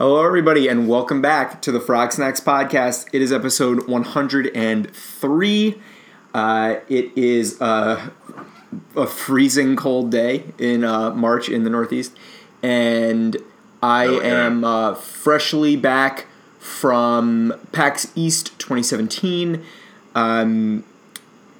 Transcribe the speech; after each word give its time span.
Hello, 0.00 0.24
everybody, 0.24 0.66
and 0.66 0.88
welcome 0.88 1.20
back 1.20 1.60
to 1.60 1.70
the 1.70 1.78
Frog 1.78 2.10
Snacks 2.12 2.40
podcast. 2.40 3.06
It 3.12 3.20
is 3.20 3.32
episode 3.34 3.86
103. 3.86 5.80
Uh, 6.32 6.76
it 6.88 7.10
is 7.18 7.60
uh, 7.60 8.08
a 8.96 9.06
freezing 9.06 9.76
cold 9.76 10.10
day 10.10 10.44
in 10.56 10.84
uh, 10.84 11.10
March 11.10 11.50
in 11.50 11.64
the 11.64 11.70
Northeast, 11.70 12.16
and 12.62 13.36
I 13.82 14.06
Oh, 14.06 14.20
yeah. 14.22 14.46
am 14.46 14.64
uh, 14.64 14.94
freshly 14.94 15.76
back 15.76 16.26
from 16.58 17.52
PAX 17.72 18.10
East 18.14 18.58
2017. 18.58 19.62
Um, 20.14 20.82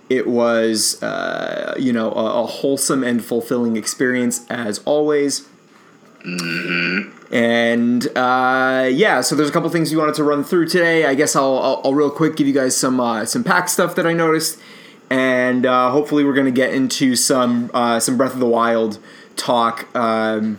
it 0.09 0.27
was, 0.27 1.01
uh, 1.03 1.75
you 1.79 1.93
know, 1.93 2.11
a, 2.13 2.43
a 2.43 2.47
wholesome 2.47 3.05
and 3.05 3.23
fulfilling 3.23 3.77
experience 3.77 4.47
as 4.49 4.79
always. 4.87 5.47
And 7.31 8.07
uh, 8.17 8.89
yeah, 8.91 9.21
so 9.21 9.37
there's 9.37 9.49
a 9.49 9.53
couple 9.53 9.71
things 9.71 9.93
we 9.93 9.97
wanted 9.97 10.16
to 10.16 10.25
run 10.25 10.43
through 10.43 10.66
today. 10.66 11.07
I 11.07 11.15
guess 11.15 11.37
I'll, 11.37 11.59
I'll, 11.59 11.80
I'll 11.84 11.95
real 11.95 12.11
quick 12.11 12.37
give 12.37 12.47
you 12.47 12.53
guys 12.53 12.77
some 12.77 12.98
uh, 12.98 13.25
some 13.25 13.45
pack 13.45 13.69
stuff 13.69 13.95
that 13.95 14.06
I 14.06 14.12
noticed, 14.12 14.59
and 15.09 15.65
uh, 15.65 15.91
hopefully 15.91 16.25
we're 16.25 16.34
gonna 16.34 16.51
get 16.51 16.75
into 16.75 17.15
some 17.15 17.70
uh, 17.73 18.01
some 18.01 18.16
Breath 18.16 18.34
of 18.34 18.41
the 18.41 18.48
Wild 18.48 18.98
talk 19.37 19.95
um, 19.95 20.59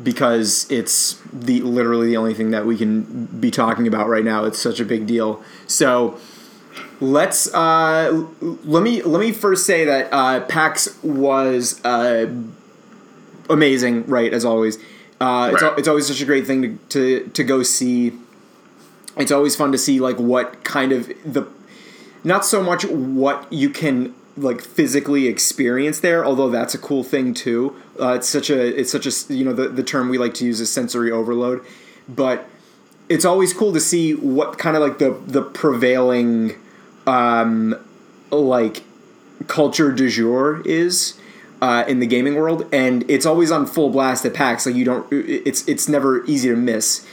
because 0.00 0.70
it's 0.70 1.20
the 1.32 1.60
literally 1.60 2.06
the 2.06 2.16
only 2.16 2.34
thing 2.34 2.52
that 2.52 2.66
we 2.66 2.76
can 2.76 3.26
be 3.40 3.50
talking 3.50 3.88
about 3.88 4.08
right 4.08 4.24
now. 4.24 4.44
It's 4.44 4.60
such 4.60 4.78
a 4.78 4.84
big 4.84 5.08
deal. 5.08 5.42
So 5.66 6.20
let's 7.00 7.52
uh, 7.52 8.26
let 8.40 8.84
me 8.84 9.02
let 9.02 9.20
me 9.20 9.32
first 9.32 9.66
say 9.66 9.84
that 9.86 10.08
uh, 10.12 10.40
PAX 10.46 11.02
was 11.02 11.84
uh, 11.84 12.32
amazing, 13.50 14.06
right? 14.06 14.32
As 14.32 14.44
always, 14.44 14.78
uh, 15.22 15.50
it's, 15.52 15.62
Right. 15.62 15.72
al- 15.72 15.78
it's 15.78 15.88
always 15.88 16.06
such 16.06 16.20
a 16.20 16.24
great 16.24 16.46
thing 16.46 16.62
to, 16.62 16.78
to 16.88 17.30
to 17.38 17.44
go 17.44 17.62
see. 17.62 18.12
It's 19.16 19.32
always 19.32 19.54
fun 19.56 19.72
to 19.72 19.78
see 19.78 20.00
like 20.00 20.18
what 20.18 20.64
kind 20.64 20.90
of 20.92 21.08
the 21.24 21.42
not 22.24 22.44
so 22.44 22.62
much 22.62 22.84
what 22.86 23.50
you 23.52 23.68
can 23.70 24.14
like 24.36 24.60
physically 24.62 25.26
experience 25.28 26.00
there, 26.00 26.24
although 26.24 26.48
that's 26.48 26.74
a 26.74 26.78
cool 26.78 27.04
thing 27.04 27.34
too. 27.34 27.76
Uh, 28.00 28.14
it's 28.14 28.28
such 28.28 28.48
a 28.50 28.80
it's 28.80 28.90
such 28.90 29.06
a 29.06 29.12
you 29.34 29.44
know 29.44 29.52
the 29.52 29.68
the 29.68 29.82
term 29.82 30.08
we 30.08 30.18
like 30.18 30.34
to 30.34 30.44
use 30.44 30.60
is 30.60 30.72
sensory 30.72 31.10
overload, 31.10 31.62
but 32.08 32.48
it's 33.08 33.24
always 33.26 33.52
cool 33.52 33.72
to 33.74 33.80
see 33.80 34.14
what 34.14 34.56
kind 34.58 34.76
of 34.76 34.82
like 34.82 34.98
the 34.98 35.10
the 35.26 35.42
prevailing 35.42 36.54
um 37.06 37.74
like 38.30 38.82
culture 39.48 39.92
du 39.92 40.08
jour 40.08 40.62
is 40.64 41.18
uh, 41.62 41.84
in 41.88 42.00
the 42.00 42.06
gaming 42.06 42.34
world, 42.34 42.66
and 42.72 43.08
it's 43.08 43.24
always 43.24 43.50
on 43.50 43.64
full 43.66 43.88
blast 43.88 44.26
at 44.26 44.34
PAX. 44.34 44.66
Like 44.66 44.74
you 44.74 44.84
don't, 44.84 45.06
it's 45.10 45.66
it's 45.68 45.88
never 45.88 46.24
easy 46.26 46.48
to 46.50 46.56
miss. 46.56 47.06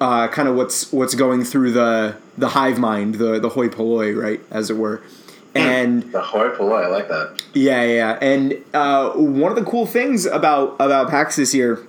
Uh, 0.00 0.28
kind 0.28 0.46
of 0.48 0.54
what's 0.54 0.92
what's 0.92 1.14
going 1.16 1.42
through 1.42 1.72
the 1.72 2.16
the 2.38 2.48
hive 2.50 2.78
mind, 2.78 3.14
the 3.16 3.40
the 3.40 3.48
hoi 3.50 3.68
polloi, 3.68 4.12
right, 4.14 4.40
as 4.50 4.70
it 4.70 4.76
were. 4.76 5.02
And 5.56 6.02
The 6.12 6.20
hoi 6.20 6.50
polloi, 6.50 6.82
I 6.84 6.88
like 6.88 7.08
that. 7.08 7.40
yeah, 7.54 7.82
yeah, 7.84 7.92
yeah. 7.94 8.18
and 8.20 8.64
uh, 8.74 9.10
one 9.10 9.50
of 9.52 9.56
the 9.56 9.64
cool 9.64 9.86
things 9.86 10.26
about 10.26 10.76
about 10.80 11.08
PAX 11.10 11.36
this 11.36 11.54
year 11.54 11.86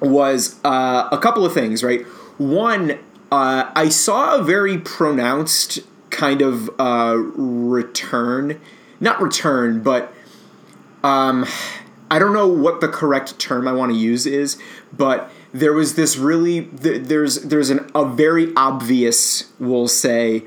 was 0.00 0.58
uh, 0.64 1.08
a 1.12 1.18
couple 1.18 1.44
of 1.44 1.52
things, 1.52 1.84
right? 1.84 2.02
One, 2.38 2.92
uh, 3.30 3.70
I 3.76 3.88
saw 3.90 4.36
a 4.40 4.42
very 4.42 4.78
pronounced 4.78 5.80
kind 6.10 6.40
of 6.42 6.68
uh, 6.80 7.14
return, 7.16 8.58
not 9.00 9.20
return, 9.20 9.82
but 9.82 10.12
um, 11.02 11.46
I 12.10 12.18
don't 12.18 12.32
know 12.32 12.48
what 12.48 12.80
the 12.80 12.88
correct 12.88 13.38
term 13.38 13.66
I 13.66 13.72
want 13.72 13.92
to 13.92 13.98
use 13.98 14.26
is, 14.26 14.58
but 14.92 15.30
there 15.52 15.72
was 15.72 15.94
this 15.94 16.16
really 16.16 16.60
there's 16.60 17.36
there's 17.42 17.70
an, 17.70 17.90
a 17.94 18.04
very 18.04 18.52
obvious, 18.54 19.50
we'll 19.58 19.88
say, 19.88 20.44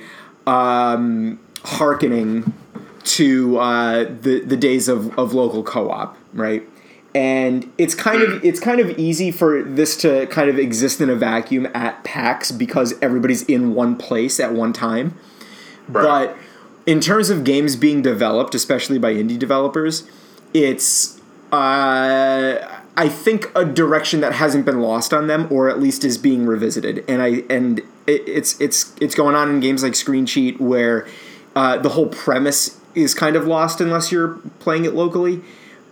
um, 0.47 1.39
hearkening 1.64 2.53
to 3.03 3.58
uh, 3.58 4.03
the 4.03 4.41
the 4.41 4.57
days 4.57 4.88
of, 4.88 5.18
of 5.18 5.34
local 5.34 5.63
co-op, 5.63 6.18
right? 6.34 6.68
And 7.13 7.72
it's 7.78 7.96
kind 7.96 8.22
of 8.22 8.44
it's 8.44 8.59
kind 8.59 8.79
of 8.79 8.97
easy 9.00 9.31
for 9.31 9.63
this 9.63 9.96
to 9.97 10.28
kind 10.28 10.50
of 10.50 10.59
exist 10.59 11.00
in 11.02 11.09
a 11.09 11.16
vacuum 11.16 11.68
at 11.74 12.03
PAX 12.03 12.52
because 12.52 12.94
everybody's 13.02 13.44
in 13.44 13.74
one 13.74 13.96
place 13.96 14.40
at 14.40 14.53
one 14.53 14.74
time. 14.74 15.18
But 15.88 16.35
in 16.85 17.00
terms 17.00 17.29
of 17.29 17.44
games 17.44 17.75
being 17.75 18.02
developed, 18.02 18.53
especially 18.53 18.97
by 18.97 19.13
indie 19.13 19.40
developers, 19.40 20.03
it's 20.55 21.19
uh, 21.51 22.81
I 22.97 23.09
think 23.09 23.51
a 23.55 23.66
direction 23.66 24.21
that 24.21 24.33
hasn't 24.33 24.66
been 24.66 24.79
lost 24.79 25.13
on 25.13 25.27
them, 25.27 25.47
or 25.51 25.69
at 25.69 25.79
least 25.79 26.05
is 26.05 26.17
being 26.17 26.45
revisited. 26.45 27.03
And 27.09 27.21
I 27.21 27.43
and 27.49 27.79
it, 28.07 28.23
it's 28.25 28.59
it's 28.61 28.95
it's 29.01 29.16
going 29.16 29.35
on 29.35 29.49
in 29.49 29.59
games 29.59 29.83
like 29.83 29.95
Screen 29.95 30.25
Cheat, 30.25 30.61
where 30.61 31.07
uh, 31.55 31.77
the 31.77 31.89
whole 31.89 32.07
premise 32.07 32.79
is 32.95 33.13
kind 33.13 33.35
of 33.35 33.45
lost 33.45 33.81
unless 33.81 34.11
you're 34.11 34.39
playing 34.59 34.85
it 34.85 34.93
locally. 34.93 35.41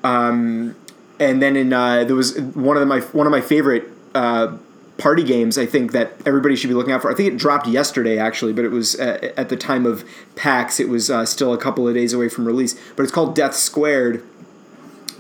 Um, 0.06 0.76
and 1.20 1.42
then 1.42 1.58
in 1.58 1.74
uh, 1.74 2.06
there 2.06 2.16
was 2.16 2.40
one 2.40 2.78
of 2.78 2.88
my 2.88 3.02
one 3.02 3.28
of 3.28 3.32
my 3.32 3.42
favorite 3.42 3.90
uh, 4.16 4.56
party 4.98 5.24
games 5.24 5.58
I 5.58 5.66
think 5.66 5.92
that 5.92 6.14
everybody 6.26 6.56
should 6.56 6.70
be 6.70 6.74
looking 6.74 6.94
out 6.94 7.02
for. 7.02 7.12
I 7.12 7.16
think 7.16 7.34
it 7.34 7.38
dropped 7.38 7.68
yesterday 7.68 8.18
actually, 8.18 8.54
but 8.54 8.64
it 8.64 8.72
was 8.72 8.98
uh, 8.98 9.34
at 9.36 9.50
the 9.50 9.58
time 9.58 9.86
of 9.86 10.06
PAX. 10.36 10.80
It 10.80 10.88
was 10.88 11.10
uh, 11.10 11.26
still 11.26 11.54
a 11.54 11.58
couple 11.58 11.88
of 11.88 11.94
days 11.94 12.14
away 12.14 12.30
from 12.30 12.46
release, 12.46 12.80
but 12.96 13.04
it's 13.04 13.12
called 13.12 13.36
Death 13.36 13.56
Squared. 13.56 14.24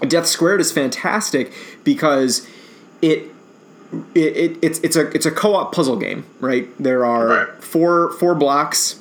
Death 0.07 0.27
Squared 0.27 0.61
is 0.61 0.71
fantastic 0.71 1.51
because 1.83 2.47
it. 3.01 3.29
It, 4.15 4.35
it, 4.35 4.57
it's 4.63 4.79
it's 4.79 4.95
a 4.95 5.07
it's 5.11 5.27
a 5.27 5.31
co-op 5.31 5.71
puzzle 5.71 5.97
game, 5.97 6.25
right? 6.39 6.67
There 6.81 7.05
are 7.05 7.27
Right. 7.27 7.63
four 7.63 8.11
four 8.13 8.33
blocks 8.33 8.99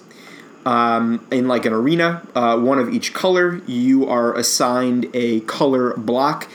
um, 0.66 1.26
in 1.30 1.48
like 1.48 1.64
an 1.64 1.72
arena, 1.72 2.20
uh, 2.34 2.58
one 2.58 2.78
of 2.78 2.92
each 2.92 3.14
color. 3.14 3.62
You 3.66 4.06
are 4.06 4.36
assigned 4.36 5.06
a 5.14 5.40
color 5.40 5.94
block, 5.96 6.46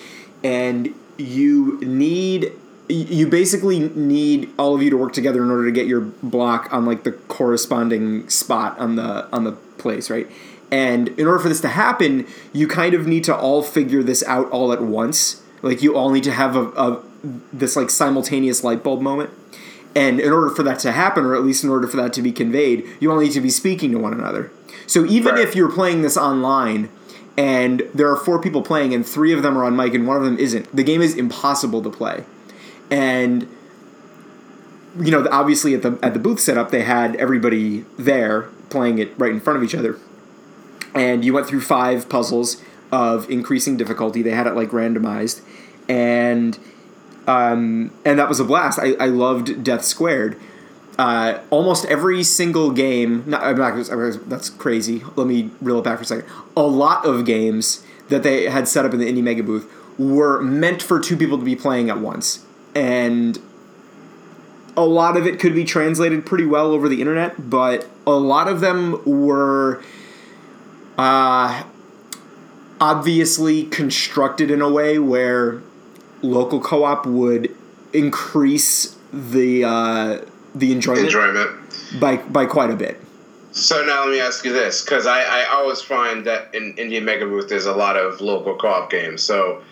and 0.44 0.94
you 1.18 1.79
need 1.81 2.52
you 2.90 3.25
basically 3.25 3.79
need 3.79 4.52
all 4.59 4.75
of 4.75 4.84
you 4.84 4.91
to 4.91 4.97
work 4.97 5.14
together 5.14 5.41
in 5.44 5.50
order 5.50 5.66
to 5.66 5.72
get 5.72 5.88
your 5.88 6.02
block 6.02 6.72
on 6.72 6.85
like 6.85 7.06
the 7.06 7.14
corresponding 7.14 8.29
spot 8.29 8.78
on 8.78 8.97
the 8.97 9.28
on 9.34 9.46
the 9.46 9.53
place, 9.79 10.12
right? 10.12 10.28
And 10.72 11.09
in 11.09 11.28
order 11.28 11.39
for 11.39 11.50
this 11.50 11.61
to 11.61 11.69
happen, 11.69 12.28
you 12.51 12.67
kind 12.67 12.94
of 12.94 13.07
need 13.07 13.23
to 13.25 13.35
all 13.35 13.63
figure 13.63 14.03
this 14.03 14.23
out 14.23 14.50
all 14.51 14.73
at 14.73 14.81
once. 14.81 15.41
Like 15.61 15.81
you 15.81 15.95
all 15.95 16.09
need 16.11 16.23
to 16.25 16.31
have 16.31 16.55
a, 16.55 16.67
a 16.72 17.01
this 17.53 17.75
like 17.75 17.89
simultaneous 17.89 18.63
light 18.63 18.83
bulb 18.83 19.01
moment. 19.01 19.29
And 19.95 20.19
in 20.19 20.31
order 20.31 20.50
for 20.50 20.63
that 20.63 20.79
to 20.79 20.91
happen, 20.91 21.25
or 21.25 21.33
at 21.35 21.44
least 21.44 21.63
in 21.63 21.69
order 21.69 21.88
for 21.88 21.97
that 21.97 22.13
to 22.13 22.22
be 22.22 22.31
conveyed, 22.31 22.85
you 23.00 23.11
all 23.11 23.19
need 23.19 23.31
to 23.31 23.41
be 23.41 23.50
speaking 23.50 23.91
to 23.94 23.97
one 23.97 24.13
another. 24.13 24.51
So 24.85 25.05
even 25.05 25.35
Right. 25.35 25.44
if 25.47 25.55
you're 25.55 25.72
playing 25.72 26.01
this 26.03 26.17
online 26.17 26.89
and 27.38 27.84
there 27.95 28.09
are 28.11 28.16
four 28.16 28.39
people 28.39 28.61
playing 28.61 28.94
and 28.94 29.05
three 29.05 29.34
of 29.34 29.41
them 29.41 29.57
are 29.57 29.63
on 29.63 29.75
mic 29.75 29.94
and 29.94 30.07
one 30.07 30.17
of 30.17 30.23
them 30.23 30.38
isn't, 30.38 30.73
the 30.75 30.84
game 30.84 31.01
is 31.01 31.16
impossible 31.16 31.81
to 31.81 31.89
play. 31.89 32.23
And 32.91 33.47
you 34.99 35.11
know, 35.11 35.28
obviously 35.31 35.73
at 35.75 35.81
the 35.81 35.97
at 36.01 36.13
the 36.13 36.19
booth 36.19 36.39
setup, 36.39 36.72
they 36.72 36.81
had 36.84 37.16
everybody 37.17 37.85
there 37.97 38.44
playing 38.69 38.99
it 38.99 39.11
right 39.17 39.31
in 39.31 39.39
front 39.39 39.57
of 39.57 39.63
each 39.63 39.75
other. 39.75 39.97
And 40.95 41.23
you 41.23 41.33
went 41.33 41.47
through 41.47 41.61
five 41.61 42.09
puzzles 42.09 42.61
of 42.91 43.29
increasing 43.29 43.77
difficulty. 43.77 44.21
They 44.21 44.31
had 44.31 44.47
it 44.47 44.55
like 44.55 44.69
randomized, 44.69 45.41
and 45.89 46.57
um, 47.27 47.91
and 48.05 48.17
that 48.17 48.29
was 48.29 48.39
a 48.39 48.45
blast. 48.45 48.79
I, 48.79 48.93
I 48.93 49.07
loved 49.07 49.63
Death 49.63 49.83
Squared. 49.83 50.39
Uh, 50.97 51.39
almost 51.51 51.85
every 51.85 52.23
single 52.23 52.71
game. 52.71 53.23
Not, 53.27 53.43
I'm 53.43 53.57
not, 53.57 54.29
that's 54.29 54.49
crazy. 54.49 55.03
Let 55.15 55.27
me 55.27 55.51
reel 55.61 55.77
it 55.79 55.83
back 55.83 55.97
for 55.97 56.03
a 56.03 56.07
second. 56.07 56.25
A 56.55 56.63
lot 56.63 57.05
of 57.05 57.23
games 57.23 57.83
that 58.09 58.23
they 58.23 58.49
had 58.49 58.67
set 58.67 58.83
up 58.83 58.93
in 58.93 58.99
the 58.99 59.11
indie 59.11 59.21
mega 59.21 59.43
booth 59.43 59.71
were 59.99 60.41
meant 60.41 60.81
for 60.81 60.99
two 60.99 61.17
people 61.17 61.37
to 61.37 61.43
be 61.43 61.55
playing 61.55 61.89
at 61.89 61.99
once, 61.99 62.45
and 62.73 63.39
a 64.75 64.85
lot 64.85 65.17
of 65.17 65.28
it 65.28 65.40
could 65.40 65.53
be 65.53 65.66
translated 65.66 66.25
pretty 66.25 66.45
well 66.45 66.72
over 66.72 66.87
the 66.87 67.01
internet. 67.01 67.49
But 67.49 67.87
a 68.07 68.11
lot 68.11 68.47
of 68.47 68.59
them 68.61 69.01
were 69.05 69.83
uh, 70.97 71.64
obviously 72.79 73.64
constructed 73.64 74.52
in 74.52 74.61
a 74.61 74.70
way 74.70 74.99
where 74.99 75.61
local 76.22 76.59
co-op 76.59 77.05
would 77.05 77.55
increase 77.94 78.96
the 79.14 79.64
uh, 79.64 80.22
the 80.55 80.72
enjoyment 80.72 81.05
Enjoyment. 81.05 81.49
by 81.99 82.17
by 82.17 82.46
quite 82.46 82.72
a 82.72 82.76
bit. 82.76 82.99
So 83.52 83.84
now 83.85 84.02
let 84.02 84.11
me 84.11 84.20
ask 84.20 84.46
you 84.46 84.53
this, 84.53 84.84
because 84.84 85.08
I, 85.08 85.22
I 85.23 85.46
always 85.46 85.82
find 85.82 86.26
that 86.26 86.53
in 86.53 86.76
Indie 86.76 87.02
Mega 87.02 87.26
Booth 87.26 87.50
there's 87.50 87.66
a 87.66 87.73
lot 87.73 87.97
of 87.97 88.22
local 88.22 88.55
co-op 88.55 88.91
games. 88.91 89.23
So 89.23 89.64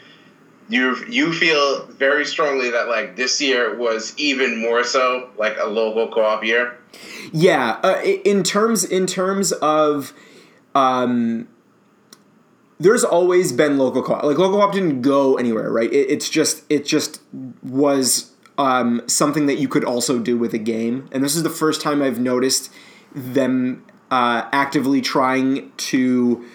you 0.70 0.96
you 1.08 1.32
feel 1.32 1.86
very 1.88 2.26
strongly 2.26 2.72
that 2.72 2.88
like 2.88 3.16
this 3.16 3.40
year 3.40 3.76
was 3.76 4.14
even 4.18 4.60
more 4.60 4.84
so 4.84 5.30
like 5.38 5.58
a 5.60 5.68
local 5.68 6.08
co-op 6.08 6.44
year. 6.44 6.78
Yeah, 7.32 7.80
uh, 7.84 8.02
in 8.04 8.42
terms 8.44 8.84
in 8.84 9.06
terms 9.06 9.52
of, 9.52 10.14
um, 10.76 11.48
there's 12.80 13.04
always 13.04 13.52
been 13.52 13.78
local 13.78 14.04
co-op. 14.04 14.24
Like 14.24 14.38
local 14.38 14.60
co-op 14.60 14.74
didn't 14.74 15.02
go 15.02 15.38
anywhere, 15.38 15.72
right? 15.72 15.92
It, 15.92 16.10
it's 16.12 16.30
just 16.30 16.64
it 16.70 16.86
just 16.86 17.22
was 17.64 18.32
um, 18.58 19.02
something 19.08 19.46
that 19.48 19.56
you 19.56 19.68
could 19.68 19.86
also 19.86 20.20
do 20.20 20.38
with 20.38 20.54
a 20.54 20.60
game, 20.60 21.10
and 21.12 21.24
this 21.24 21.36
is 21.36 21.44
the 21.44 21.50
first 21.50 21.82
time 21.82 22.02
I've 22.02 22.20
noticed 22.20 22.72
them 23.14 23.86
uh, 24.12 24.48
actively 24.52 25.02
trying 25.02 25.72
to 25.78 26.46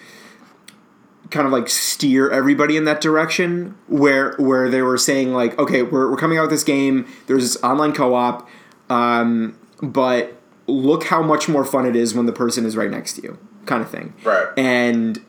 kind 1.31 1.45
of 1.45 1.53
like 1.53 1.69
steer 1.69 2.29
everybody 2.29 2.75
in 2.75 2.83
that 2.85 3.01
direction 3.01 3.75
where 3.87 4.35
where 4.37 4.69
they 4.69 4.81
were 4.81 4.97
saying 4.97 5.31
like 5.31 5.57
okay 5.57 5.81
we're, 5.81 6.11
we're 6.11 6.17
coming 6.17 6.37
out 6.37 6.41
with 6.41 6.51
this 6.51 6.63
game 6.63 7.07
there's 7.27 7.41
this 7.43 7.63
online 7.63 7.93
co-op 7.93 8.49
um, 8.89 9.57
but 9.81 10.35
look 10.67 11.05
how 11.05 11.23
much 11.23 11.47
more 11.47 11.63
fun 11.63 11.85
it 11.85 11.95
is 11.95 12.13
when 12.13 12.25
the 12.25 12.33
person 12.33 12.65
is 12.65 12.75
right 12.75 12.91
next 12.91 13.13
to 13.13 13.21
you 13.21 13.37
kind 13.65 13.81
of 13.81 13.89
thing. 13.89 14.13
Right. 14.23 14.47
and 14.57 15.19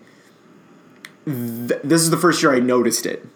th- 1.25 1.81
this 1.85 2.03
is 2.03 2.11
the 2.11 2.17
first 2.17 2.43
year 2.43 2.55
I 2.55 2.61
noticed 2.61 3.07
it. 3.07 3.27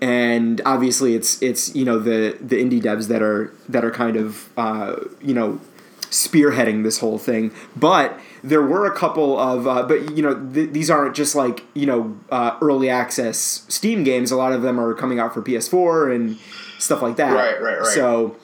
And 0.00 0.60
obviously 0.66 1.14
it's 1.14 1.40
it's 1.42 1.74
you 1.74 1.84
know 1.84 1.98
the 1.98 2.36
the 2.40 2.56
indie 2.56 2.82
devs 2.82 3.08
that 3.08 3.22
are 3.22 3.54
that 3.68 3.84
are 3.84 3.90
kind 3.90 4.16
of 4.16 4.50
uh, 4.56 4.96
you 5.22 5.32
know 5.32 5.60
spearheading 6.02 6.82
this 6.82 6.98
whole 6.98 7.18
thing. 7.18 7.52
But 7.74 8.18
there 8.42 8.62
were 8.62 8.86
a 8.86 8.94
couple 8.94 9.38
of 9.38 9.66
uh, 9.66 9.84
but 9.84 10.16
you 10.16 10.22
know 10.22 10.34
th- 10.52 10.70
these 10.70 10.90
aren't 10.90 11.14
just 11.14 11.34
like 11.34 11.64
you 11.74 11.86
know 11.86 12.18
uh, 12.30 12.58
early 12.60 12.90
access 12.90 13.64
steam 13.68 14.04
games. 14.04 14.30
A 14.30 14.36
lot 14.36 14.52
of 14.52 14.62
them 14.62 14.78
are 14.78 14.94
coming 14.94 15.18
out 15.18 15.32
for 15.32 15.40
ps4 15.40 16.14
and 16.14 16.38
stuff 16.78 17.00
like 17.00 17.16
that. 17.16 17.32
Right, 17.32 17.60
right, 17.62 17.78
right. 17.78 17.86
so 17.86 18.36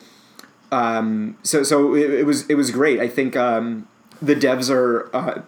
um, 0.72 1.36
so 1.42 1.62
so 1.62 1.94
it, 1.94 2.10
it 2.10 2.26
was 2.26 2.48
it 2.48 2.54
was 2.54 2.70
great. 2.70 3.00
I 3.00 3.08
think 3.08 3.36
um, 3.36 3.88
the 4.22 4.34
devs 4.34 4.70
are 4.70 5.14
uh, 5.14 5.42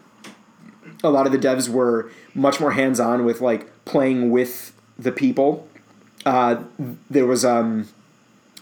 a 1.03 1.11
lot 1.11 1.27
of 1.27 1.33
the 1.33 1.39
devs 1.39 1.69
were 1.69 2.11
much 2.35 2.61
more 2.61 2.73
hands 2.73 3.01
on 3.01 3.25
with 3.25 3.41
like 3.41 3.85
playing 3.85 4.31
with 4.31 4.73
the 4.99 5.13
people. 5.13 5.69
Uh, 6.25 6.63
there 7.11 7.27
was 7.27 7.45
um, 7.45 7.89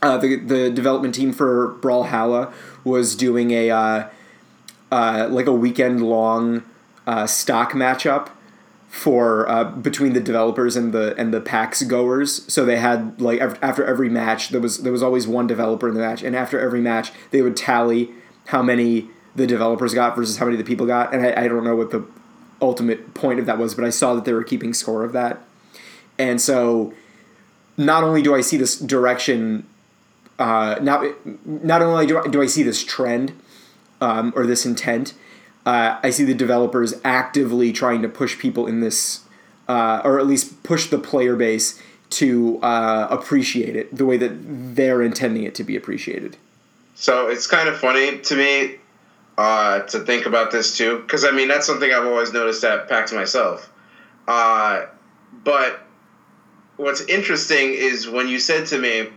uh, 0.03 0.17
the 0.17 0.37
the 0.37 0.71
development 0.71 1.15
team 1.15 1.33
for 1.33 1.75
Brawlhalla 1.81 2.53
was 2.85 3.15
doing 3.15 3.51
a 3.51 3.71
uh, 3.71 4.09
uh, 4.91 5.29
like 5.31 5.47
a 5.47 5.53
weekend 5.53 6.03
long 6.03 6.63
uh, 7.07 7.27
stock 7.27 7.73
matchup 7.73 8.31
for 8.89 9.49
uh, 9.49 9.65
between 9.65 10.15
the 10.15 10.21
developers 10.21 10.75
and 10.75 10.93
the 10.93 11.15
and 11.17 11.33
the 11.33 11.41
PAX 11.41 11.83
goers. 11.83 12.51
So 12.53 12.65
they 12.65 12.79
had 12.79 13.21
like 13.21 13.41
after 13.41 13.85
every 13.85 14.09
match 14.09 14.49
there 14.49 14.61
was 14.61 14.79
there 14.79 14.93
was 14.93 15.03
always 15.03 15.27
one 15.27 15.47
developer 15.47 15.89
in 15.89 15.95
the 15.95 16.01
match, 16.01 16.23
and 16.23 16.35
after 16.35 16.59
every 16.59 16.81
match 16.81 17.13
they 17.31 17.43
would 17.43 17.57
tally 17.57 18.11
how 18.47 18.63
many 18.63 19.09
the 19.37 19.47
developers 19.47 19.95
got 19.95 20.17
versus 20.17 20.39
how 20.39 20.47
many 20.47 20.57
the 20.57 20.65
people 20.65 20.87
got. 20.87 21.15
And 21.15 21.25
I, 21.25 21.45
I 21.45 21.49
don't 21.49 21.63
know 21.63 21.77
what 21.77 21.91
the 21.91 22.05
ultimate 22.61 23.15
point 23.15 23.41
of 23.41 23.47
that 23.47 23.59
was, 23.59 23.75
but 23.75 23.85
I 23.85 23.91
saw 23.91 24.15
that 24.15 24.25
they 24.25 24.33
were 24.33 24.45
keeping 24.45 24.75
score 24.75 25.05
of 25.05 25.13
that. 25.13 25.41
And 26.19 26.41
so 26.41 26.93
not 27.77 28.05
only 28.05 28.23
do 28.23 28.35
I 28.35 28.41
see 28.41 28.57
this 28.57 28.79
direction, 28.79 29.67
uh, 30.39 30.77
not 30.81 31.05
not 31.45 31.83
only 31.83 32.07
do 32.07 32.19
I, 32.19 32.29
do 32.29 32.43
I 32.43 32.47
see 32.47 32.63
this 32.63 32.85
trend 32.85 33.33
um, 34.01 34.33
or 34.37 34.47
this 34.47 34.67
intent, 34.67 35.15
uh, 35.65 35.99
I 36.03 36.11
see 36.11 36.25
the 36.25 36.35
developers 36.35 36.95
actively 37.05 37.73
trying 37.73 38.03
to 38.03 38.09
push 38.09 38.39
people 38.39 38.67
in 38.67 38.81
this, 38.81 39.21
uh, 39.69 40.03
or 40.05 40.19
at 40.19 40.27
least 40.27 40.63
push 40.63 40.91
the 40.91 40.99
player 40.99 41.37
base 41.37 41.81
to 42.11 42.59
uh, 42.63 43.07
appreciate 43.11 43.77
it 43.77 43.95
the 43.95 44.05
way 44.05 44.17
that 44.17 44.75
they're 44.75 45.01
intending 45.01 45.45
it 45.45 45.55
to 45.55 45.65
be 45.65 45.77
appreciated. 45.77 46.37
So 46.97 47.29
it's 47.29 47.47
kind 47.47 47.69
of 47.69 47.79
funny 47.79 48.19
to 48.19 48.37
me 48.37 48.80
uh, 49.41 49.81
to 49.81 50.01
think 50.01 50.27
about 50.27 50.51
this 50.51 50.77
too, 50.77 50.99
because 50.99 51.25
I 51.25 51.31
mean 51.31 51.49
that's 51.49 51.67
something 51.67 51.91
I've 51.91 52.05
always 52.05 52.31
noticed 52.31 52.63
at 52.63 52.89
PAX 52.89 53.11
myself. 53.11 53.73
Uh, 54.29 54.85
but 55.33 55.81
what's 56.77 57.01
interesting 57.01 57.73
is 57.73 58.07
when 58.07 58.29
you 58.29 58.39
said 58.39 58.67
to 58.67 58.79
me, 58.79 59.09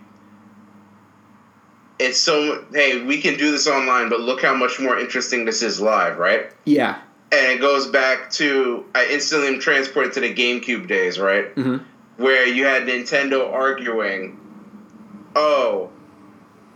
"It's 2.00 2.18
so 2.18 2.64
hey, 2.72 3.04
we 3.04 3.20
can 3.20 3.38
do 3.38 3.52
this 3.52 3.68
online, 3.68 4.08
but 4.08 4.22
look 4.22 4.42
how 4.42 4.56
much 4.56 4.80
more 4.80 4.98
interesting 4.98 5.44
this 5.44 5.62
is 5.62 5.82
live, 5.82 6.18
right?" 6.18 6.50
Yeah. 6.64 7.02
And 7.34 7.52
it 7.52 7.60
goes 7.60 7.88
back 7.88 8.32
to 8.32 8.86
I 8.96 9.08
instantly 9.08 9.50
am 9.50 9.60
transported 9.60 10.14
to 10.14 10.22
the 10.22 10.34
GameCube 10.34 10.88
days, 10.88 11.20
right? 11.20 11.48
hmm 11.56 11.78
where 12.16 12.46
you 12.46 12.64
had 12.64 12.84
Nintendo 12.84 13.52
arguing, 13.52 14.40
"Oh, 15.36 15.90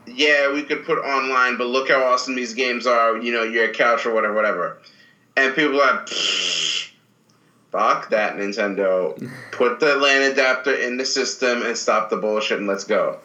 yeah, 0.08 0.52
we 0.52 0.64
could 0.64 0.86
put 0.86 1.00
online, 1.00 1.58
but 1.58 1.68
look 1.68 1.90
how 1.90 2.04
awesome 2.04 2.36
these 2.36 2.54
games 2.54 2.88
are. 2.88 3.18
You 3.18 3.34
know, 3.34 3.44
your 3.44 3.74
couch 3.74 4.06
or 4.06 4.14
whatever, 4.14 4.34
whatever." 4.34 4.78
And 5.36 5.54
people 5.56 5.80
are 5.82 5.96
like, 5.96 6.10
"Fuck 7.72 8.10
that, 8.10 8.36
Nintendo! 8.38 9.16
Put 9.52 9.80
the 9.80 9.96
LAN 9.96 10.32
adapter 10.32 10.74
in 10.74 10.98
the 10.98 11.06
system 11.06 11.64
and 11.64 11.78
stop 11.78 12.10
the 12.10 12.18
bullshit, 12.18 12.60
and 12.60 12.68
let's 12.68 12.84
go." 12.84 13.20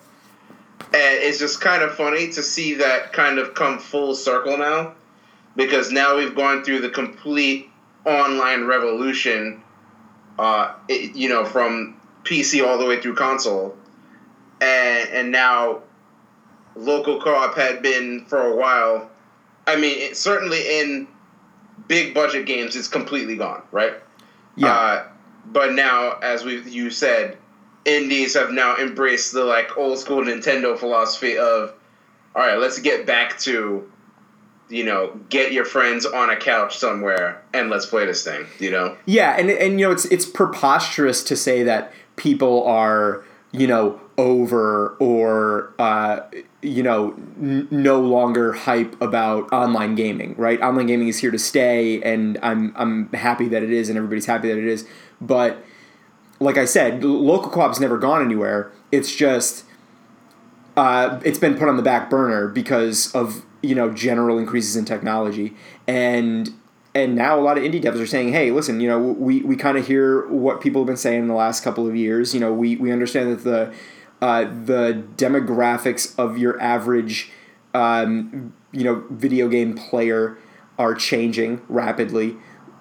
And 0.81 1.23
it's 1.23 1.39
just 1.39 1.61
kind 1.61 1.83
of 1.83 1.95
funny 1.95 2.31
to 2.33 2.43
see 2.43 2.75
that 2.75 3.13
kind 3.13 3.39
of 3.39 3.55
come 3.55 3.79
full 3.79 4.15
circle 4.15 4.59
now, 4.59 4.95
because 5.57 5.91
now 5.91 6.17
we've 6.17 6.35
gone 6.35 6.65
through 6.65 6.81
the 6.81 6.91
complete 6.91 7.69
online 8.05 8.65
revolution 8.65 9.63
uh, 10.39 10.75
it, 10.89 11.15
you 11.15 11.29
know, 11.29 11.45
from 11.45 12.01
PC 12.25 12.67
all 12.67 12.79
the 12.79 12.87
way 12.87 13.01
through 13.01 13.15
console, 13.15 13.77
and 14.61 15.09
and 15.11 15.33
now 15.33 15.83
local 16.75 17.21
co-op 17.21 17.57
had 17.57 17.83
been 17.83 18.25
for 18.27 18.41
a 18.41 18.57
while. 18.57 19.11
I 19.67 19.77
mean, 19.77 19.99
it, 19.99 20.17
certainly 20.17 20.81
in 20.81 21.09
big 21.89 22.15
budget 22.15 22.47
games, 22.47 22.77
it's 22.77 22.89
completely 22.89 23.37
gone, 23.37 23.63
right? 23.71 23.95
Yeah. 24.57 24.73
Uh, 24.73 25.09
but 25.47 25.73
now, 25.73 26.19
as 26.23 26.45
we 26.45 26.63
you 26.63 26.91
said, 26.91 27.37
indies 27.85 28.35
have 28.35 28.51
now 28.51 28.77
embraced 28.77 29.33
the 29.33 29.45
like 29.45 29.77
old 29.77 29.99
school 29.99 30.23
Nintendo 30.25 30.79
philosophy 30.79 31.37
of, 31.37 31.75
all 32.35 32.43
right, 32.43 32.59
let's 32.59 32.79
get 32.79 33.07
back 33.07 33.39
to, 33.41 33.91
you 34.69 34.85
know, 34.85 35.19
get 35.29 35.53
your 35.53 35.65
friends 35.65 36.07
on 36.07 36.31
a 36.31 36.37
couch 36.37 36.79
somewhere 36.79 37.43
and 37.53 37.71
let's 37.71 37.87
play 37.87 38.07
this 38.07 38.25
thing. 38.25 38.47
You 38.59 38.71
know. 38.71 38.97
Yeah, 39.07 39.37
and 39.39 39.51
and 39.51 39.81
you 39.81 39.87
know 39.87 39.93
it's 39.93 40.05
it's 40.07 40.27
preposterous 40.27 41.23
to 41.25 41.37
say 41.37 41.63
that 41.65 41.93
people 42.17 42.65
are 42.65 43.25
you 43.53 43.67
know 43.67 44.01
over 44.23 44.97
or 45.01 45.75
uh, 45.81 46.21
you 46.63 46.83
know 46.83 47.13
n- 47.41 47.67
no 47.71 48.01
longer 48.01 48.53
hype 48.53 49.01
about 49.03 49.53
online 49.53 49.97
gaming. 49.97 50.35
Right, 50.39 50.61
online 50.63 50.87
gaming 50.87 51.09
is 51.09 51.19
here 51.19 51.33
to 51.33 51.39
stay, 51.39 52.01
and 52.03 52.39
I'm 52.43 52.73
I'm 52.77 53.13
happy 53.13 53.49
that 53.49 53.63
it 53.63 53.71
is, 53.73 53.89
and 53.89 53.99
everybody's 53.99 54.27
happy 54.27 54.49
that 54.49 54.59
it 54.59 54.67
is. 54.67 54.87
But 55.21 55.65
like 56.39 56.57
I 56.57 56.65
said, 56.65 57.05
local 57.05 57.51
co-op's 57.51 57.81
never 57.81 57.99
gone 57.99 58.25
anywhere. 58.25 58.73
It's 58.93 59.15
just 59.15 59.65
uh, 60.77 61.21
it's 61.25 61.39
been 61.39 61.57
put 61.57 61.69
on 61.69 61.77
the 61.77 61.83
back 61.83 62.09
burner 62.09 62.49
because 62.49 63.13
of 63.15 63.45
you 63.63 63.75
know 63.75 63.91
general 63.93 64.39
increases 64.39 64.77
in 64.77 64.85
technology 64.85 65.57
and 65.87 66.51
and 66.95 67.15
now 67.15 67.39
a 67.39 67.41
lot 67.41 67.57
of 67.57 67.65
indie 67.65 67.81
devs 67.81 68.01
are 68.01 68.07
saying 68.07 68.33
hey 68.33 68.51
listen 68.51 68.81
you 68.81 68.89
know 68.89 68.99
we, 68.99 69.41
we 69.43 69.55
kind 69.55 69.79
of 69.79 69.87
hear 69.87 70.27
what 70.29 70.61
people 70.61 70.83
have 70.83 70.87
been 70.87 70.97
saying 70.97 71.21
in 71.21 71.29
the 71.29 71.35
last 71.35 71.63
couple 71.63 71.87
of 71.87 71.95
years 71.95 72.35
you 72.35 72.41
know 72.41 72.53
we, 72.53 72.77
we 72.77 72.91
understand 72.91 73.31
that 73.31 73.45
the 73.45 73.73
uh, 74.23 74.45
the 74.45 75.03
demographics 75.17 76.15
of 76.19 76.39
your 76.39 76.59
average 76.63 77.31
um, 77.75 78.55
you 78.73 78.85
know 78.85 79.05
video 79.11 79.49
game 79.49 79.75
player 79.75 80.39
are 80.79 80.95
changing 80.95 81.61
rapidly 81.69 82.37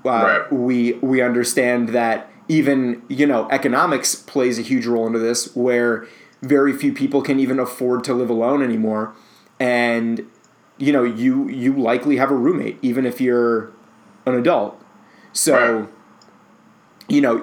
uh, 0.06 0.10
Right. 0.10 0.54
we 0.54 0.94
we 0.94 1.22
understand 1.22 1.90
that 1.90 2.30
even 2.48 3.02
you 3.10 3.26
know 3.28 3.48
economics 3.52 4.16
plays 4.16 4.58
a 4.58 4.62
huge 4.62 4.86
role 4.86 5.06
into 5.08 5.20
this 5.20 5.54
where 5.56 6.08
very 6.42 6.74
few 6.74 6.94
people 6.94 7.22
can 7.22 7.40
even 7.40 7.60
afford 7.60 8.04
to 8.06 8.14
live 8.14 8.30
alone 8.30 8.64
anymore 8.64 9.14
and 9.60 10.26
you 10.78 10.92
know 10.92 11.04
you 11.04 11.48
you 11.50 11.74
likely 11.78 12.18
have 12.18 12.32
a 12.32 12.36
roommate 12.36 12.78
even 12.82 13.06
if 13.06 13.22
you're 13.22 13.72
an 14.26 14.34
adult 14.36 14.82
so 15.34 15.54
Right. 15.82 15.90
you 17.08 17.22
know 17.22 17.40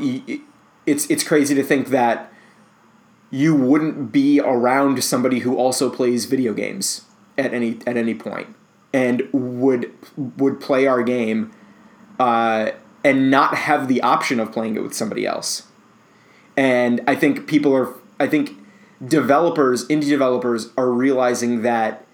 it's 0.87 1.09
it's 1.11 1.23
crazy 1.25 1.55
to 1.55 1.63
think 1.63 1.89
that 1.89 2.33
you 3.31 3.55
wouldn't 3.55 4.11
be 4.13 4.41
around 4.41 5.03
somebody 5.05 5.41
who 5.41 5.57
also 5.57 5.91
plays 5.91 6.25
video 6.25 6.53
games 6.53 7.03
at 7.37 7.53
any 7.53 7.79
at 7.87 7.97
any 7.97 8.15
point 8.15 8.55
and 8.93 9.29
would 9.33 9.93
would 10.17 10.61
play 10.61 10.87
our 10.87 11.03
game 11.03 11.53
uh, 12.19 12.71
and 13.05 13.31
not 13.31 13.55
have 13.55 13.89
the 13.89 14.01
option 14.03 14.41
of 14.41 14.53
playing 14.53 14.77
it 14.77 14.83
with 14.83 14.95
somebody 14.95 15.27
else. 15.27 15.65
And 16.57 17.01
I 17.07 17.15
think 17.15 17.47
people 17.47 17.75
are 17.75 17.95
I 18.19 18.27
think 18.27 18.57
developers, 19.07 19.87
indie 19.89 20.09
developers 20.09 20.71
are 20.77 20.91
realizing 20.91 21.63
that 21.63 22.05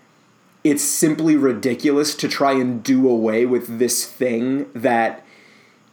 it's 0.62 0.82
simply 0.82 1.36
ridiculous 1.36 2.14
to 2.16 2.28
try 2.28 2.52
and 2.52 2.82
do 2.82 3.08
away 3.08 3.46
with 3.46 3.78
this 3.78 4.06
thing 4.06 4.70
that 4.74 5.23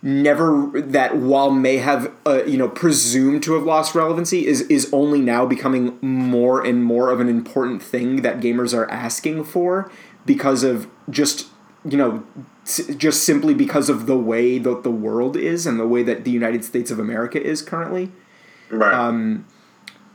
never 0.02 0.72
that 0.76 1.18
while 1.18 1.52
may 1.52 1.78
have 1.78 2.12
uh, 2.26 2.44
you 2.46 2.58
know 2.58 2.68
presumed 2.68 3.44
to 3.44 3.54
have 3.54 3.64
lost 3.64 3.94
relevancy 3.94 4.48
is 4.48 4.62
is 4.62 4.90
only 4.92 5.22
now 5.22 5.46
becoming 5.46 5.98
more 6.02 6.66
and 6.66 6.84
more 6.84 7.12
of 7.12 7.20
an 7.20 7.30
important 7.30 7.84
thing 7.84 8.24
that 8.24 8.40
gamers 8.40 8.76
are 8.76 8.90
asking 8.90 9.44
for 9.44 9.92
because 10.26 10.64
of 10.64 10.88
just 11.10 11.48
you 11.86 11.98
know 11.98 12.24
just 12.98 13.24
simply 13.24 13.54
because 13.54 13.90
of 13.90 14.06
the 14.06 14.18
way 14.18 14.58
that 14.58 14.84
the 14.84 14.92
world 14.92 15.36
is 15.36 15.66
and 15.66 15.80
the 15.80 15.88
way 15.88 16.04
that 16.04 16.24
the 16.24 16.32
United 16.32 16.64
States 16.64 16.90
of 16.92 17.00
America 17.00 17.42
is 17.42 17.62
currently 17.62 18.12
Right. 18.72 18.94
Um, 18.94 19.46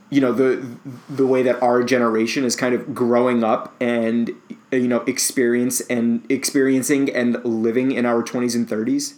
you 0.08 0.20
know 0.20 0.32
the 0.32 0.64
the 1.10 1.26
way 1.26 1.42
that 1.42 1.60
our 1.62 1.82
generation 1.82 2.44
is 2.44 2.56
kind 2.56 2.74
of 2.74 2.94
growing 2.94 3.42
up 3.42 3.74
and 3.80 4.30
you 4.70 4.88
know 4.88 5.00
experience 5.00 5.80
and 5.82 6.24
experiencing 6.30 7.12
and 7.12 7.44
living 7.44 7.90
in 7.90 8.06
our 8.06 8.22
20s 8.22 8.54
and 8.54 8.68
30s 8.68 9.14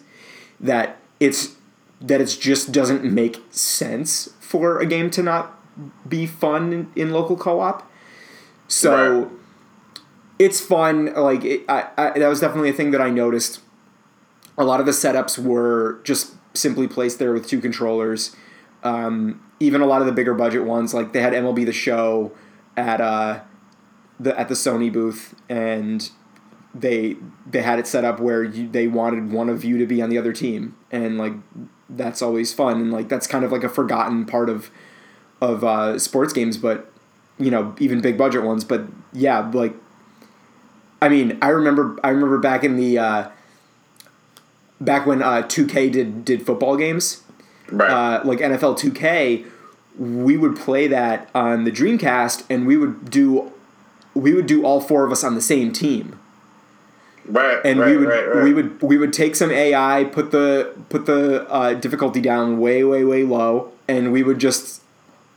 that 0.60 0.96
it's 1.20 1.56
that 2.00 2.20
it 2.20 2.36
just 2.40 2.70
doesn't 2.72 3.04
make 3.04 3.42
sense 3.50 4.30
for 4.40 4.78
a 4.78 4.86
game 4.86 5.10
to 5.10 5.22
not 5.22 5.54
be 6.08 6.26
fun 6.26 6.72
in, 6.72 6.92
in 6.94 7.10
local 7.10 7.36
co-op. 7.36 7.90
So 8.68 9.22
Right. 9.22 9.28
it's 10.38 10.60
fun 10.60 11.12
like 11.14 11.44
it, 11.44 11.64
I, 11.68 11.86
I 11.96 12.18
that 12.18 12.28
was 12.28 12.40
definitely 12.40 12.70
a 12.70 12.72
thing 12.72 12.90
that 12.92 13.00
i 13.00 13.10
noticed. 13.10 13.60
A 14.56 14.64
lot 14.64 14.80
of 14.80 14.86
the 14.86 14.92
setups 14.92 15.38
were 15.38 16.00
just 16.04 16.34
simply 16.54 16.88
placed 16.88 17.18
there 17.18 17.32
with 17.32 17.46
two 17.46 17.60
controllers. 17.60 18.34
Um, 18.82 19.40
even 19.60 19.80
a 19.80 19.86
lot 19.86 20.00
of 20.00 20.06
the 20.06 20.12
bigger 20.12 20.34
budget 20.34 20.64
ones 20.64 20.94
like 20.94 21.12
they 21.12 21.20
had 21.20 21.32
mlb 21.32 21.64
the 21.66 21.72
show 21.72 22.30
at 22.76 23.00
uh, 23.00 23.40
the 24.20 24.38
at 24.38 24.48
the 24.48 24.54
sony 24.54 24.92
booth 24.92 25.34
and 25.48 26.10
they 26.74 27.16
they 27.50 27.62
had 27.62 27.78
it 27.78 27.86
set 27.86 28.04
up 28.04 28.20
where 28.20 28.44
you, 28.44 28.68
they 28.68 28.86
wanted 28.86 29.32
one 29.32 29.48
of 29.48 29.64
you 29.64 29.78
to 29.78 29.86
be 29.86 30.02
on 30.02 30.10
the 30.10 30.18
other 30.18 30.32
team. 30.32 30.76
And 30.90 31.18
like 31.18 31.32
that's 31.88 32.22
always 32.22 32.52
fun. 32.52 32.80
And 32.80 32.92
like 32.92 33.08
that's 33.08 33.26
kind 33.26 33.44
of 33.44 33.52
like 33.52 33.64
a 33.64 33.68
forgotten 33.68 34.24
part 34.24 34.48
of 34.48 34.70
of 35.40 35.62
uh, 35.62 35.98
sports 35.98 36.32
games 36.32 36.56
but 36.56 36.90
you 37.38 37.50
know 37.50 37.74
even 37.78 38.00
big 38.00 38.18
budget 38.18 38.42
ones. 38.42 38.64
But 38.64 38.86
yeah 39.12 39.38
like 39.54 39.74
i 41.00 41.08
mean 41.08 41.38
i 41.40 41.48
remember 41.48 41.96
i 42.04 42.10
remember 42.10 42.38
back 42.38 42.62
in 42.62 42.76
the 42.76 42.98
uh, 42.98 43.28
back 44.80 45.06
when 45.06 45.22
uh, 45.22 45.42
2k 45.42 45.90
did 45.92 46.24
did 46.24 46.44
football 46.44 46.76
games. 46.76 47.22
Right. 47.70 47.90
uh, 47.90 48.22
like 48.24 48.38
NFL 48.38 48.78
2K, 48.78 49.44
we 49.98 50.36
would 50.36 50.56
play 50.56 50.86
that 50.86 51.28
on 51.34 51.64
the 51.64 51.70
Dreamcast, 51.70 52.44
and 52.48 52.66
we 52.66 52.76
would 52.76 53.10
do 53.10 53.52
we 54.14 54.34
would 54.34 54.46
do 54.46 54.64
all 54.64 54.80
four 54.80 55.04
of 55.04 55.12
us 55.12 55.22
on 55.22 55.34
the 55.34 55.40
same 55.40 55.72
team, 55.72 56.17
right. 57.28 57.60
and 57.64 57.80
right, 57.80 57.90
we 57.90 57.96
would 57.96 58.08
right, 58.08 58.34
right. 58.34 58.44
we 58.44 58.52
would 58.52 58.82
we 58.82 58.98
would 58.98 59.12
take 59.12 59.36
some 59.36 59.50
AI, 59.50 60.04
put 60.04 60.30
the 60.30 60.74
put 60.88 61.06
the 61.06 61.48
uh, 61.50 61.74
difficulty 61.74 62.20
down 62.20 62.58
way 62.58 62.84
way 62.84 63.04
way 63.04 63.22
low, 63.22 63.72
and 63.86 64.12
we 64.12 64.22
would 64.22 64.38
just 64.38 64.82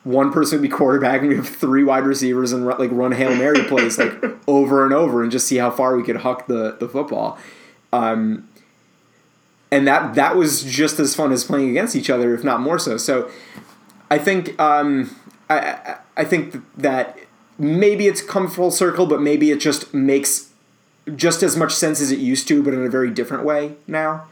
one 0.03 0.31
person 0.31 0.59
would 0.59 0.67
be 0.67 0.69
quarterback, 0.75 1.21
and 1.21 1.29
we 1.29 1.35
have 1.35 1.47
three 1.47 1.83
wide 1.83 2.03
receivers, 2.03 2.51
and 2.51 2.65
run, 2.65 2.79
like 2.79 2.91
run 2.91 3.11
hail 3.11 3.35
mary 3.35 3.63
plays 3.67 3.97
like 3.97 4.13
over 4.47 4.85
and 4.85 4.93
over, 4.93 5.23
and 5.23 5.31
just 5.31 5.47
see 5.47 5.57
how 5.57 5.71
far 5.71 5.95
we 5.95 6.03
could 6.03 6.17
huck 6.17 6.47
the 6.47 6.77
the 6.79 6.87
football. 6.87 7.37
Um, 7.93 8.47
and 9.71 9.87
that 9.87 10.15
that 10.15 10.35
was 10.35 10.63
just 10.63 10.99
as 10.99 11.15
fun 11.15 11.31
as 11.31 11.43
playing 11.43 11.69
against 11.69 11.95
each 11.95 12.09
other, 12.09 12.33
if 12.33 12.43
not 12.43 12.59
more 12.59 12.79
so. 12.79 12.97
So, 12.97 13.29
I 14.09 14.17
think 14.17 14.59
um, 14.59 15.15
I, 15.49 15.59
I 15.59 15.97
I 16.17 16.23
think 16.25 16.55
that 16.77 17.17
maybe 17.57 18.07
it's 18.07 18.21
come 18.21 18.49
full 18.49 18.71
circle, 18.71 19.05
but 19.05 19.21
maybe 19.21 19.51
it 19.51 19.59
just 19.59 19.93
makes 19.93 20.50
just 21.15 21.43
as 21.43 21.55
much 21.57 21.73
sense 21.73 22.01
as 22.01 22.11
it 22.11 22.19
used 22.19 22.47
to, 22.47 22.63
but 22.63 22.73
in 22.73 22.85
a 22.85 22.89
very 22.89 23.09
different 23.09 23.43
way 23.43 23.75
now. 23.87 24.27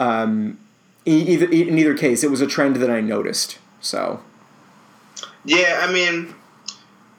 Um, 0.00 0.58
e- 1.04 1.34
either 1.34 1.46
in 1.46 1.78
either 1.78 1.96
case, 1.96 2.22
it 2.22 2.30
was 2.30 2.40
a 2.40 2.46
trend 2.46 2.76
that 2.76 2.90
I 2.90 3.00
noticed. 3.00 3.58
So 3.80 4.20
Yeah, 5.44 5.84
I 5.86 5.92
mean, 5.92 6.34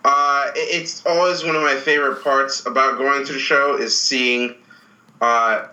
uh, 0.05 0.51
it's 0.55 1.05
always 1.05 1.43
one 1.43 1.55
of 1.55 1.61
my 1.61 1.75
favorite 1.75 2.23
parts 2.23 2.65
about 2.65 2.97
going 2.97 3.25
to 3.25 3.33
the 3.33 3.39
show 3.39 3.77
is 3.77 3.99
seeing 3.99 4.55
uh, 5.21 5.67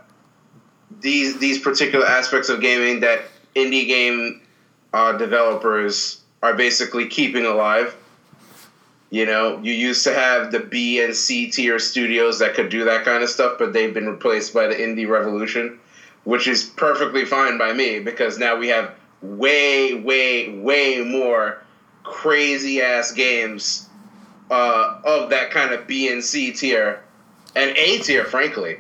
these 1.00 1.38
these 1.38 1.58
particular 1.58 2.06
aspects 2.06 2.48
of 2.48 2.60
gaming 2.60 3.00
that 3.00 3.22
indie 3.54 3.86
game 3.86 4.42
uh, 4.92 5.12
developers 5.12 6.20
are 6.42 6.54
basically 6.54 7.06
keeping 7.08 7.44
alive. 7.44 7.94
You 9.10 9.24
know, 9.24 9.60
you 9.62 9.72
used 9.72 10.02
to 10.04 10.12
have 10.14 10.50
the 10.50 10.60
B 10.60 11.00
and 11.00 11.14
C 11.14 11.50
tier 11.50 11.78
studios 11.78 12.40
that 12.40 12.54
could 12.54 12.68
do 12.70 12.84
that 12.86 13.04
kind 13.04 13.22
of 13.22 13.28
stuff, 13.30 13.56
but 13.58 13.72
they've 13.72 13.94
been 13.94 14.08
replaced 14.08 14.52
by 14.52 14.66
the 14.66 14.74
indie 14.74 15.08
revolution, 15.08 15.78
which 16.24 16.48
is 16.48 16.64
perfectly 16.64 17.24
fine 17.24 17.56
by 17.56 17.72
me 17.72 18.00
because 18.00 18.36
now 18.38 18.56
we 18.56 18.68
have 18.68 18.92
way, 19.22 19.94
way, 19.94 20.58
way 20.58 21.02
more 21.02 21.62
crazy 22.02 22.82
ass 22.82 23.12
games 23.12 23.88
uh, 24.50 25.00
of 25.04 25.30
that 25.30 25.50
kind 25.52 25.72
of 25.72 25.86
B 25.86 26.08
and 26.12 26.22
C 26.22 26.52
tier 26.52 27.00
and 27.54 27.76
A 27.76 27.98
tier, 27.98 28.24
frankly, 28.24 28.78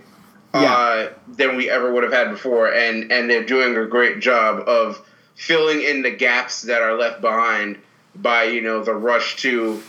Yeah. 0.54 0.72
uh, 0.74 1.08
than 1.28 1.56
we 1.56 1.70
ever 1.70 1.92
would 1.92 2.02
have 2.02 2.12
had 2.12 2.30
before. 2.30 2.72
And 2.72 3.12
and 3.12 3.30
they're 3.30 3.44
doing 3.44 3.76
a 3.76 3.86
great 3.86 4.18
job 4.20 4.68
of 4.68 5.00
filling 5.36 5.82
in 5.82 6.02
the 6.02 6.10
gaps 6.10 6.62
that 6.62 6.82
are 6.82 6.94
left 6.98 7.20
behind 7.20 7.78
by 8.16 8.44
you 8.44 8.60
know 8.60 8.82
the 8.82 8.94
rush 8.94 9.36
to 9.36 9.82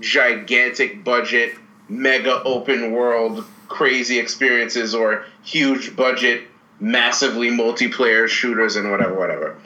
gigantic 0.00 1.04
budget, 1.04 1.56
mega 1.88 2.42
open 2.42 2.92
world, 2.92 3.44
crazy 3.68 4.18
experiences 4.18 4.94
or 4.94 5.24
huge 5.42 5.96
budget, 5.96 6.44
massively 6.80 7.50
multiplayer 7.50 8.28
shooters 8.28 8.76
and 8.76 8.90
whatever, 8.90 9.14
whatever. 9.14 9.56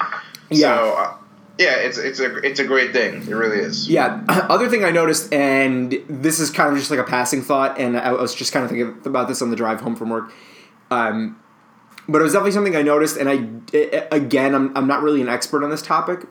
Yeah. 0.51 0.77
So, 0.77 0.95
uh, 0.95 1.17
yeah, 1.59 1.77
it's 1.77 1.99
it's 1.99 2.21
a 2.21 2.37
it's 2.39 2.61
a 2.61 2.65
great 2.65 2.93
thing. 2.93 3.23
It 3.23 3.35
really 3.35 3.59
is. 3.59 3.89
Yeah. 3.89 4.23
Other 4.29 4.69
thing 4.69 4.85
I 4.85 4.91
noticed, 4.91 5.33
and 5.33 5.93
this 6.09 6.39
is 6.39 6.51
kind 6.51 6.73
of 6.73 6.79
just 6.79 6.91
like 6.91 7.01
a 7.01 7.05
passing 7.05 7.43
thought, 7.43 7.79
and 7.79 7.97
I 7.97 8.13
was 8.13 8.35
just 8.35 8.53
kind 8.53 8.65
of 8.65 8.71
thinking 8.71 9.01
about 9.05 9.27
this 9.27 9.43
on 9.43 9.51
the 9.51 9.57
drive 9.57 9.81
home 9.81 9.97
from 9.97 10.11
work. 10.11 10.33
Um, 10.91 11.41
but 12.09 12.21
it 12.21 12.23
was 12.23 12.33
definitely 12.33 12.53
something 12.53 12.77
I 12.77 12.83
noticed, 12.83 13.17
and 13.17 13.29
I 13.29 13.45
i 13.77 14.09
again, 14.13 14.55
I'm 14.55 14.77
I'm 14.77 14.87
not 14.87 15.03
really 15.03 15.21
an 15.21 15.29
expert 15.29 15.65
on 15.65 15.71
this 15.71 15.83
topic. 15.83 16.27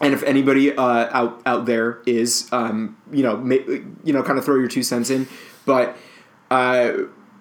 And 0.00 0.14
if 0.14 0.22
anybody 0.22 0.74
uh, 0.74 0.82
out 1.10 1.42
out 1.44 1.66
there 1.66 1.98
is, 2.06 2.48
um, 2.52 2.96
you 3.12 3.22
know, 3.22 3.36
ma- 3.36 3.56
you 4.04 4.12
know, 4.12 4.22
kind 4.22 4.38
of 4.38 4.44
throw 4.44 4.56
your 4.56 4.68
two 4.68 4.82
cents 4.82 5.10
in. 5.10 5.28
But 5.66 5.96
uh, 6.50 6.92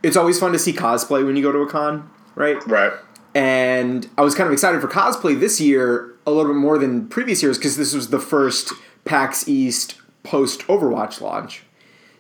it's 0.04 0.18
always 0.18 0.40
fun 0.40 0.52
to 0.52 0.60
see 0.60 0.74
cosplay 0.74 1.26
when 1.26 1.36
you 1.36 1.42
go 1.44 1.52
to 1.52 1.60
a 1.60 1.68
con, 1.70 2.10
right? 2.36 2.58
Right. 2.68 2.92
and 3.34 4.08
I 4.18 4.22
was 4.22 4.36
kind 4.36 4.48
of 4.48 4.54
excited 4.54 4.82
for 4.82 4.88
cosplay 4.88 5.40
this 5.40 5.62
year 5.62 6.14
a 6.28 6.32
little 6.32 6.52
bit 6.52 6.60
more 6.60 6.78
than 6.78 7.08
previous 7.08 7.42
years 7.42 7.58
because 7.58 7.78
this 7.78 7.94
was 7.94 8.10
the 8.10 8.20
first 8.20 8.72
PAX 9.06 9.48
East 9.48 9.96
post 10.24 10.62
Overwatch 10.68 11.22
launch. 11.22 11.64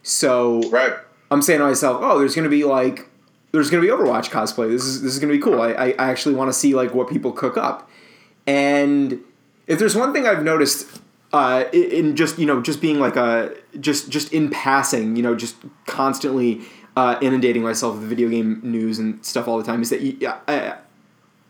So 0.03 0.61
Right. 0.69 0.93
I'm 1.31 1.41
saying 1.41 1.59
to 1.59 1.65
myself, 1.65 1.99
oh, 2.01 2.17
there's 2.19 2.33
gonna 2.35 2.49
be 2.49 2.63
like 2.63 3.07
there's 3.51 3.69
gonna 3.69 3.81
be 3.81 3.89
Overwatch 3.89 4.29
cosplay. 4.29 4.69
This 4.69 4.83
is 4.85 5.01
this 5.01 5.13
is 5.13 5.19
gonna 5.19 5.33
be 5.33 5.39
cool. 5.39 5.61
I, 5.61 5.71
I, 5.73 5.85
I 5.99 6.09
actually 6.09 6.35
want 6.35 6.47
to 6.49 6.53
see 6.53 6.73
like 6.73 6.93
what 6.93 7.09
people 7.09 7.31
cook 7.33 7.57
up. 7.57 7.89
And 8.47 9.19
if 9.69 9.79
there's 9.79 9.95
one 9.95 10.11
thing 10.11 10.27
I've 10.27 10.43
noticed 10.43 10.99
uh, 11.31 11.65
in 11.71 12.15
just 12.17 12.37
you 12.37 12.45
know 12.45 12.61
just 12.61 12.81
being 12.81 12.99
like 12.99 13.15
a 13.15 13.55
just 13.79 14.09
just 14.09 14.33
in 14.33 14.49
passing, 14.49 15.15
you 15.15 15.23
know, 15.23 15.35
just 15.35 15.55
constantly 15.85 16.61
uh, 16.97 17.17
inundating 17.21 17.61
myself 17.63 17.95
with 17.97 18.09
video 18.09 18.27
game 18.27 18.59
news 18.63 18.99
and 18.99 19.23
stuff 19.25 19.47
all 19.47 19.57
the 19.57 19.63
time 19.63 19.81
is 19.81 19.89
that 19.91 20.01
you, 20.01 20.27
I, 20.47 20.75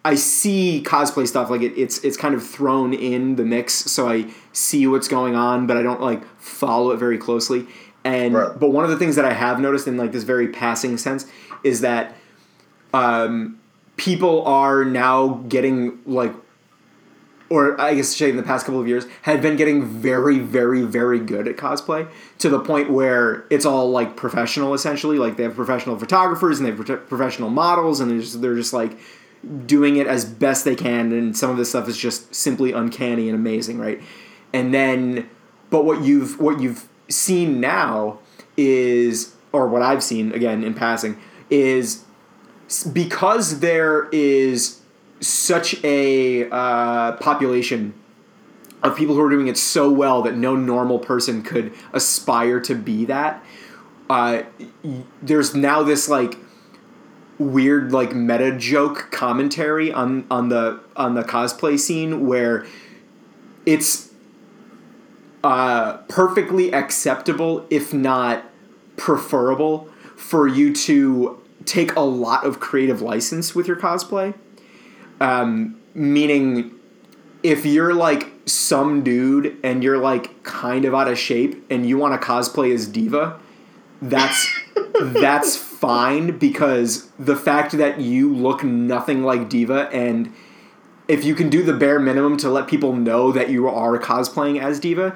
I 0.05 0.15
see 0.15 0.83
cosplay 0.85 1.27
stuff 1.27 1.49
like 1.49 1.61
it, 1.61 1.73
it's 1.77 2.03
it's 2.03 2.17
kind 2.17 2.35
of 2.35 2.45
thrown 2.45 2.93
in 2.93 3.37
the 3.37 3.43
mix, 3.43 3.73
so 3.73 4.07
I 4.07 4.27
see 4.51 4.85
what's 4.85 5.07
going 5.07 5.35
on, 5.35 5.65
but 5.65 5.77
I 5.77 5.81
don't 5.81 6.01
like 6.01 6.23
follow 6.37 6.91
it 6.91 6.97
very 6.97 7.17
closely. 7.17 7.65
And 8.03 8.33
Right. 8.33 8.59
but 8.59 8.69
one 8.71 8.83
of 8.83 8.91
the 8.91 8.97
things 8.97 9.15
that 9.15 9.25
I 9.25 9.33
have 9.33 9.59
noticed 9.59 9.87
in 9.87 9.97
like 9.97 10.11
this 10.11 10.23
very 10.23 10.49
passing 10.49 10.97
sense 10.97 11.25
is 11.63 11.81
that 11.81 12.15
um, 12.93 13.59
people 13.97 14.45
are 14.45 14.85
now 14.85 15.43
getting 15.49 15.99
like, 16.05 16.33
or 17.49 17.79
I 17.81 17.95
guess 17.95 18.15
say 18.15 18.29
in 18.29 18.37
the 18.37 18.43
past 18.43 18.65
couple 18.65 18.79
of 18.79 18.87
years, 18.87 19.05
had 19.23 19.41
been 19.41 19.55
getting 19.55 19.85
very, 19.85 20.39
very, 20.39 20.81
very 20.83 21.19
good 21.19 21.47
at 21.47 21.57
cosplay 21.57 22.07
to 22.37 22.49
the 22.49 22.59
point 22.59 22.91
where 22.91 23.45
it's 23.49 23.65
all 23.65 23.89
like 23.89 24.15
professional 24.15 24.73
essentially. 24.73 25.17
Like 25.17 25.37
they 25.37 25.43
have 25.43 25.55
professional 25.55 25.97
photographers 25.97 26.59
and 26.59 26.67
they 26.67 26.93
have 26.93 27.07
professional 27.09 27.49
models, 27.49 27.99
and 27.99 28.11
they're 28.11 28.19
just, 28.19 28.41
they're 28.41 28.55
just 28.55 28.73
like 28.73 28.97
doing 29.65 29.95
it 29.95 30.05
as 30.05 30.25
best 30.25 30.65
they 30.65 30.75
can. 30.75 31.11
And 31.11 31.35
some 31.35 31.49
of 31.49 31.57
this 31.57 31.69
stuff 31.69 31.87
is 31.87 31.97
just 31.97 32.35
simply 32.35 32.71
uncanny 32.71 33.29
and 33.29 33.35
amazing, 33.35 33.79
right? 33.79 34.01
And 34.53 34.73
then, 34.73 35.29
but 35.69 35.85
what 35.85 36.01
you've 36.03 36.39
what 36.39 36.59
you've 36.59 36.87
seen 37.09 37.59
now 37.59 38.19
is, 38.57 39.35
or 39.51 39.67
what 39.67 39.81
I've 39.81 40.03
seen 40.03 40.31
again 40.33 40.63
in 40.63 40.73
passing 40.73 41.17
is 41.49 42.05
because 42.93 43.59
there 43.61 44.07
is 44.11 44.78
such 45.19 45.83
a 45.83 46.49
uh, 46.49 47.13
population 47.13 47.93
of 48.81 48.95
people 48.95 49.15
who 49.15 49.21
are 49.21 49.29
doing 49.29 49.47
it 49.47 49.57
so 49.57 49.91
well 49.91 50.21
that 50.21 50.35
no 50.35 50.55
normal 50.55 50.99
person 50.99 51.43
could 51.43 51.73
aspire 51.91 52.59
to 52.61 52.75
be 52.75 53.05
that. 53.05 53.43
Uh, 54.09 54.43
there's 55.21 55.53
now 55.53 55.83
this 55.83 56.07
like 56.07 56.37
weird 57.37 57.91
like 57.91 58.13
meta 58.13 58.55
joke 58.57 59.09
commentary 59.11 59.93
on 59.93 60.25
on 60.29 60.49
the 60.49 60.79
on 60.95 61.13
the 61.13 61.23
cosplay 61.23 61.79
scene 61.79 62.25
where 62.27 62.65
it's 63.65 64.09
uh, 65.43 65.97
perfectly 66.07 66.73
acceptable, 66.73 67.65
if 67.69 67.93
not 67.93 68.43
preferable, 68.97 69.87
for 70.15 70.47
you 70.47 70.73
to 70.73 71.41
take 71.65 71.95
a 71.95 72.01
lot 72.01 72.45
of 72.45 72.59
creative 72.59 73.01
license 73.01 73.55
with 73.55 73.67
your 73.67 73.77
cosplay. 73.77 74.33
Um, 75.19 75.79
meaning, 75.93 76.71
if 77.43 77.65
you're 77.65 77.93
like 77.93 78.31
some 78.45 79.03
dude 79.03 79.57
and 79.63 79.83
you're 79.83 79.97
like 79.97 80.43
kind 80.43 80.85
of 80.85 80.93
out 80.95 81.07
of 81.07 81.17
shape 81.17 81.65
and 81.69 81.87
you 81.87 81.97
want 81.97 82.19
to 82.19 82.25
cosplay 82.25 82.73
as 82.73 82.87
D.Va, 82.87 83.39
that's 84.01 84.47
that's 85.01 85.55
fine 85.55 86.37
because 86.37 87.09
the 87.19 87.35
fact 87.35 87.73
that 87.73 87.99
you 87.99 88.33
look 88.33 88.63
nothing 88.63 89.23
like 89.23 89.49
D.Va 89.49 89.89
and 89.93 90.33
if 91.07 91.23
you 91.23 91.33
can 91.33 91.49
do 91.49 91.63
the 91.63 91.73
bare 91.73 91.99
minimum 91.99 92.37
to 92.37 92.49
let 92.49 92.67
people 92.67 92.93
know 92.93 93.31
that 93.31 93.49
you 93.49 93.67
are 93.67 93.97
cosplaying 93.97 94.61
as 94.61 94.79
D.Va, 94.79 95.15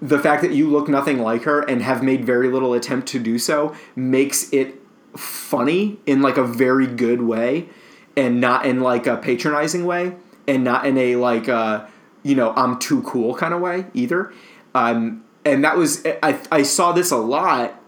the 0.00 0.18
fact 0.18 0.42
that 0.42 0.52
you 0.52 0.68
look 0.68 0.88
nothing 0.88 1.18
like 1.18 1.42
her 1.42 1.60
and 1.62 1.82
have 1.82 2.02
made 2.02 2.24
very 2.24 2.48
little 2.48 2.74
attempt 2.74 3.08
to 3.08 3.18
do 3.18 3.38
so 3.38 3.74
makes 3.96 4.52
it 4.52 4.80
funny 5.16 5.98
in 6.06 6.22
like 6.22 6.36
a 6.36 6.44
very 6.44 6.86
good 6.86 7.22
way 7.22 7.68
and 8.16 8.40
not 8.40 8.66
in 8.66 8.80
like 8.80 9.06
a 9.06 9.16
patronizing 9.16 9.84
way 9.84 10.16
and 10.48 10.64
not 10.64 10.86
in 10.86 10.96
a 10.96 11.16
like 11.16 11.48
uh 11.48 11.84
you 12.22 12.34
know 12.34 12.52
i'm 12.56 12.78
too 12.78 13.02
cool 13.02 13.34
kind 13.34 13.54
of 13.54 13.60
way 13.60 13.86
either. 13.94 14.32
Um 14.74 15.24
and 15.44 15.64
that 15.64 15.76
was 15.76 16.04
i 16.22 16.38
i 16.50 16.62
saw 16.62 16.92
this 16.92 17.10
a 17.10 17.16
lot 17.16 17.80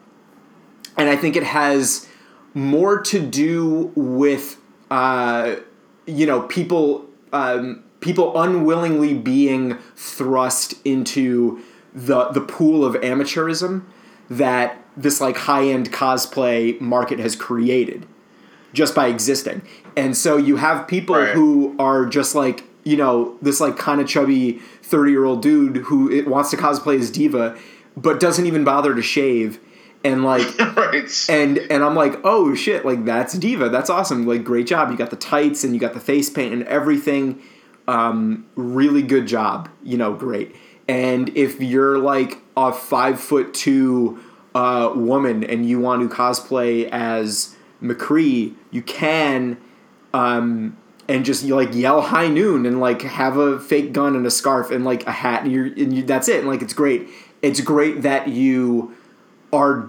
and 0.97 1.09
i 1.09 1.17
think 1.17 1.37
it 1.37 1.43
has 1.43 2.09
more 2.55 3.01
to 3.01 3.21
do 3.21 3.93
with 3.95 4.57
uh 4.91 5.57
you 6.07 6.25
know 6.25 6.43
people 6.43 7.07
um 7.33 7.83
people 8.01 8.41
unwillingly 8.41 9.15
being 9.15 9.77
thrust 9.97 10.75
into 10.85 11.63
the 11.93 12.29
the 12.29 12.41
pool 12.41 12.85
of 12.85 12.95
amateurism 12.95 13.85
that 14.31 14.83
this 14.97 15.21
like 15.21 15.37
high 15.37 15.65
end 15.65 15.93
cosplay 15.93 16.81
market 16.81 17.19
has 17.19 17.35
created 17.35 18.07
just 18.73 18.95
by 18.95 19.09
existing. 19.09 19.63
And 19.97 20.17
so 20.17 20.37
you 20.37 20.57
have 20.57 20.87
people 20.87 21.17
Right. 21.17 21.31
who 21.35 21.75
are 21.79 22.07
just 22.07 22.35
like, 22.35 22.65
you 22.85 22.97
know, 22.97 23.37
this 23.43 23.61
like 23.61 23.77
kind 23.77 24.01
of 24.01 24.07
chubby 24.09 24.61
30 24.83 25.11
year 25.11 25.25
old 25.25 25.43
dude 25.43 25.77
who 25.79 26.11
it 26.11 26.27
wants 26.29 26.51
to 26.51 26.57
cosplay 26.57 26.99
as 26.99 27.11
D.Va, 27.11 27.57
but 27.97 28.21
doesn't 28.21 28.47
even 28.47 28.65
bother 28.65 28.95
to 28.95 29.03
shave. 29.03 29.59
And 30.05 30.25
like, 30.25 30.47
right. 30.77 31.11
and 31.29 31.59
and 31.59 31.83
I'm 31.83 31.97
like, 31.97 32.21
oh 32.25 32.55
shit, 32.55 32.85
like 32.87 33.05
that's 33.05 33.35
D.Va, 33.35 33.69
that's 33.69 33.91
awesome, 33.91 34.27
like 34.27 34.45
great 34.45 34.67
job. 34.67 34.91
You 34.91 34.97
got 34.97 35.11
the 35.11 35.17
tights 35.17 35.65
and 35.65 35.75
you 35.75 35.81
got 35.81 35.93
the 35.95 36.01
face 36.01 36.31
paint 36.31 36.53
and 36.53 36.63
everything. 36.65 37.43
Um, 37.89 38.47
really 38.55 39.03
good 39.03 39.27
job, 39.27 39.69
you 39.83 39.97
know, 39.99 40.13
great. 40.15 40.55
And 40.87 41.31
if 41.37 41.61
you're 41.61 41.99
like 41.99 42.39
a 42.57 42.73
five 42.73 43.19
foot 43.19 43.53
two 43.55 44.21
uh, 44.55 44.93
woman 44.95 45.43
and 45.43 45.69
you 45.69 45.81
want 45.81 46.09
to 46.09 46.15
cosplay 46.15 46.89
as 46.91 47.57
McCree, 47.83 48.55
you 48.71 48.83
can, 48.83 49.57
um, 50.13 50.77
and 51.09 51.25
just 51.25 51.45
you 51.45 51.55
like 51.55 51.75
yell 51.75 52.01
high 52.01 52.29
noon 52.29 52.67
and 52.67 52.81
like 52.81 53.03
have 53.03 53.37
a 53.37 53.59
fake 53.59 53.93
gun 53.93 54.15
and 54.15 54.27
a 54.27 54.31
scarf 54.31 54.71
and 54.71 54.85
like 54.85 55.07
a 55.07 55.13
hat 55.13 55.45
and 55.45 55.53
you're 55.53 55.67
and 55.67 55.95
you, 55.95 56.03
that's 56.03 56.29
it. 56.29 56.41
And 56.41 56.49
like 56.49 56.63
it's 56.63 56.75
great. 56.75 57.09
It's 57.41 57.61
great 57.61 58.03
that 58.03 58.29
you 58.29 58.95
are 59.53 59.89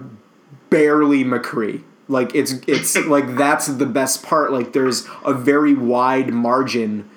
barely 0.70 1.24
McCree. 1.24 1.82
Like 2.08 2.34
it's 2.34 2.54
it's 2.66 2.96
like 3.06 3.36
that's 3.36 3.66
the 3.66 3.86
best 3.86 4.22
part. 4.22 4.52
Like 4.52 4.72
there's 4.72 5.06
a 5.24 5.34
very 5.34 5.74
wide 5.74 6.32
margin 6.32 7.08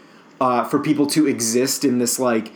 uh, 0.42 0.66
for 0.66 0.80
people 0.80 1.08
to 1.08 1.28
exist 1.28 1.86
in 1.86 2.00
this 2.00 2.20
like 2.20 2.52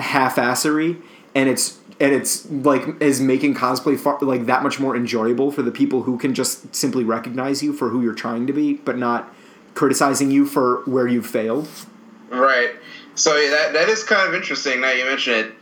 half-assery, 0.00 1.00
and 1.34 1.48
it's 1.48 1.78
and 2.02 2.12
it's 2.12 2.50
like 2.50 3.00
is 3.00 3.20
making 3.20 3.54
cosplay 3.54 3.98
far, 3.98 4.18
like 4.20 4.46
that 4.46 4.62
much 4.64 4.80
more 4.80 4.96
enjoyable 4.96 5.52
for 5.52 5.62
the 5.62 5.70
people 5.70 6.02
who 6.02 6.18
can 6.18 6.34
just 6.34 6.74
simply 6.74 7.04
recognize 7.04 7.62
you 7.62 7.72
for 7.72 7.88
who 7.90 8.02
you're 8.02 8.12
trying 8.12 8.46
to 8.48 8.52
be, 8.52 8.74
but 8.74 8.98
not 8.98 9.32
criticizing 9.74 10.30
you 10.30 10.44
for 10.44 10.82
where 10.84 11.06
you've 11.06 11.26
failed. 11.26 11.68
Right. 12.28 12.72
So 13.14 13.36
yeah, 13.36 13.50
that 13.50 13.72
that 13.74 13.88
is 13.88 14.02
kind 14.02 14.28
of 14.28 14.34
interesting. 14.34 14.80
Now 14.80 14.90
you 14.90 15.04
mention 15.04 15.34
it. 15.34 15.52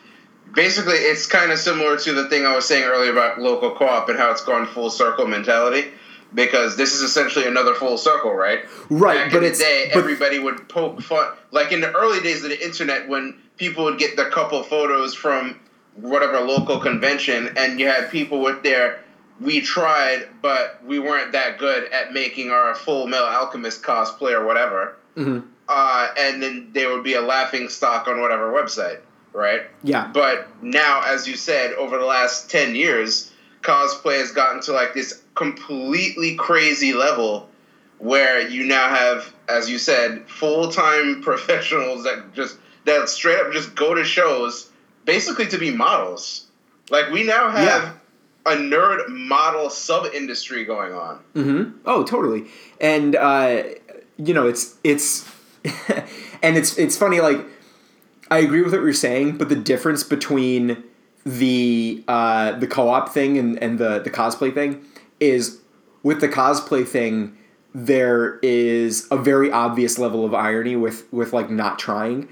Basically, 0.54 0.94
it's 0.94 1.26
kind 1.26 1.52
of 1.52 1.58
similar 1.58 1.96
to 1.98 2.12
the 2.12 2.28
thing 2.28 2.44
I 2.46 2.56
was 2.56 2.66
saying 2.66 2.82
earlier 2.84 3.12
about 3.12 3.38
local 3.38 3.70
co-op 3.76 4.08
and 4.08 4.18
how 4.18 4.32
it's 4.32 4.42
gone 4.42 4.66
full 4.66 4.90
circle 4.90 5.26
mentality. 5.26 5.84
Because 6.32 6.76
this 6.76 6.94
is 6.94 7.02
essentially 7.02 7.46
another 7.46 7.74
full 7.74 7.98
circle, 7.98 8.32
right? 8.32 8.60
Right, 8.88 9.16
Back 9.16 9.32
but 9.32 9.36
in 9.38 9.42
the 9.42 9.50
it's- 9.50 9.58
day, 9.58 9.90
everybody 9.92 10.38
would 10.38 10.68
poke 10.68 11.02
fun. 11.02 11.32
Like 11.50 11.72
in 11.72 11.80
the 11.80 11.92
early 11.92 12.20
days 12.20 12.44
of 12.44 12.50
the 12.50 12.64
internet, 12.64 13.08
when 13.08 13.36
people 13.56 13.82
would 13.84 13.98
get 13.98 14.16
the 14.16 14.26
couple 14.26 14.62
photos 14.62 15.12
from 15.12 15.58
whatever 16.00 16.40
local 16.40 16.78
convention, 16.78 17.50
and 17.56 17.78
you 17.80 17.86
had 17.86 18.10
people 18.10 18.40
with 18.40 18.62
their 18.62 19.00
we 19.40 19.62
tried, 19.62 20.28
but 20.42 20.84
we 20.84 20.98
weren't 20.98 21.32
that 21.32 21.56
good 21.58 21.90
at 21.92 22.12
making 22.12 22.50
our 22.50 22.74
full 22.74 23.06
metal 23.06 23.26
alchemist 23.26 23.82
cosplay 23.82 24.32
or 24.32 24.44
whatever 24.44 24.96
Mm-hmm. 25.16 25.46
uh, 25.68 26.08
and 26.18 26.42
then 26.42 26.70
there 26.72 26.90
would 26.94 27.04
be 27.04 27.14
a 27.14 27.20
laughing 27.20 27.68
stock 27.68 28.06
on 28.06 28.20
whatever 28.20 28.52
website, 28.52 29.00
right? 29.32 29.62
Yeah. 29.82 30.10
But 30.12 30.48
now, 30.62 31.02
as 31.04 31.26
you 31.26 31.36
said, 31.36 31.72
over 31.74 31.98
the 31.98 32.04
last 32.04 32.50
10 32.50 32.74
years, 32.74 33.32
cosplay 33.62 34.18
has 34.18 34.30
gotten 34.32 34.62
to 34.62 34.72
like 34.72 34.94
this 34.94 35.22
completely 35.34 36.36
crazy 36.36 36.92
level 36.92 37.48
where 37.98 38.48
you 38.48 38.64
now 38.64 38.88
have, 38.88 39.32
as 39.48 39.68
you 39.68 39.78
said, 39.78 40.28
full 40.28 40.70
time 40.70 41.22
professionals 41.22 42.04
that 42.04 42.32
just, 42.32 42.56
that 42.84 43.08
straight 43.08 43.40
up 43.40 43.52
just 43.52 43.74
go 43.74 43.94
to 43.94 44.04
shows 44.04 44.69
basically 45.04 45.46
to 45.48 45.58
be 45.58 45.70
models. 45.70 46.46
Like, 46.90 47.10
we 47.10 47.22
now 47.24 47.50
have 47.50 47.64
Yeah. 47.66 48.52
a 48.52 48.56
nerd 48.56 49.08
model 49.08 49.70
sub 49.70 50.06
industry 50.14 50.64
going 50.64 50.92
on. 50.92 51.20
Mm-hmm. 51.34 51.78
Oh, 51.86 52.04
totally. 52.04 52.46
And 52.80 53.14
uh, 53.16 53.62
you 54.16 54.34
know, 54.34 54.46
it's 54.48 54.74
it's 54.84 55.28
and 56.42 56.56
it's 56.56 56.76
it's 56.78 56.96
funny. 56.96 57.20
Like, 57.20 57.44
I 58.30 58.38
agree 58.38 58.62
with 58.62 58.72
what 58.72 58.82
you're 58.82 58.92
saying, 58.92 59.36
but 59.38 59.48
the 59.48 59.56
difference 59.56 60.02
between 60.02 60.82
the 61.24 62.02
uh, 62.08 62.52
the 62.52 62.66
co-op 62.66 63.10
thing 63.10 63.38
and, 63.38 63.62
and 63.62 63.78
the 63.78 64.00
the 64.00 64.10
cosplay 64.10 64.52
thing 64.52 64.84
is 65.20 65.60
with 66.02 66.20
the 66.20 66.28
cosplay 66.28 66.86
thing 66.86 67.36
there 67.74 68.38
is 68.42 69.06
a 69.12 69.16
very 69.16 69.52
obvious 69.52 69.98
level 69.98 70.24
of 70.24 70.34
irony 70.34 70.74
with 70.76 71.10
with 71.12 71.32
like 71.32 71.50
not 71.50 71.78
trying 71.78 72.26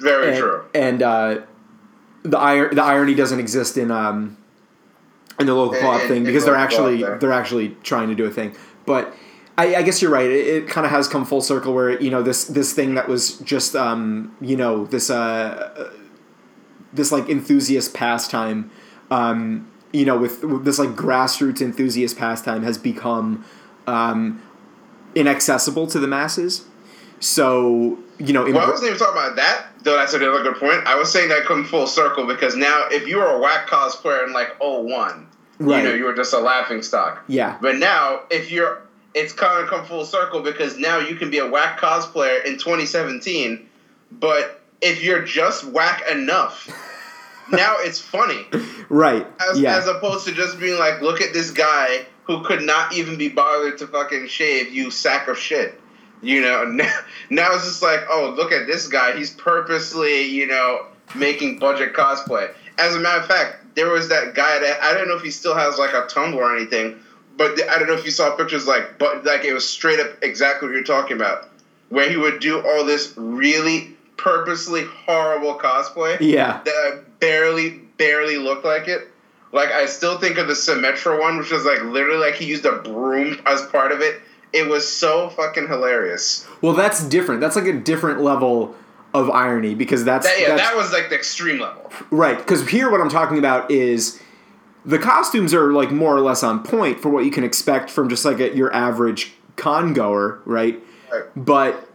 Very 0.00 0.28
and, 0.30 0.38
true. 0.38 0.64
and 0.74 1.02
uh, 1.02 1.40
the 2.22 2.38
ir- 2.38 2.74
the 2.74 2.82
irony 2.82 3.14
doesn't 3.14 3.40
exist 3.40 3.76
in 3.76 3.90
um 3.90 4.36
in 5.38 5.46
the 5.46 5.54
local 5.54 5.78
co-op 5.80 6.02
thing 6.02 6.24
because 6.24 6.44
they're 6.44 6.54
actually 6.54 7.02
they're 7.18 7.32
actually 7.32 7.76
trying 7.82 8.08
to 8.08 8.14
do 8.14 8.24
a 8.24 8.30
thing. 8.30 8.54
But 8.86 9.14
I, 9.56 9.76
I 9.76 9.82
guess 9.82 10.00
you're 10.00 10.10
right. 10.10 10.28
It, 10.30 10.46
it 10.46 10.68
kind 10.68 10.84
of 10.84 10.90
has 10.90 11.08
come 11.08 11.24
full 11.24 11.40
circle 11.40 11.74
where 11.74 12.00
you 12.00 12.10
know 12.10 12.22
this 12.22 12.44
this 12.44 12.72
thing 12.72 12.94
that 12.94 13.08
was 13.08 13.38
just 13.38 13.74
um 13.76 14.34
you 14.40 14.56
know 14.56 14.86
this 14.86 15.10
uh 15.10 15.92
this 16.92 17.12
like 17.12 17.28
enthusiast 17.28 17.94
pastime 17.94 18.70
um 19.10 19.70
you 19.92 20.04
know 20.04 20.18
with, 20.18 20.42
with 20.42 20.64
this 20.64 20.78
like 20.78 20.90
grassroots 20.90 21.60
enthusiast 21.60 22.18
pastime 22.18 22.62
has 22.62 22.78
become 22.78 23.44
um 23.86 24.42
inaccessible 25.14 25.86
to 25.88 25.98
the 25.98 26.06
masses. 26.06 26.66
So 27.18 27.98
you 28.20 28.32
know, 28.32 28.46
in, 28.46 28.54
Well, 28.54 28.66
I 28.66 28.70
wasn't 28.70 28.88
even 28.88 28.98
talking 28.98 29.20
about 29.20 29.36
that, 29.36 29.66
though 29.82 29.96
that's 29.96 30.12
another 30.14 30.42
good 30.42 30.56
point. 30.56 30.86
I 30.86 30.94
was 30.94 31.10
saying 31.10 31.30
that 31.30 31.44
come 31.44 31.64
full 31.64 31.86
circle 31.86 32.26
because 32.26 32.54
now 32.54 32.86
if 32.90 33.08
you 33.08 33.16
were 33.16 33.26
a 33.26 33.38
whack 33.40 33.66
cosplayer 33.68 34.26
in 34.26 34.32
like 34.32 34.58
01, 34.60 35.26
Right. 35.58 35.82
you 35.82 35.88
know, 35.90 35.94
you 35.94 36.04
were 36.04 36.14
just 36.14 36.32
a 36.32 36.38
laughing 36.38 36.82
stock. 36.82 37.24
yeah, 37.28 37.56
But 37.60 37.76
now 37.76 38.20
if 38.30 38.50
you're 38.50 38.82
it's 39.12 39.32
kind 39.32 39.60
of 39.64 39.68
come 39.68 39.84
full 39.84 40.04
circle 40.04 40.40
because 40.40 40.78
now 40.78 40.98
you 41.00 41.16
can 41.16 41.30
be 41.30 41.38
a 41.38 41.46
whack 41.48 41.80
cosplayer 41.80 42.44
in 42.44 42.58
2017, 42.58 43.66
but 44.12 44.60
if 44.80 45.02
you're 45.02 45.22
just 45.22 45.64
whack 45.64 46.02
enough, 46.10 46.68
now 47.50 47.74
it's 47.80 47.98
funny. 48.00 48.46
right, 48.88 49.26
As, 49.50 49.58
yeah. 49.60 49.76
as 49.76 49.88
opposed 49.88 50.26
to 50.28 50.32
just 50.32 50.60
being 50.60 50.78
like, 50.78 51.02
look 51.02 51.20
at 51.20 51.32
this 51.32 51.50
guy 51.50 52.06
who 52.24 52.44
could 52.44 52.62
not 52.62 52.94
even 52.94 53.16
be 53.18 53.28
bothered 53.28 53.78
to 53.78 53.86
fucking 53.88 54.28
shave, 54.28 54.72
you 54.72 54.90
sack 54.92 55.26
of 55.26 55.36
shit. 55.38 55.80
You 56.22 56.42
know, 56.42 56.64
now, 56.68 56.92
now 57.30 57.54
it's 57.54 57.64
just 57.64 57.82
like, 57.82 58.00
oh, 58.08 58.34
look 58.36 58.52
at 58.52 58.66
this 58.66 58.88
guy. 58.88 59.16
He's 59.16 59.30
purposely, 59.30 60.24
you 60.24 60.46
know, 60.46 60.86
making 61.14 61.58
budget 61.58 61.94
cosplay. 61.94 62.52
As 62.78 62.94
a 62.94 63.00
matter 63.00 63.20
of 63.20 63.26
fact, 63.26 63.74
there 63.74 63.90
was 63.90 64.08
that 64.08 64.34
guy 64.34 64.58
that 64.58 64.82
I 64.82 64.94
don't 64.94 65.08
know 65.08 65.16
if 65.16 65.22
he 65.22 65.30
still 65.30 65.54
has 65.54 65.78
like 65.78 65.92
a 65.92 66.02
Tumblr 66.02 66.34
or 66.34 66.56
anything, 66.56 66.98
but 67.36 67.52
I 67.70 67.78
don't 67.78 67.88
know 67.88 67.94
if 67.94 68.04
you 68.04 68.10
saw 68.10 68.34
pictures 68.36 68.66
like, 68.66 68.98
but 68.98 69.24
like 69.24 69.44
it 69.44 69.52
was 69.52 69.68
straight 69.68 70.00
up 70.00 70.22
exactly 70.22 70.68
what 70.68 70.74
you're 70.74 70.84
talking 70.84 71.16
about, 71.16 71.48
where 71.88 72.08
he 72.08 72.16
would 72.16 72.40
do 72.40 72.60
all 72.66 72.84
this 72.84 73.14
really 73.16 73.96
purposely 74.16 74.84
horrible 74.84 75.54
cosplay 75.58 76.18
yeah. 76.20 76.60
that 76.64 77.04
barely 77.20 77.70
barely 77.96 78.36
looked 78.36 78.64
like 78.64 78.88
it. 78.88 79.08
Like 79.52 79.70
I 79.70 79.86
still 79.86 80.18
think 80.18 80.38
of 80.38 80.46
the 80.46 80.54
Symmetra 80.54 81.18
one, 81.18 81.38
which 81.38 81.50
was 81.50 81.64
like 81.64 81.82
literally 81.82 82.18
like 82.18 82.34
he 82.34 82.44
used 82.44 82.64
a 82.64 82.72
broom 82.72 83.40
as 83.46 83.62
part 83.66 83.92
of 83.92 84.00
it. 84.00 84.20
It 84.52 84.68
was 84.68 84.90
so 84.90 85.28
fucking 85.30 85.68
hilarious. 85.68 86.46
Well, 86.60 86.74
that's 86.74 87.04
different. 87.04 87.40
That's 87.40 87.56
like 87.56 87.66
a 87.66 87.78
different 87.78 88.20
level 88.20 88.74
of 89.14 89.30
irony 89.30 89.74
because 89.74 90.04
that's, 90.04 90.26
That, 90.26 90.40
yeah, 90.40 90.48
that's 90.56 90.62
that 90.70 90.76
was 90.76 90.92
like 90.92 91.08
the 91.08 91.16
extreme 91.16 91.60
level. 91.60 91.90
right. 92.10 92.38
Because 92.38 92.68
here, 92.68 92.90
what 92.90 93.00
I'm 93.00 93.08
talking 93.08 93.38
about 93.38 93.70
is 93.70 94.20
the 94.84 94.98
costumes 94.98 95.52
are 95.54 95.72
like 95.72 95.90
more 95.90 96.16
or 96.16 96.20
less 96.20 96.42
on 96.42 96.62
point 96.62 97.00
for 97.00 97.10
what 97.10 97.24
you 97.24 97.30
can 97.30 97.44
expect 97.44 97.90
from 97.90 98.08
just 98.08 98.24
like 98.24 98.40
a, 98.40 98.54
your 98.56 98.72
average 98.74 99.32
con 99.56 99.92
goer, 99.92 100.40
right? 100.44 100.82
Right. 101.12 101.24
But 101.36 101.88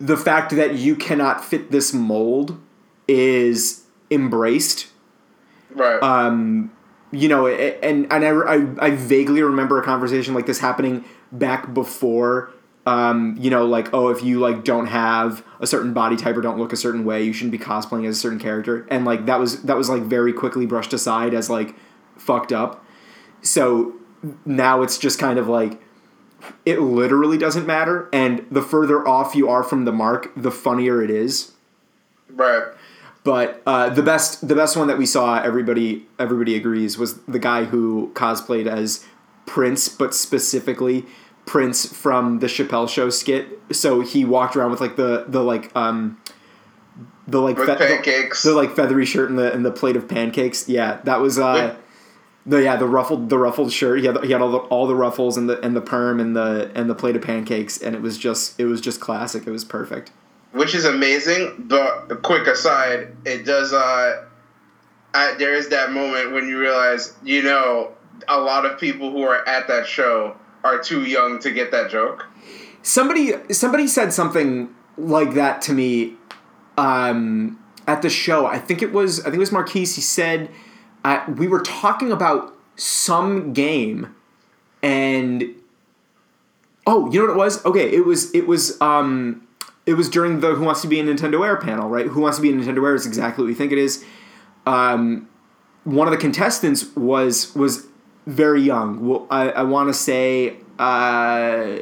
the 0.00 0.16
fact 0.16 0.54
that 0.56 0.74
you 0.74 0.96
cannot 0.96 1.44
fit 1.44 1.70
this 1.70 1.92
mold 1.94 2.60
is 3.08 3.84
embraced. 4.10 4.88
Right. 5.70 6.02
Um, 6.02 6.72
you 7.12 7.28
know, 7.28 7.46
and 7.46 8.10
and 8.10 8.24
I, 8.24 8.30
I, 8.30 8.86
I 8.86 8.90
vaguely 8.90 9.42
remember 9.42 9.80
a 9.80 9.84
conversation 9.84 10.34
like 10.34 10.46
this 10.46 10.58
happening 10.58 11.04
back 11.38 11.72
before. 11.72 12.52
Um, 12.86 13.36
you 13.38 13.50
know, 13.50 13.66
like 13.66 13.92
oh, 13.92 14.10
if 14.10 14.22
you 14.22 14.38
like 14.38 14.62
don't 14.62 14.86
have 14.86 15.44
a 15.58 15.66
certain 15.66 15.92
body 15.92 16.16
type 16.16 16.36
or 16.36 16.40
don't 16.40 16.58
look 16.58 16.72
a 16.72 16.76
certain 16.76 17.04
way, 17.04 17.24
you 17.24 17.32
shouldn't 17.32 17.52
be 17.52 17.58
cosplaying 17.58 18.06
as 18.06 18.16
a 18.16 18.20
certain 18.20 18.38
character, 18.38 18.86
and 18.90 19.04
like 19.04 19.26
that 19.26 19.40
was 19.40 19.62
that 19.62 19.76
was 19.76 19.88
like 19.88 20.02
very 20.02 20.32
quickly 20.32 20.66
brushed 20.66 20.92
aside 20.92 21.34
as 21.34 21.50
like 21.50 21.74
fucked 22.16 22.52
up. 22.52 22.84
So 23.42 23.94
now 24.44 24.82
it's 24.82 24.98
just 24.98 25.18
kind 25.18 25.38
of 25.38 25.48
like 25.48 25.80
it 26.64 26.80
literally 26.80 27.38
doesn't 27.38 27.66
matter, 27.66 28.08
and 28.12 28.46
the 28.50 28.62
further 28.62 29.06
off 29.06 29.34
you 29.34 29.48
are 29.48 29.62
from 29.62 29.84
the 29.84 29.92
mark, 29.92 30.30
the 30.36 30.50
funnier 30.50 31.02
it 31.02 31.10
is. 31.10 31.52
right. 32.30 32.64
But 33.24 33.60
uh, 33.66 33.88
the 33.88 34.02
best 34.02 34.46
the 34.46 34.54
best 34.54 34.76
one 34.76 34.86
that 34.86 34.98
we 34.98 35.06
saw, 35.06 35.40
everybody 35.42 36.06
everybody 36.18 36.54
agrees, 36.54 36.96
was 36.96 37.20
the 37.22 37.40
guy 37.40 37.64
who 37.64 38.12
cosplayed 38.14 38.68
as 38.68 39.04
Prince, 39.46 39.88
but 39.88 40.14
specifically 40.14 41.04
Prince 41.46 41.86
from 41.86 42.40
the 42.40 42.46
Chappelle 42.48 42.88
Show 42.88 43.08
skit. 43.08 43.58
So 43.72 44.00
he 44.00 44.24
walked 44.24 44.56
around 44.56 44.70
with 44.72 44.80
like 44.80 44.96
the 44.96 45.24
the 45.26 45.42
like 45.42 45.74
um 45.74 46.20
the 47.26 47.40
like 47.40 47.56
fe- 47.56 47.76
pancakes. 47.76 48.42
the, 48.42 48.50
the 48.50 48.56
like 48.56 48.76
feathery 48.76 49.06
shirt 49.06 49.30
and 49.30 49.38
the 49.38 49.52
and 49.52 49.64
the 49.64 49.70
plate 49.72 49.96
of 49.96 50.06
pancakes. 50.08 50.68
Yeah, 50.68 51.00
that 51.04 51.20
was 51.20 51.38
uh 51.38 51.76
the 52.44 52.62
yeah 52.62 52.76
the 52.76 52.86
ruffled 52.86 53.30
the 53.30 53.38
ruffled 53.38 53.72
shirt. 53.72 54.00
He 54.00 54.06
had 54.06 54.22
he 54.24 54.32
had 54.32 54.40
all 54.42 54.50
the 54.50 54.58
all 54.58 54.86
the 54.86 54.94
ruffles 54.94 55.36
and 55.36 55.48
the 55.48 55.60
and 55.64 55.74
the 55.74 55.80
perm 55.80 56.20
and 56.20 56.36
the 56.36 56.70
and 56.74 56.90
the 56.90 56.94
plate 56.94 57.16
of 57.16 57.22
pancakes, 57.22 57.80
and 57.80 57.94
it 57.94 58.02
was 58.02 58.18
just 58.18 58.58
it 58.60 58.66
was 58.66 58.80
just 58.80 59.00
classic. 59.00 59.46
It 59.46 59.50
was 59.50 59.64
perfect. 59.64 60.10
which 60.52 60.74
is 60.74 60.84
amazing. 60.84 61.54
But 61.68 62.10
a 62.10 62.16
quick 62.16 62.46
aside, 62.48 63.08
it 63.24 63.44
does. 63.44 63.72
Uh, 63.72 64.24
I, 65.14 65.34
there 65.38 65.54
is 65.54 65.68
that 65.70 65.92
moment 65.92 66.32
when 66.32 66.48
you 66.48 66.58
realize, 66.58 67.14
you 67.24 67.42
know, 67.42 67.92
a 68.28 68.38
lot 68.38 68.66
of 68.66 68.78
people 68.78 69.10
who 69.10 69.22
are 69.22 69.48
at 69.48 69.66
that 69.68 69.86
show 69.86 70.36
are 70.66 70.78
too 70.78 71.04
young 71.04 71.38
to 71.40 71.50
get 71.50 71.70
that 71.70 71.90
joke. 71.90 72.26
somebody 72.82 73.32
somebody 73.52 73.86
said 73.86 74.12
something 74.12 74.74
like 74.96 75.34
that 75.34 75.62
to 75.62 75.72
me 75.72 76.14
um, 76.76 77.58
at 77.86 78.02
the 78.02 78.10
show. 78.10 78.46
I 78.46 78.58
think 78.58 78.82
it 78.82 78.92
was 78.92 79.20
I 79.20 79.24
think 79.24 79.36
it 79.36 79.38
was 79.40 79.52
Marquise. 79.52 79.94
He 79.96 80.02
said 80.02 80.50
uh, 81.04 81.24
we 81.36 81.46
were 81.46 81.62
talking 81.62 82.12
about 82.12 82.54
some 82.76 83.52
game, 83.52 84.14
and 84.82 85.44
oh, 86.86 87.10
you 87.10 87.20
know 87.20 87.26
what 87.26 87.34
it 87.34 87.38
was? 87.38 87.64
Okay, 87.64 87.90
it 87.90 88.04
was 88.04 88.34
it 88.34 88.46
was 88.46 88.80
um, 88.80 89.46
it 89.86 89.94
was 89.94 90.08
during 90.08 90.40
the 90.40 90.54
Who 90.54 90.64
Wants 90.64 90.82
to 90.82 90.88
Be 90.88 91.00
a 91.00 91.04
Nintendo 91.04 91.46
Air 91.46 91.56
panel, 91.56 91.88
right? 91.88 92.06
Who 92.06 92.20
Wants 92.20 92.38
to 92.38 92.42
Be 92.42 92.50
a 92.50 92.52
Nintendo 92.52 92.84
Air 92.84 92.94
is 92.94 93.06
exactly 93.06 93.44
what 93.44 93.48
we 93.48 93.54
think 93.54 93.72
it 93.72 93.78
is. 93.78 94.04
Um, 94.66 95.28
one 95.84 96.08
of 96.08 96.12
the 96.12 96.18
contestants 96.18 96.94
was 96.96 97.54
was 97.54 97.86
very 98.26 98.60
young. 98.62 99.06
Well, 99.06 99.26
I, 99.30 99.50
I 99.50 99.62
want 99.62 99.88
to 99.88 99.94
say 99.94 100.56
uh, 100.78 101.78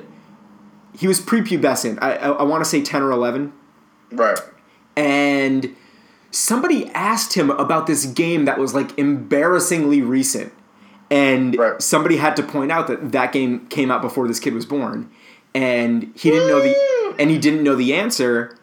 he 0.98 1.07
was 1.09 1.20
prepubescent. 1.20 1.98
I 2.02 2.16
I, 2.16 2.28
I 2.30 2.42
want 2.42 2.62
to 2.64 2.68
say 2.68 2.83
ten 2.83 3.02
or 3.02 3.11
eleven, 3.11 3.52
Right. 4.12 4.38
and 4.96 5.74
somebody 6.30 6.88
asked 6.90 7.35
him 7.35 7.50
about 7.50 7.87
this 7.87 8.07
game 8.07 8.44
that 8.44 8.59
was 8.59 8.74
like 8.74 8.96
embarrassingly 8.98 10.02
recent, 10.02 10.52
and 11.11 11.57
Right. 11.59 11.80
somebody 11.83 12.16
had 12.16 12.37
to 12.37 12.42
point 12.42 12.70
out 12.72 12.87
that 12.88 13.12
that 13.12 13.33
game 13.33 13.66
came 13.68 13.90
out 13.90 14.02
before 14.02 14.28
this 14.28 14.38
kid 14.40 14.54
was 14.54 14.66
born, 14.66 15.11
and 15.54 16.12
he 16.14 16.30
didn't 16.30 16.48
know 16.48 16.61
the 16.61 16.76
and 17.18 17.30
he 17.30 17.38
didn't 17.38 17.62
know 17.62 17.74
the 17.76 17.94
answer, 17.94 18.57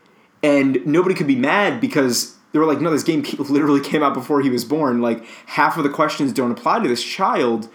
and 0.44 0.86
nobody 0.86 1.16
could 1.16 1.28
be 1.28 1.36
mad 1.36 1.82
because. 1.82 2.36
They 2.52 2.60
were 2.60 2.66
like, 2.66 2.82
no, 2.82 2.92
this 2.92 3.04
game 3.04 3.24
literally 3.38 3.82
came 3.82 4.04
out 4.04 4.14
before 4.14 4.42
he 4.42 4.50
was 4.50 4.66
born. 4.66 5.02
Like, 5.02 5.26
half 5.48 5.78
of 5.78 5.84
the 5.84 5.90
questions 5.90 6.34
don't 6.34 6.52
apply 6.52 6.80
to 6.80 6.88
this 6.88 7.04
child 7.04 7.70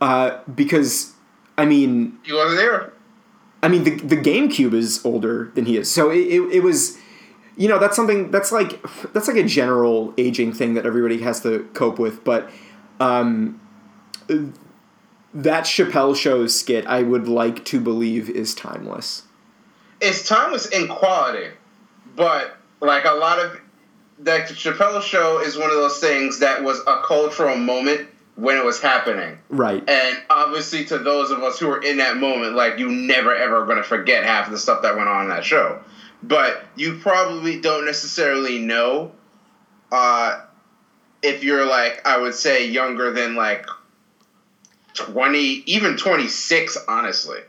uh, 0.00 0.38
because, 0.54 1.12
I 1.58 1.64
mean, 1.64 2.18
You 2.24 2.36
wasn't 2.36 2.58
there. 2.58 2.92
I 3.62 3.68
mean, 3.68 3.84
the, 3.84 3.96
the 3.96 4.16
GameCube 4.16 4.74
is 4.74 5.04
older 5.06 5.50
than 5.54 5.64
he 5.64 5.78
is, 5.78 5.90
so 5.90 6.10
it, 6.10 6.18
it, 6.18 6.40
it 6.52 6.62
was, 6.62 6.98
you 7.56 7.66
know, 7.66 7.78
that's 7.78 7.96
something 7.96 8.30
that's 8.30 8.52
like 8.52 8.78
that's 9.14 9.26
like 9.26 9.38
a 9.38 9.42
general 9.44 10.12
aging 10.18 10.52
thing 10.52 10.74
that 10.74 10.84
everybody 10.84 11.22
has 11.22 11.40
to 11.44 11.66
cope 11.72 11.98
with. 11.98 12.24
But 12.24 12.50
um, 13.00 13.58
that 14.28 15.64
Chappelle 15.64 16.14
show 16.14 16.46
skit, 16.46 16.86
I 16.86 17.02
would 17.02 17.26
like 17.26 17.64
to 17.66 17.80
believe, 17.80 18.28
is 18.28 18.54
timeless. 18.54 19.22
It's 19.98 20.28
timeless 20.28 20.66
in 20.66 20.86
quality, 20.86 21.48
but 22.16 22.58
like 22.80 23.06
a 23.06 23.14
lot 23.14 23.38
of 23.38 23.58
that 24.20 24.48
Chappelle 24.48 25.02
show 25.02 25.40
is 25.40 25.56
one 25.56 25.70
of 25.70 25.76
those 25.76 25.98
things 25.98 26.40
that 26.40 26.62
was 26.62 26.80
a 26.86 27.02
cultural 27.04 27.56
moment 27.56 28.08
when 28.36 28.56
it 28.56 28.64
was 28.64 28.80
happening. 28.80 29.38
Right. 29.48 29.88
And 29.88 30.22
obviously, 30.30 30.84
to 30.86 30.98
those 30.98 31.30
of 31.30 31.42
us 31.42 31.58
who 31.58 31.68
were 31.68 31.82
in 31.82 31.98
that 31.98 32.16
moment, 32.16 32.54
like 32.54 32.78
you 32.78 32.90
never 32.90 33.34
ever 33.34 33.64
going 33.66 33.78
to 33.78 33.84
forget 33.84 34.24
half 34.24 34.46
of 34.46 34.52
the 34.52 34.58
stuff 34.58 34.82
that 34.82 34.96
went 34.96 35.08
on 35.08 35.24
in 35.24 35.28
that 35.28 35.44
show. 35.44 35.80
But 36.22 36.64
you 36.74 36.98
probably 36.98 37.60
don't 37.60 37.84
necessarily 37.84 38.58
know 38.58 39.12
uh, 39.92 40.40
if 41.22 41.44
you're 41.44 41.66
like, 41.66 42.06
I 42.06 42.18
would 42.18 42.34
say, 42.34 42.68
younger 42.68 43.10
than 43.10 43.34
like 43.34 43.66
20, 44.94 45.38
even 45.66 45.96
26, 45.96 46.78
honestly. 46.88 47.40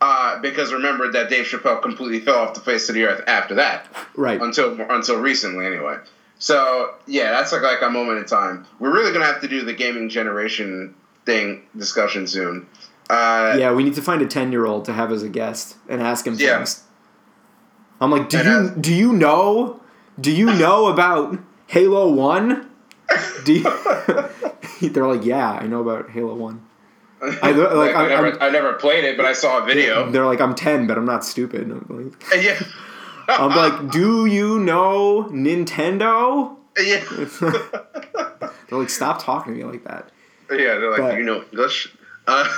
Uh, 0.00 0.38
because 0.40 0.72
remember 0.72 1.10
that 1.12 1.30
Dave 1.30 1.46
Chappelle 1.46 1.80
completely 1.80 2.20
fell 2.20 2.36
off 2.36 2.54
the 2.54 2.60
face 2.60 2.88
of 2.88 2.94
the 2.94 3.04
earth 3.04 3.22
after 3.26 3.54
that 3.54 3.86
Right. 4.16 4.40
until 4.40 4.78
until 4.90 5.18
recently 5.20 5.64
anyway. 5.66 5.96
So 6.38 6.94
yeah, 7.06 7.30
that's 7.30 7.52
like 7.52 7.62
like 7.62 7.80
a 7.82 7.88
moment 7.90 8.18
in 8.18 8.26
time. 8.26 8.66
We're 8.78 8.92
really 8.92 9.12
gonna 9.12 9.24
have 9.24 9.40
to 9.42 9.48
do 9.48 9.62
the 9.62 9.72
gaming 9.72 10.08
generation 10.08 10.94
thing 11.24 11.62
discussion 11.76 12.26
soon. 12.26 12.66
Uh, 13.08 13.56
Yeah, 13.58 13.72
we 13.72 13.84
need 13.84 13.94
to 13.94 14.02
find 14.02 14.20
a 14.20 14.26
ten 14.26 14.50
year 14.52 14.66
old 14.66 14.84
to 14.86 14.92
have 14.92 15.10
as 15.12 15.22
a 15.22 15.28
guest 15.28 15.76
and 15.88 16.02
ask 16.02 16.26
him 16.26 16.34
Yeah. 16.34 16.56
things. 16.56 16.82
I'm 18.00 18.10
like, 18.10 18.28
do 18.28 18.38
you 18.38 18.70
do 18.78 18.92
you 18.92 19.12
know 19.12 19.80
do 20.20 20.30
you 20.30 20.46
know 20.46 20.86
about 20.88 21.38
Halo 21.68 22.10
One? 22.10 22.68
Do 23.44 23.52
you, 23.52 23.62
they're 24.88 25.06
like, 25.06 25.24
yeah, 25.24 25.50
I 25.52 25.66
know 25.66 25.80
about 25.80 26.10
Halo 26.10 26.34
One. 26.34 26.62
I 27.22 27.50
like, 27.52 27.72
like, 27.72 27.94
I, 27.96 28.08
never 28.08 28.42
I'm- 28.42 28.52
never 28.52 28.72
played 28.74 29.04
it, 29.04 29.16
but 29.16 29.24
I 29.26 29.32
saw 29.32 29.62
a 29.62 29.66
video. 29.66 30.10
They're 30.10 30.26
like, 30.26 30.40
I'm 30.40 30.54
ten, 30.54 30.86
but 30.86 30.98
I'm 30.98 31.04
not 31.06 31.24
stupid. 31.24 31.62
I'm 31.70 31.86
like, 31.88 32.24
yeah, 32.44 32.60
I'm 33.28 33.50
like, 33.56 33.90
do 33.92 34.26
you 34.26 34.58
know 34.58 35.24
Nintendo? 35.32 36.56
yeah, 36.78 37.04
They're 38.68 38.78
like, 38.78 38.90
stop 38.90 39.22
talking 39.22 39.54
to 39.54 39.58
me 39.58 39.64
like 39.64 39.84
that. 39.84 40.10
yeah. 40.50 40.56
They're 40.78 40.90
like, 40.90 41.00
But- 41.00 41.18
you 41.18 41.24
know 41.24 41.44
English. 41.52 41.92
Uh, 42.26 42.48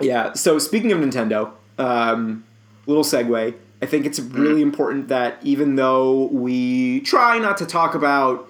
Yeah. 0.00 0.32
So 0.34 0.58
speaking 0.58 0.92
of 0.92 0.98
Nintendo, 0.98 1.50
um, 1.78 2.44
little 2.86 3.04
segue. 3.04 3.54
I 3.80 3.86
think 3.86 4.06
it's 4.06 4.20
really 4.20 4.62
important 4.62 5.08
that 5.08 5.38
even 5.42 5.74
though 5.74 6.26
we 6.28 7.00
try 7.00 7.38
not 7.40 7.56
to 7.58 7.66
talk 7.66 7.96
about 7.96 8.48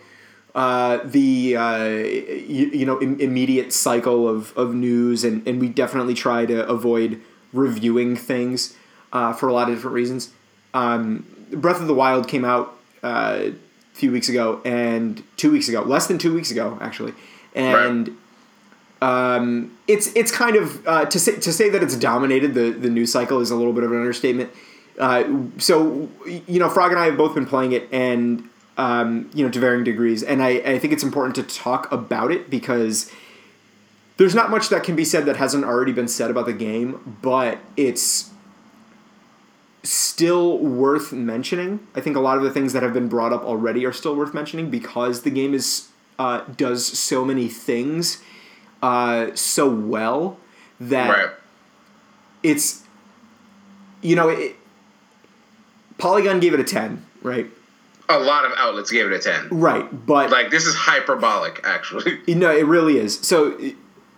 uh, 0.54 0.98
the 1.04 1.56
uh, 1.56 1.84
you, 1.84 2.66
you 2.68 2.86
know 2.86 3.00
Im- 3.00 3.20
immediate 3.20 3.72
cycle 3.72 4.28
of, 4.28 4.56
of 4.56 4.74
news, 4.74 5.24
and, 5.24 5.46
and 5.46 5.60
we 5.60 5.68
definitely 5.68 6.14
try 6.14 6.44
to 6.46 6.66
avoid 6.68 7.20
reviewing 7.52 8.16
things 8.16 8.76
uh, 9.12 9.32
for 9.32 9.48
a 9.48 9.52
lot 9.52 9.68
of 9.68 9.76
different 9.76 9.94
reasons. 9.94 10.32
Um, 10.74 11.26
Breath 11.52 11.80
of 11.80 11.86
the 11.86 11.94
Wild 11.94 12.28
came 12.28 12.44
out 12.44 12.76
uh, 13.02 13.50
a 13.50 13.52
few 13.94 14.12
weeks 14.12 14.28
ago, 14.28 14.60
and 14.64 15.22
two 15.36 15.50
weeks 15.50 15.68
ago, 15.68 15.82
less 15.82 16.06
than 16.06 16.18
two 16.18 16.34
weeks 16.34 16.50
ago, 16.50 16.78
actually, 16.80 17.14
and 17.54 18.16
um, 19.00 19.76
it's 19.88 20.14
it's 20.14 20.30
kind 20.30 20.56
of 20.56 20.86
uh, 20.86 21.06
to 21.06 21.18
say 21.18 21.36
to 21.36 21.52
say 21.52 21.68
that 21.70 21.82
it's 21.82 21.96
dominated 21.96 22.54
the 22.54 22.70
the 22.70 22.88
news 22.88 23.10
cycle 23.10 23.40
is 23.40 23.50
a 23.50 23.56
little 23.56 23.72
bit 23.72 23.84
of 23.84 23.92
an 23.92 23.98
understatement. 23.98 24.50
Uh, 24.98 25.24
so 25.58 26.08
you 26.26 26.58
know, 26.58 26.68
Frog 26.68 26.92
and 26.92 27.00
I 27.00 27.06
have 27.06 27.16
both 27.16 27.34
been 27.34 27.46
playing 27.46 27.72
it, 27.72 27.88
and 27.90 28.48
um, 28.76 29.30
you 29.34 29.44
know, 29.44 29.50
to 29.50 29.58
varying 29.58 29.84
degrees, 29.84 30.22
and 30.22 30.42
I, 30.42 30.50
I 30.50 30.78
think 30.78 30.92
it's 30.92 31.02
important 31.02 31.34
to 31.36 31.42
talk 31.42 31.90
about 31.92 32.32
it 32.32 32.48
because 32.48 33.10
there's 34.16 34.34
not 34.34 34.50
much 34.50 34.68
that 34.68 34.84
can 34.84 34.96
be 34.96 35.04
said 35.04 35.26
that 35.26 35.36
hasn't 35.36 35.64
already 35.64 35.92
been 35.92 36.08
said 36.08 36.30
about 36.30 36.46
the 36.46 36.52
game, 36.52 37.18
but 37.22 37.58
it's 37.76 38.30
still 39.82 40.58
worth 40.58 41.12
mentioning. 41.12 41.86
I 41.94 42.00
think 42.00 42.16
a 42.16 42.20
lot 42.20 42.36
of 42.36 42.44
the 42.44 42.50
things 42.50 42.72
that 42.72 42.82
have 42.82 42.92
been 42.92 43.08
brought 43.08 43.32
up 43.32 43.42
already 43.42 43.84
are 43.84 43.92
still 43.92 44.14
worth 44.14 44.32
mentioning 44.32 44.70
because 44.70 45.22
the 45.22 45.30
game 45.30 45.54
is 45.54 45.88
uh, 46.18 46.44
does 46.56 46.86
so 46.86 47.24
many 47.24 47.48
things 47.48 48.22
uh, 48.82 49.34
so 49.34 49.68
well 49.68 50.38
that 50.78 51.08
right. 51.08 51.30
it's 52.42 52.82
you 54.02 54.16
know 54.16 54.28
it, 54.28 54.56
Polygon 55.98 56.40
gave 56.40 56.54
it 56.54 56.60
a 56.60 56.64
ten, 56.64 57.04
right? 57.22 57.46
A 58.08 58.18
lot 58.18 58.44
of 58.44 58.52
outlets 58.56 58.90
gave 58.90 59.06
it 59.06 59.12
a 59.12 59.18
ten. 59.18 59.48
Right, 59.50 60.06
but 60.06 60.30
Like 60.30 60.50
this 60.50 60.66
is 60.66 60.74
hyperbolic, 60.74 61.60
actually. 61.64 62.20
You 62.26 62.34
know, 62.34 62.50
it 62.50 62.66
really 62.66 62.98
is. 62.98 63.18
So, 63.20 63.58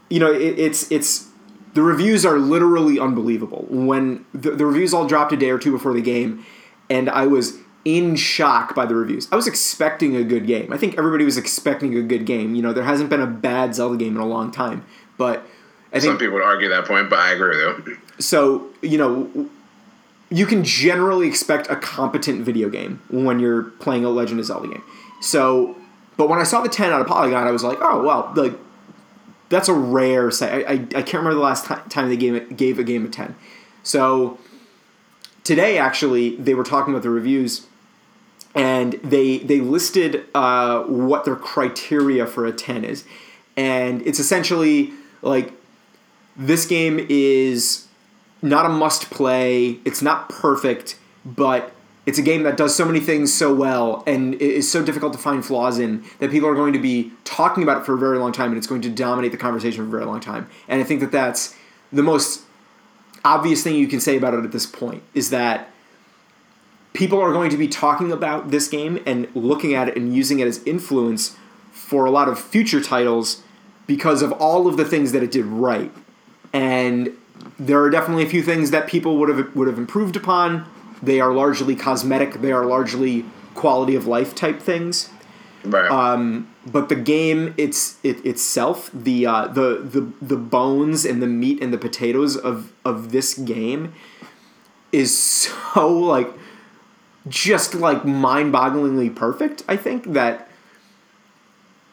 you 0.08 0.20
know, 0.20 0.32
it, 0.32 0.58
it's 0.58 0.90
it's 0.90 1.28
the 1.74 1.82
reviews 1.82 2.24
are 2.24 2.38
literally 2.38 2.98
unbelievable. 2.98 3.66
When 3.68 4.24
the, 4.32 4.52
the 4.52 4.66
reviews 4.66 4.94
all 4.94 5.06
dropped 5.06 5.32
a 5.32 5.36
day 5.36 5.50
or 5.50 5.58
two 5.58 5.72
before 5.72 5.92
the 5.92 6.00
game, 6.02 6.44
and 6.88 7.10
I 7.10 7.26
was 7.26 7.58
in 7.84 8.16
shock 8.16 8.74
by 8.74 8.86
the 8.86 8.94
reviews. 8.94 9.28
I 9.30 9.36
was 9.36 9.46
expecting 9.46 10.16
a 10.16 10.24
good 10.24 10.46
game. 10.46 10.72
I 10.72 10.78
think 10.78 10.96
everybody 10.96 11.24
was 11.24 11.36
expecting 11.36 11.96
a 11.96 12.02
good 12.02 12.24
game. 12.24 12.54
You 12.54 12.62
know, 12.62 12.72
there 12.72 12.84
hasn't 12.84 13.10
been 13.10 13.20
a 13.20 13.26
bad 13.26 13.74
Zelda 13.74 13.96
game 13.96 14.16
in 14.16 14.22
a 14.22 14.26
long 14.26 14.50
time, 14.50 14.84
but 15.18 15.44
I 15.92 16.00
think 16.00 16.04
Some 16.12 16.18
people 16.18 16.34
would 16.34 16.42
argue 16.44 16.68
that 16.70 16.86
point, 16.86 17.10
but 17.10 17.18
I 17.18 17.32
agree 17.32 17.64
with 17.66 17.86
you. 17.86 17.98
so. 18.18 18.70
You 18.82 18.98
know, 18.98 19.48
you 20.30 20.46
can 20.46 20.64
generally 20.64 21.26
expect 21.26 21.70
a 21.70 21.76
competent 21.76 22.44
video 22.44 22.68
game 22.68 23.02
when 23.10 23.38
you're 23.38 23.64
playing 23.64 24.04
a 24.04 24.10
Legend 24.10 24.40
of 24.40 24.46
Zelda 24.46 24.68
game. 24.68 24.82
So, 25.20 25.76
but 26.16 26.28
when 26.28 26.38
I 26.38 26.44
saw 26.44 26.60
the 26.60 26.68
10 26.68 26.92
out 26.92 27.00
of 27.00 27.06
Polygon, 27.06 27.46
I 27.46 27.50
was 27.50 27.62
like, 27.62 27.78
oh 27.80 28.02
well, 28.02 28.32
like 28.34 28.54
that's 29.48 29.68
a 29.68 29.74
rare 29.74 30.30
set. 30.30 30.52
I, 30.52 30.72
I, 30.72 30.72
I 30.72 31.02
can't 31.02 31.14
remember 31.14 31.34
the 31.34 31.40
last 31.40 31.66
ti- 31.66 31.88
time 31.88 32.08
they 32.08 32.16
gave 32.16 32.56
gave 32.56 32.78
a 32.78 32.84
game 32.84 33.04
a 33.04 33.08
10. 33.08 33.34
So 33.82 34.38
today, 35.44 35.78
actually, 35.78 36.36
they 36.36 36.54
were 36.54 36.64
talking 36.64 36.92
about 36.92 37.02
the 37.02 37.10
reviews, 37.10 37.66
and 38.54 38.94
they 39.04 39.38
they 39.38 39.60
listed 39.60 40.26
uh, 40.34 40.82
what 40.84 41.24
their 41.24 41.36
criteria 41.36 42.26
for 42.26 42.46
a 42.46 42.52
10 42.52 42.84
is, 42.84 43.04
and 43.56 44.02
it's 44.02 44.18
essentially 44.18 44.92
like 45.22 45.52
this 46.36 46.66
game 46.66 47.04
is 47.08 47.86
not 48.44 48.66
a 48.66 48.68
must 48.68 49.10
play. 49.10 49.78
It's 49.84 50.02
not 50.02 50.28
perfect, 50.28 50.98
but 51.24 51.72
it's 52.04 52.18
a 52.18 52.22
game 52.22 52.42
that 52.42 52.58
does 52.58 52.76
so 52.76 52.84
many 52.84 53.00
things 53.00 53.32
so 53.32 53.54
well 53.54 54.04
and 54.06 54.34
is 54.34 54.70
so 54.70 54.84
difficult 54.84 55.14
to 55.14 55.18
find 55.18 55.44
flaws 55.44 55.78
in 55.78 56.04
that 56.18 56.30
people 56.30 56.48
are 56.48 56.54
going 56.54 56.74
to 56.74 56.78
be 56.78 57.10
talking 57.24 57.62
about 57.62 57.78
it 57.78 57.86
for 57.86 57.94
a 57.94 57.98
very 57.98 58.18
long 58.18 58.32
time 58.32 58.50
and 58.50 58.58
it's 58.58 58.66
going 58.66 58.82
to 58.82 58.90
dominate 58.90 59.32
the 59.32 59.38
conversation 59.38 59.82
for 59.82 59.88
a 59.88 59.90
very 59.90 60.04
long 60.04 60.20
time. 60.20 60.48
And 60.68 60.80
I 60.80 60.84
think 60.84 61.00
that 61.00 61.10
that's 61.10 61.56
the 61.90 62.02
most 62.02 62.42
obvious 63.24 63.62
thing 63.62 63.76
you 63.76 63.88
can 63.88 64.00
say 64.00 64.16
about 64.18 64.34
it 64.34 64.44
at 64.44 64.52
this 64.52 64.66
point 64.66 65.02
is 65.14 65.30
that 65.30 65.70
people 66.92 67.18
are 67.18 67.32
going 67.32 67.48
to 67.48 67.56
be 67.56 67.66
talking 67.66 68.12
about 68.12 68.50
this 68.50 68.68
game 68.68 69.02
and 69.06 69.26
looking 69.34 69.72
at 69.72 69.88
it 69.88 69.96
and 69.96 70.14
using 70.14 70.40
it 70.40 70.46
as 70.46 70.62
influence 70.64 71.34
for 71.72 72.04
a 72.04 72.10
lot 72.10 72.28
of 72.28 72.38
future 72.38 72.82
titles 72.82 73.42
because 73.86 74.20
of 74.20 74.32
all 74.32 74.66
of 74.66 74.76
the 74.76 74.84
things 74.84 75.12
that 75.12 75.22
it 75.22 75.30
did 75.30 75.46
right. 75.46 75.90
And 76.52 77.16
there 77.58 77.80
are 77.82 77.90
definitely 77.90 78.24
a 78.24 78.28
few 78.28 78.42
things 78.42 78.70
that 78.72 78.86
people 78.86 79.16
would 79.18 79.28
have 79.28 79.54
would 79.56 79.68
have 79.68 79.78
improved 79.78 80.16
upon. 80.16 80.66
They 81.02 81.20
are 81.20 81.32
largely 81.32 81.76
cosmetic. 81.76 82.40
They 82.40 82.52
are 82.52 82.64
largely 82.64 83.24
quality 83.54 83.94
of 83.94 84.06
life 84.06 84.34
type 84.34 84.60
things. 84.60 85.10
Right. 85.64 85.90
Um, 85.90 86.48
but 86.66 86.88
the 86.88 86.94
game 86.96 87.54
it's 87.56 87.98
it, 88.02 88.24
itself, 88.26 88.90
the 88.92 89.26
uh, 89.26 89.46
the 89.48 89.78
the 89.82 90.12
the 90.20 90.36
bones 90.36 91.04
and 91.04 91.22
the 91.22 91.26
meat 91.26 91.62
and 91.62 91.72
the 91.72 91.78
potatoes 91.78 92.36
of 92.36 92.72
of 92.84 93.12
this 93.12 93.34
game 93.34 93.94
is 94.92 95.16
so 95.18 95.88
like 95.88 96.28
just 97.28 97.74
like 97.74 98.04
mind-bogglingly 98.04 99.14
perfect. 99.14 99.62
I 99.68 99.76
think 99.76 100.12
that 100.12 100.48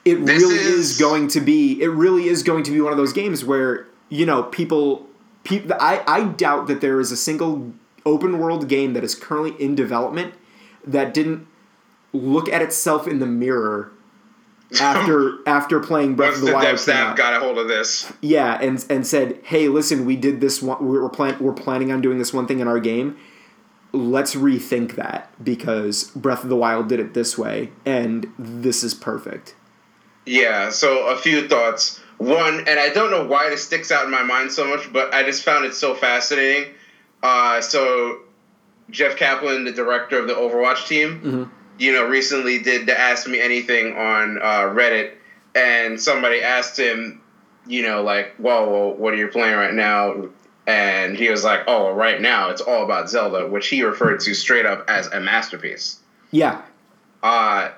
it 0.03 0.15
This 0.25 0.41
really 0.41 0.55
is, 0.55 0.91
is- 0.91 0.97
going 0.99 1.27
to 1.29 1.39
be 1.39 1.81
it 1.81 1.87
really 1.87 2.27
is 2.27 2.43
going 2.43 2.63
to 2.63 2.71
be 2.71 2.81
one 2.81 2.91
of 2.91 2.97
those 2.97 3.13
games 3.13 3.45
where 3.45 3.87
you 4.09 4.25
know 4.25 4.43
people 4.43 5.07
people 5.43 5.75
I, 5.79 6.03
I 6.07 6.23
doubt 6.25 6.67
that 6.67 6.81
there 6.81 6.99
is 6.99 7.11
a 7.11 7.17
single 7.17 7.73
open 8.05 8.39
world 8.39 8.67
game 8.67 8.93
that 8.93 9.03
is 9.03 9.15
currently 9.15 9.51
in 9.63 9.75
development 9.75 10.33
that 10.85 11.13
didn't 11.13 11.47
look 12.13 12.49
at 12.49 12.61
itself 12.61 13.07
in 13.07 13.19
the 13.19 13.25
mirror 13.25 13.91
after 14.81 15.37
after 15.47 15.79
playing 15.79 16.15
Breath 16.15 16.35
of 16.35 16.41
the, 16.41 16.47
the 16.47 16.53
Wild. 16.53 16.63
dev 16.63 16.71
came 16.71 16.77
staff 16.77 17.07
out. 17.11 17.17
got 17.17 17.33
a 17.33 17.39
hold 17.39 17.57
of 17.57 17.67
this. 17.67 18.11
Yeah, 18.21 18.57
and 18.61 18.83
and 18.89 19.05
said, 19.05 19.39
"Hey, 19.43 19.67
listen, 19.67 20.05
we 20.05 20.15
did 20.15 20.41
this 20.41 20.61
one. 20.61 20.85
We're 20.85 21.09
plan- 21.09 21.37
we're 21.39 21.53
planning 21.53 21.91
on 21.91 22.01
doing 22.01 22.17
this 22.19 22.33
one 22.33 22.47
thing 22.47 22.59
in 22.59 22.67
our 22.67 22.79
game. 22.79 23.17
Let's 23.93 24.35
rethink 24.35 24.95
that 24.95 25.29
because 25.43 26.05
Breath 26.15 26.43
of 26.43 26.49
the 26.49 26.55
Wild 26.55 26.87
did 26.87 26.99
it 27.01 27.13
this 27.13 27.37
way, 27.37 27.71
and 27.85 28.31
this 28.39 28.83
is 28.83 28.93
perfect." 28.93 29.55
Yeah, 30.25 30.69
so 30.69 31.07
a 31.07 31.17
few 31.17 31.47
thoughts. 31.47 31.99
One, 32.21 32.59
and 32.67 32.79
I 32.79 32.89
don't 32.89 33.09
know 33.09 33.25
why 33.25 33.49
this 33.49 33.63
sticks 33.63 33.91
out 33.91 34.05
in 34.05 34.11
my 34.11 34.21
mind 34.21 34.51
so 34.51 34.67
much, 34.67 34.93
but 34.93 35.11
I 35.11 35.23
just 35.23 35.41
found 35.41 35.65
it 35.65 35.73
so 35.73 35.95
fascinating. 35.95 36.71
Uh, 37.23 37.61
so, 37.61 38.19
Jeff 38.91 39.15
Kaplan, 39.15 39.63
the 39.65 39.71
director 39.71 40.19
of 40.19 40.27
the 40.27 40.35
Overwatch 40.35 40.87
team, 40.87 41.49
you 41.79 41.93
know, 41.93 42.07
recently 42.07 42.61
did 42.61 42.85
the 42.85 42.95
Ask 42.95 43.27
Me 43.27 43.39
Anything 43.39 43.97
on 43.97 44.37
uh, 44.37 44.69
Reddit, 44.71 45.13
and 45.55 45.99
somebody 45.99 46.43
asked 46.43 46.77
him, 46.77 47.21
you 47.65 47.81
know, 47.81 48.03
like, 48.03 48.35
well, 48.37 48.69
well, 48.69 48.93
what 48.93 49.15
are 49.15 49.17
you 49.17 49.27
playing 49.27 49.55
right 49.55 49.73
now? 49.73 50.29
And 50.67 51.17
he 51.17 51.27
was 51.31 51.43
like, 51.43 51.61
oh, 51.65 51.91
right 51.91 52.21
now 52.21 52.49
it's 52.49 52.61
all 52.61 52.83
about 52.83 53.09
Zelda, 53.09 53.47
which 53.47 53.67
he 53.67 53.81
referred 53.81 54.19
to 54.21 54.35
straight 54.35 54.67
up 54.67 54.85
as 54.87 55.07
a 55.07 55.19
masterpiece 55.19 55.99
Yeah, 56.29 56.61
uh, 57.23 57.71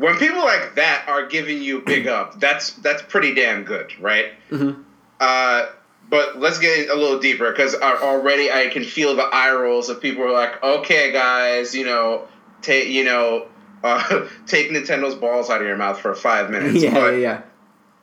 when 0.00 0.16
people 0.16 0.38
like 0.38 0.76
that 0.76 1.04
are 1.08 1.26
giving 1.26 1.60
you 1.62 1.82
big 1.82 2.08
up, 2.08 2.40
that's 2.40 2.72
that's 2.72 3.02
pretty 3.02 3.34
damn 3.34 3.64
good, 3.64 3.92
right? 4.00 4.32
Mhm. 4.50 4.82
Uh, 5.20 5.66
but 6.08 6.38
let's 6.40 6.58
get 6.58 6.88
a 6.88 6.94
little 6.94 7.18
deeper 7.18 7.50
because 7.50 7.74
already 7.74 8.50
I 8.50 8.68
can 8.68 8.82
feel 8.82 9.14
the 9.14 9.24
eye 9.24 9.52
rolls 9.52 9.90
of 9.90 10.00
people 10.00 10.22
who 10.24 10.30
are 10.30 10.32
like, 10.32 10.62
okay, 10.62 11.12
guys, 11.12 11.74
you 11.74 11.84
know, 11.84 12.26
take 12.62 12.88
you 12.88 13.04
know, 13.04 13.48
uh, 13.84 14.26
take 14.46 14.70
Nintendo's 14.70 15.16
balls 15.16 15.50
out 15.50 15.60
of 15.60 15.66
your 15.66 15.76
mouth 15.76 16.00
for 16.00 16.14
five 16.14 16.48
minutes. 16.54 16.82
yeah, 16.82 16.94
but, 16.94 17.10
yeah, 17.18 17.42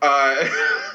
yeah. 0.03 0.07
uh, 0.07 0.47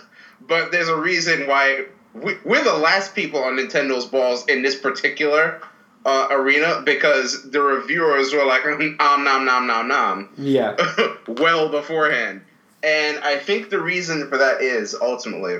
but 0.40 0.70
there's 0.70 0.88
a 0.88 0.96
reason 0.96 1.48
why 1.48 1.86
we, 2.14 2.36
we're 2.44 2.62
the 2.62 2.76
last 2.78 3.16
people 3.16 3.42
on 3.42 3.56
Nintendo's 3.56 4.04
balls 4.04 4.46
in 4.46 4.62
this 4.62 4.76
particular 4.76 5.60
uh, 6.04 6.28
arena 6.30 6.82
because 6.84 7.50
the 7.50 7.60
reviewers 7.60 8.32
were 8.32 8.44
like, 8.44 8.64
um, 8.64 9.24
nom, 9.24 9.44
nom, 9.44 9.66
nom, 9.66 9.88
nom, 9.88 10.28
Yeah, 10.36 10.76
well 11.28 11.68
beforehand. 11.68 12.42
And 12.82 13.18
I 13.18 13.36
think 13.36 13.70
the 13.70 13.80
reason 13.80 14.28
for 14.28 14.38
that 14.38 14.60
is 14.60 14.94
ultimately 15.00 15.58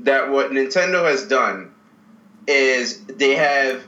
that 0.00 0.30
what 0.30 0.52
Nintendo 0.52 1.04
has 1.08 1.26
done 1.26 1.74
is 2.46 3.04
they 3.06 3.34
have 3.34 3.84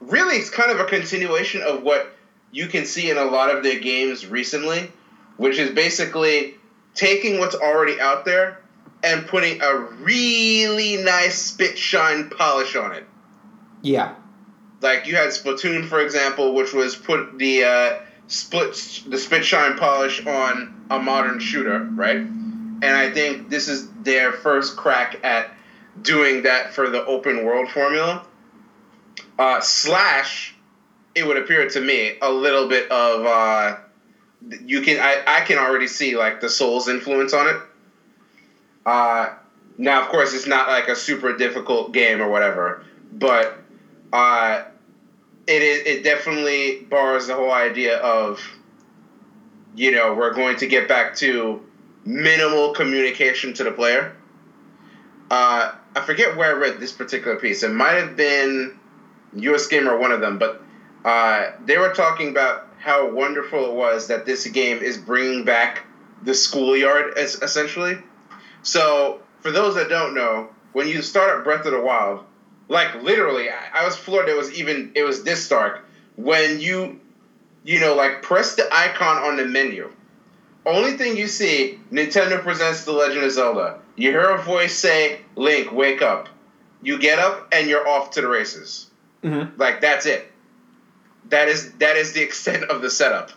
really 0.00 0.36
it's 0.36 0.50
kind 0.50 0.72
of 0.72 0.80
a 0.80 0.84
continuation 0.84 1.62
of 1.62 1.82
what 1.82 2.12
you 2.50 2.66
can 2.66 2.86
see 2.86 3.10
in 3.10 3.18
a 3.18 3.24
lot 3.24 3.54
of 3.54 3.62
their 3.62 3.78
games 3.78 4.26
recently, 4.26 4.90
which 5.36 5.58
is 5.58 5.70
basically 5.70 6.54
taking 6.94 7.38
what's 7.38 7.54
already 7.54 8.00
out 8.00 8.24
there 8.24 8.58
and 9.02 9.26
putting 9.26 9.60
a 9.60 9.76
really 9.76 10.96
nice 10.96 11.36
spit 11.36 11.76
shine 11.76 12.30
polish 12.30 12.74
on 12.76 12.92
it. 12.92 13.04
Yeah, 13.82 14.14
like 14.82 15.06
you 15.06 15.16
had 15.16 15.28
Splatoon, 15.28 15.86
for 15.86 16.00
example, 16.00 16.54
which 16.54 16.72
was 16.72 16.96
put 16.96 17.38
the 17.38 17.64
uh, 17.64 17.98
split 18.26 19.02
the 19.06 19.18
spit 19.18 19.44
shine 19.44 19.76
polish 19.76 20.24
on 20.26 20.86
a 20.90 20.98
modern 20.98 21.38
shooter, 21.38 21.80
right? 21.94 22.16
And 22.16 22.84
I 22.84 23.10
think 23.10 23.48
this 23.48 23.68
is 23.68 23.88
their 24.02 24.32
first 24.32 24.76
crack 24.76 25.24
at 25.24 25.50
doing 26.00 26.42
that 26.42 26.72
for 26.72 26.90
the 26.90 27.04
open 27.04 27.44
world 27.44 27.70
formula. 27.70 28.26
Uh, 29.38 29.60
slash, 29.60 30.54
it 31.14 31.26
would 31.26 31.36
appear 31.36 31.68
to 31.68 31.80
me 31.80 32.16
a 32.20 32.30
little 32.30 32.68
bit 32.68 32.90
of 32.90 33.26
uh, 33.26 33.76
you 34.64 34.80
can 34.80 34.98
I, 35.00 35.22
I 35.26 35.40
can 35.42 35.58
already 35.58 35.86
see 35.86 36.16
like 36.16 36.40
the 36.40 36.48
Souls 36.48 36.88
influence 36.88 37.32
on 37.32 37.48
it. 37.48 37.56
Uh, 38.84 39.34
now, 39.78 40.02
of 40.02 40.08
course, 40.08 40.34
it's 40.34 40.46
not 40.46 40.68
like 40.68 40.88
a 40.88 40.96
super 40.96 41.36
difficult 41.36 41.92
game 41.92 42.20
or 42.20 42.28
whatever, 42.28 42.84
but 43.12 43.56
uh, 44.12 44.64
it 45.46 45.62
is 45.62 45.86
it 45.86 46.04
definitely 46.04 46.86
bars 46.88 47.26
the 47.26 47.34
whole 47.34 47.50
idea 47.50 47.98
of 47.98 48.40
you 49.74 49.90
know 49.90 50.14
we're 50.14 50.34
going 50.34 50.56
to 50.56 50.66
get 50.66 50.88
back 50.88 51.16
to 51.16 51.60
minimal 52.04 52.72
communication 52.72 53.52
to 53.54 53.64
the 53.64 53.72
player. 53.72 54.14
Uh, 55.30 55.72
I 55.94 56.00
forget 56.02 56.36
where 56.36 56.54
I 56.54 56.58
read 56.58 56.80
this 56.80 56.92
particular 56.92 57.36
piece. 57.36 57.62
It 57.62 57.72
might 57.72 57.94
have 57.94 58.16
been 58.16 58.78
US 59.34 59.66
Game 59.66 59.88
or 59.88 59.96
one 59.96 60.12
of 60.12 60.20
them, 60.20 60.38
but 60.38 60.62
uh, 61.04 61.52
they 61.64 61.78
were 61.78 61.92
talking 61.92 62.28
about 62.28 62.68
how 62.78 63.10
wonderful 63.10 63.70
it 63.70 63.74
was 63.74 64.08
that 64.08 64.26
this 64.26 64.46
game 64.48 64.78
is 64.78 64.98
bringing 64.98 65.44
back 65.44 65.84
the 66.22 66.34
schoolyard, 66.34 67.16
essentially. 67.16 67.98
So, 68.62 69.20
for 69.40 69.50
those 69.50 69.74
that 69.74 69.88
don't 69.88 70.14
know, 70.14 70.48
when 70.72 70.88
you 70.88 71.02
start 71.02 71.38
up 71.38 71.44
Breath 71.44 71.64
of 71.66 71.72
the 71.72 71.80
Wild, 71.80 72.24
like 72.72 73.02
literally, 73.02 73.50
I, 73.50 73.82
I 73.82 73.84
was 73.84 73.96
floored. 73.96 74.28
It 74.28 74.36
was 74.36 74.52
even 74.58 74.90
it 74.94 75.02
was 75.04 75.22
this 75.22 75.46
dark 75.48 75.84
when 76.16 76.58
you, 76.58 76.98
you 77.64 77.78
know, 77.80 77.94
like 77.94 78.22
press 78.22 78.56
the 78.56 78.66
icon 78.74 79.18
on 79.18 79.36
the 79.36 79.44
menu. 79.44 79.90
Only 80.64 80.92
thing 80.92 81.16
you 81.16 81.26
see, 81.26 81.78
Nintendo 81.92 82.40
presents 82.42 82.84
The 82.84 82.92
Legend 82.92 83.24
of 83.24 83.32
Zelda. 83.32 83.78
You 83.96 84.10
hear 84.10 84.30
a 84.30 84.42
voice 84.42 84.74
say, 84.74 85.18
"Link, 85.36 85.70
wake 85.70 86.00
up." 86.00 86.28
You 86.82 86.98
get 86.98 87.18
up 87.18 87.48
and 87.52 87.68
you're 87.68 87.86
off 87.86 88.10
to 88.12 88.22
the 88.22 88.26
races. 88.28 88.86
Mhm. 89.22 89.50
Like 89.56 89.80
that's 89.82 90.06
it. 90.06 90.26
That 91.28 91.48
is 91.48 91.72
that 91.74 91.96
is 91.96 92.12
the 92.14 92.22
extent 92.28 92.64
of 92.64 92.80
the 92.80 92.88
setup. 92.90 93.30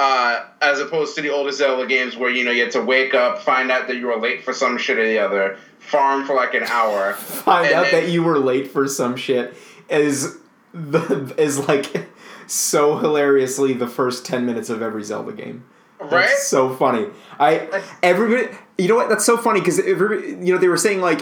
Uh, 0.00 0.46
as 0.62 0.80
opposed 0.80 1.14
to 1.14 1.20
the 1.20 1.28
older 1.28 1.52
Zelda 1.52 1.86
games 1.86 2.16
where 2.16 2.30
you 2.30 2.42
know 2.42 2.50
you 2.50 2.62
had 2.62 2.72
to 2.72 2.80
wake 2.80 3.12
up, 3.12 3.42
find 3.42 3.70
out 3.70 3.86
that 3.88 3.96
you 3.98 4.06
were 4.06 4.16
late 4.16 4.42
for 4.42 4.54
some 4.54 4.78
shit 4.78 4.96
or 4.96 5.04
the 5.04 5.18
other, 5.18 5.58
farm 5.78 6.24
for 6.24 6.34
like 6.34 6.54
an 6.54 6.62
hour, 6.62 7.12
find 7.12 7.70
out 7.70 7.90
then- 7.90 8.06
that 8.06 8.10
you 8.10 8.22
were 8.22 8.38
late 8.38 8.70
for 8.70 8.88
some 8.88 9.14
shit 9.14 9.54
is 9.90 10.38
the, 10.72 11.34
is 11.36 11.68
like 11.68 12.08
so 12.46 12.96
hilariously 12.96 13.74
the 13.74 13.86
first 13.86 14.24
ten 14.24 14.46
minutes 14.46 14.70
of 14.70 14.80
every 14.80 15.02
Zelda 15.02 15.32
game. 15.32 15.64
Right? 16.00 16.30
It's 16.30 16.46
so 16.46 16.74
funny. 16.74 17.08
I 17.38 17.82
everybody, 18.02 18.56
you 18.78 18.88
know 18.88 18.96
what? 18.96 19.10
That's 19.10 19.26
so 19.26 19.36
funny 19.36 19.60
because 19.60 19.76
you 19.76 20.54
know 20.54 20.56
they 20.56 20.68
were 20.68 20.78
saying 20.78 21.02
like, 21.02 21.20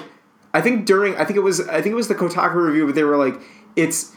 I 0.54 0.60
think 0.60 0.86
during 0.86 1.16
I 1.16 1.24
think 1.24 1.36
it 1.36 1.42
was 1.42 1.66
I 1.66 1.82
think 1.82 1.94
it 1.94 1.96
was 1.96 2.06
the 2.06 2.14
Kotaku 2.14 2.54
review, 2.54 2.86
but 2.86 2.94
they 2.94 3.02
were 3.02 3.16
like, 3.16 3.40
it's 3.74 4.14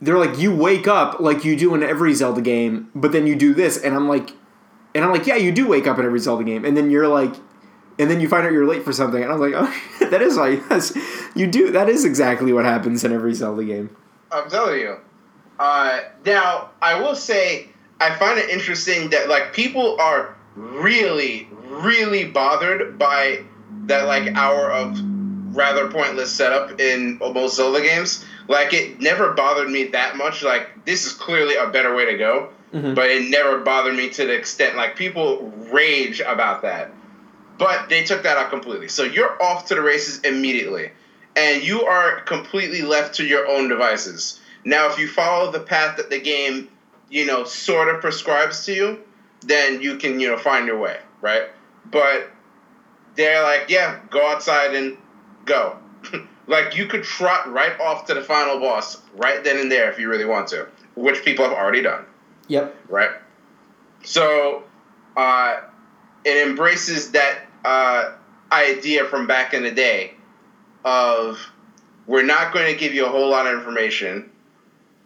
they're 0.00 0.18
like 0.18 0.38
you 0.38 0.54
wake 0.54 0.86
up 0.86 1.20
like 1.20 1.44
you 1.44 1.56
do 1.56 1.74
in 1.74 1.82
every 1.82 2.14
Zelda 2.14 2.40
game, 2.40 2.90
but 2.94 3.12
then 3.12 3.26
you 3.26 3.36
do 3.36 3.54
this, 3.54 3.82
and 3.82 3.94
I'm 3.94 4.08
like, 4.08 4.30
and 4.94 5.04
I'm 5.04 5.12
like, 5.12 5.26
yeah, 5.26 5.36
you 5.36 5.52
do 5.52 5.66
wake 5.68 5.86
up 5.86 5.98
in 5.98 6.04
every 6.04 6.20
Zelda 6.20 6.44
game, 6.44 6.64
and 6.64 6.76
then 6.76 6.90
you're 6.90 7.08
like, 7.08 7.34
and 7.98 8.10
then 8.10 8.20
you 8.20 8.28
find 8.28 8.46
out 8.46 8.52
you're 8.52 8.66
late 8.66 8.84
for 8.84 8.92
something, 8.92 9.22
and 9.22 9.32
I'm 9.32 9.40
like, 9.40 9.54
oh, 9.56 10.08
that 10.10 10.22
is 10.22 10.36
like, 10.36 10.60
yes, 10.70 10.96
you 11.34 11.46
do. 11.46 11.70
That 11.70 11.88
is 11.88 12.04
exactly 12.04 12.52
what 12.52 12.64
happens 12.64 13.04
in 13.04 13.12
every 13.12 13.34
Zelda 13.34 13.64
game. 13.64 13.94
I'm 14.30 14.48
telling 14.48 14.80
you. 14.80 14.96
Uh, 15.58 16.00
now, 16.24 16.70
I 16.80 17.00
will 17.00 17.16
say, 17.16 17.68
I 18.00 18.14
find 18.14 18.38
it 18.38 18.48
interesting 18.48 19.10
that 19.10 19.28
like 19.28 19.52
people 19.52 19.96
are 20.00 20.36
really, 20.54 21.48
really 21.66 22.24
bothered 22.24 22.98
by 22.98 23.44
that 23.86 24.06
like 24.06 24.34
hour 24.36 24.70
of 24.70 24.96
rather 25.58 25.90
pointless 25.90 26.30
setup 26.32 26.80
in 26.80 27.18
most 27.18 27.56
Zelda 27.56 27.80
games. 27.82 28.24
Like 28.46 28.72
it 28.72 29.00
never 29.00 29.32
bothered 29.32 29.68
me 29.68 29.88
that 29.88 30.16
much. 30.16 30.42
Like 30.42 30.84
this 30.84 31.04
is 31.04 31.12
clearly 31.12 31.56
a 31.56 31.66
better 31.66 31.94
way 31.94 32.06
to 32.06 32.16
go, 32.16 32.50
mm-hmm. 32.72 32.94
but 32.94 33.10
it 33.10 33.28
never 33.28 33.58
bothered 33.58 33.96
me 33.96 34.08
to 34.10 34.24
the 34.24 34.34
extent 34.34 34.76
like 34.76 34.94
people 34.96 35.52
rage 35.70 36.20
about 36.20 36.62
that. 36.62 36.92
But 37.58 37.88
they 37.88 38.04
took 38.04 38.22
that 38.22 38.36
out 38.36 38.50
completely. 38.50 38.86
So 38.86 39.02
you're 39.02 39.42
off 39.42 39.66
to 39.66 39.74
the 39.74 39.82
races 39.82 40.20
immediately, 40.20 40.92
and 41.34 41.62
you 41.62 41.82
are 41.82 42.20
completely 42.20 42.82
left 42.82 43.16
to 43.16 43.26
your 43.26 43.48
own 43.48 43.68
devices. 43.68 44.40
Now, 44.64 44.88
if 44.90 44.98
you 44.98 45.08
follow 45.08 45.50
the 45.50 45.60
path 45.60 45.96
that 45.96 46.08
the 46.08 46.20
game, 46.20 46.68
you 47.10 47.26
know, 47.26 47.42
sort 47.42 47.92
of 47.92 48.00
prescribes 48.00 48.64
to 48.66 48.74
you, 48.74 49.00
then 49.44 49.82
you 49.82 49.96
can, 49.96 50.20
you 50.20 50.28
know, 50.28 50.36
find 50.36 50.68
your 50.68 50.78
way, 50.78 50.98
right? 51.20 51.48
But 51.90 52.30
they're 53.16 53.42
like, 53.42 53.70
yeah, 53.70 53.98
go 54.10 54.24
outside 54.24 54.74
and 54.76 54.96
go. 55.48 55.78
like 56.46 56.76
you 56.76 56.86
could 56.86 57.02
trot 57.02 57.50
right 57.52 57.78
off 57.80 58.06
to 58.06 58.14
the 58.14 58.22
final 58.22 58.58
boss 58.58 59.00
right 59.16 59.42
then 59.44 59.58
and 59.58 59.70
there 59.70 59.90
if 59.90 59.98
you 59.98 60.08
really 60.08 60.24
want 60.24 60.48
to, 60.48 60.66
which 60.94 61.24
people 61.24 61.44
have 61.44 61.54
already 61.54 61.82
done. 61.82 62.04
Yep. 62.48 62.74
Right. 62.88 63.10
So 64.02 64.64
uh, 65.16 65.60
it 66.24 66.48
embraces 66.48 67.12
that 67.12 67.40
uh, 67.64 68.12
idea 68.50 69.04
from 69.04 69.26
back 69.26 69.54
in 69.54 69.62
the 69.62 69.70
day 69.70 70.14
of 70.84 71.38
we're 72.06 72.22
not 72.22 72.54
going 72.54 72.72
to 72.72 72.78
give 72.78 72.94
you 72.94 73.04
a 73.04 73.08
whole 73.08 73.28
lot 73.28 73.46
of 73.46 73.58
information, 73.58 74.30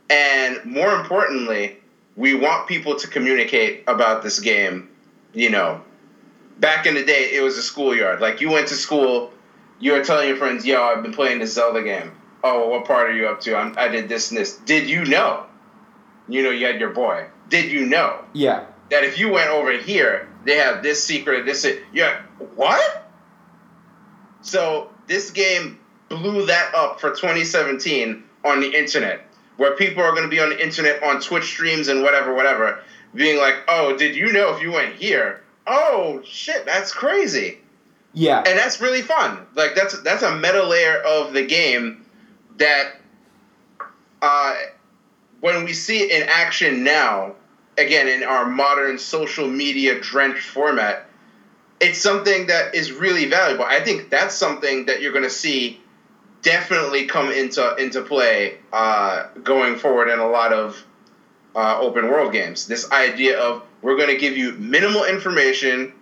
and 0.09 0.64
more 0.64 0.94
importantly, 0.94 1.78
we 2.14 2.35
want 2.35 2.68
people 2.68 2.96
to 2.96 3.09
communicate 3.09 3.83
about 3.88 4.22
this 4.22 4.38
game. 4.38 4.88
You 5.35 5.50
know, 5.50 5.81
back 6.61 6.87
in 6.87 6.94
the 6.94 7.05
day, 7.05 7.31
it 7.33 7.42
was 7.42 7.57
a 7.57 7.62
schoolyard. 7.62 8.20
Like 8.20 8.40
you 8.40 8.50
went 8.50 8.68
to 8.68 8.74
school 8.74 9.33
you 9.83 9.92
were 9.92 10.05
telling 10.05 10.29
your 10.29 10.37
friends, 10.37 10.64
"Yo, 10.64 10.81
I've 10.81 11.03
been 11.03 11.12
playing 11.12 11.40
this 11.40 11.55
Zelda 11.55 11.83
game." 11.83 12.12
Oh, 12.45 12.68
what 12.68 12.85
part 12.85 13.11
are 13.11 13.12
you 13.12 13.27
up 13.27 13.40
to? 13.40 13.57
I'm, 13.57 13.75
I 13.77 13.88
did 13.88 14.09
this 14.09 14.31
and 14.31 14.38
this. 14.38 14.57
Did 14.59 14.88
you 14.88 15.05
know? 15.05 15.47
You 16.29 16.45
know, 16.45 16.51
you 16.51 16.66
had 16.66 16.79
your 16.79 16.90
boy. 16.90 17.27
Did 17.49 17.71
you 17.71 17.87
know? 17.87 18.25
Yeah. 18.33 18.66
That 18.90 19.03
if 19.03 19.18
you 19.18 19.31
went 19.31 19.51
over 19.51 19.73
here, 19.73 20.29
they 20.45 20.57
have 20.57 20.85
this 20.85 21.03
secret, 21.03 21.47
this. 21.47 21.64
It. 21.64 21.83
Yeah. 21.92 22.23
What? 22.55 23.11
So 24.42 24.88
this 25.09 25.31
game 25.33 25.81
blew 26.09 26.47
that 26.47 26.75
up 26.77 27.01
for 27.01 27.11
2017 27.11 28.23
on 28.45 28.61
the 28.61 28.71
internet, 28.71 29.27
where 29.57 29.75
people 29.75 30.05
are 30.05 30.12
going 30.12 30.25
to 30.25 30.29
be 30.29 30.40
on 30.40 30.51
the 30.51 30.62
internet 30.62 31.03
on 31.03 31.21
Twitch 31.21 31.45
streams 31.45 31.88
and 31.88 32.03
whatever, 32.03 32.35
whatever, 32.35 32.83
being 33.14 33.37
like, 33.37 33.57
"Oh, 33.66 33.97
did 33.97 34.14
you 34.14 34.33
know 34.33 34.55
if 34.55 34.62
you 34.62 34.71
went 34.71 34.95
here? 34.95 35.42
Oh 35.66 36.21
shit, 36.25 36.66
that's 36.66 36.92
crazy." 36.92 37.62
Yeah, 38.14 38.38
and 38.38 38.59
that's 38.59 38.81
really 38.81 39.03
fun. 39.03 39.46
Like 39.55 39.75
that's 39.75 40.01
that's 40.03 40.22
a 40.22 40.37
meta 40.37 40.64
layer 40.64 40.98
of 40.98 41.33
the 41.33 41.46
game 41.46 42.05
that 42.59 42.96
uh, 44.20 44.55
when 45.40 45.64
we 45.64 45.72
see 45.72 46.01
it 46.01 46.11
in 46.11 46.29
action 46.29 46.85
now, 46.85 47.35
again 47.79 48.09
in 48.09 48.22
our 48.22 48.46
modern 48.46 48.98
social 48.98 49.48
media 49.48 49.98
drenched 50.01 50.46
format, 50.46 51.07
it's 51.81 51.98
something 52.01 52.48
that 52.48 52.75
is 52.75 52.92
really 52.92 53.27
valuable. 53.27 53.64
I 53.64 53.81
think 53.81 54.11
that's 54.11 54.35
something 54.35 54.87
that 54.87 55.01
you're 55.01 55.12
going 55.12 55.25
to 55.25 55.31
see 55.31 55.81
definitely 56.42 57.07
come 57.07 57.31
into 57.31 57.75
into 57.77 58.03
play 58.03 58.59
uh, 58.72 59.29
going 59.42 59.77
forward 59.77 60.09
in 60.09 60.18
a 60.18 60.29
lot 60.29 60.53
of 60.53 60.85
uh, 61.55 61.79
open 61.81 62.09
world 62.09 62.33
games. 62.33 62.66
This 62.66 62.90
idea 62.90 63.38
of 63.38 63.62
we're 63.81 63.96
going 63.96 64.11
to 64.11 64.16
give 64.18 64.37
you 64.37 64.53
minimal 64.53 65.05
information 65.05 65.92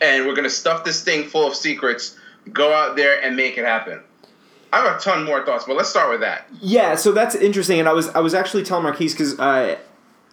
and 0.00 0.26
we're 0.26 0.34
gonna 0.34 0.50
stuff 0.50 0.84
this 0.84 1.02
thing 1.02 1.24
full 1.24 1.46
of 1.46 1.54
secrets. 1.54 2.18
Go 2.52 2.72
out 2.72 2.96
there 2.96 3.22
and 3.22 3.36
make 3.36 3.56
it 3.56 3.64
happen. 3.64 4.02
I 4.72 4.82
have 4.82 4.96
a 4.96 4.98
ton 4.98 5.24
more 5.24 5.44
thoughts, 5.46 5.64
but 5.64 5.76
let's 5.76 5.88
start 5.88 6.10
with 6.10 6.20
that. 6.20 6.48
Yeah, 6.60 6.96
so 6.96 7.12
that's 7.12 7.36
interesting, 7.36 7.78
and 7.78 7.88
I 7.88 7.92
was 7.92 8.08
I 8.08 8.18
was 8.18 8.34
actually 8.34 8.64
telling 8.64 8.82
Marquise 8.82 9.12
because 9.12 9.38
uh, 9.38 9.78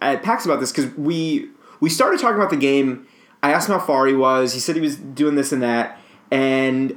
at 0.00 0.22
PAX 0.22 0.44
about 0.44 0.58
this 0.58 0.72
because 0.72 0.92
we 0.96 1.48
we 1.80 1.88
started 1.88 2.20
talking 2.20 2.36
about 2.36 2.50
the 2.50 2.56
game. 2.56 3.06
I 3.42 3.52
asked 3.52 3.68
him 3.68 3.78
how 3.78 3.84
far 3.84 4.06
he 4.06 4.14
was. 4.14 4.52
He 4.52 4.60
said 4.60 4.74
he 4.74 4.82
was 4.82 4.96
doing 4.96 5.36
this 5.36 5.52
and 5.52 5.62
that, 5.62 5.98
and 6.30 6.96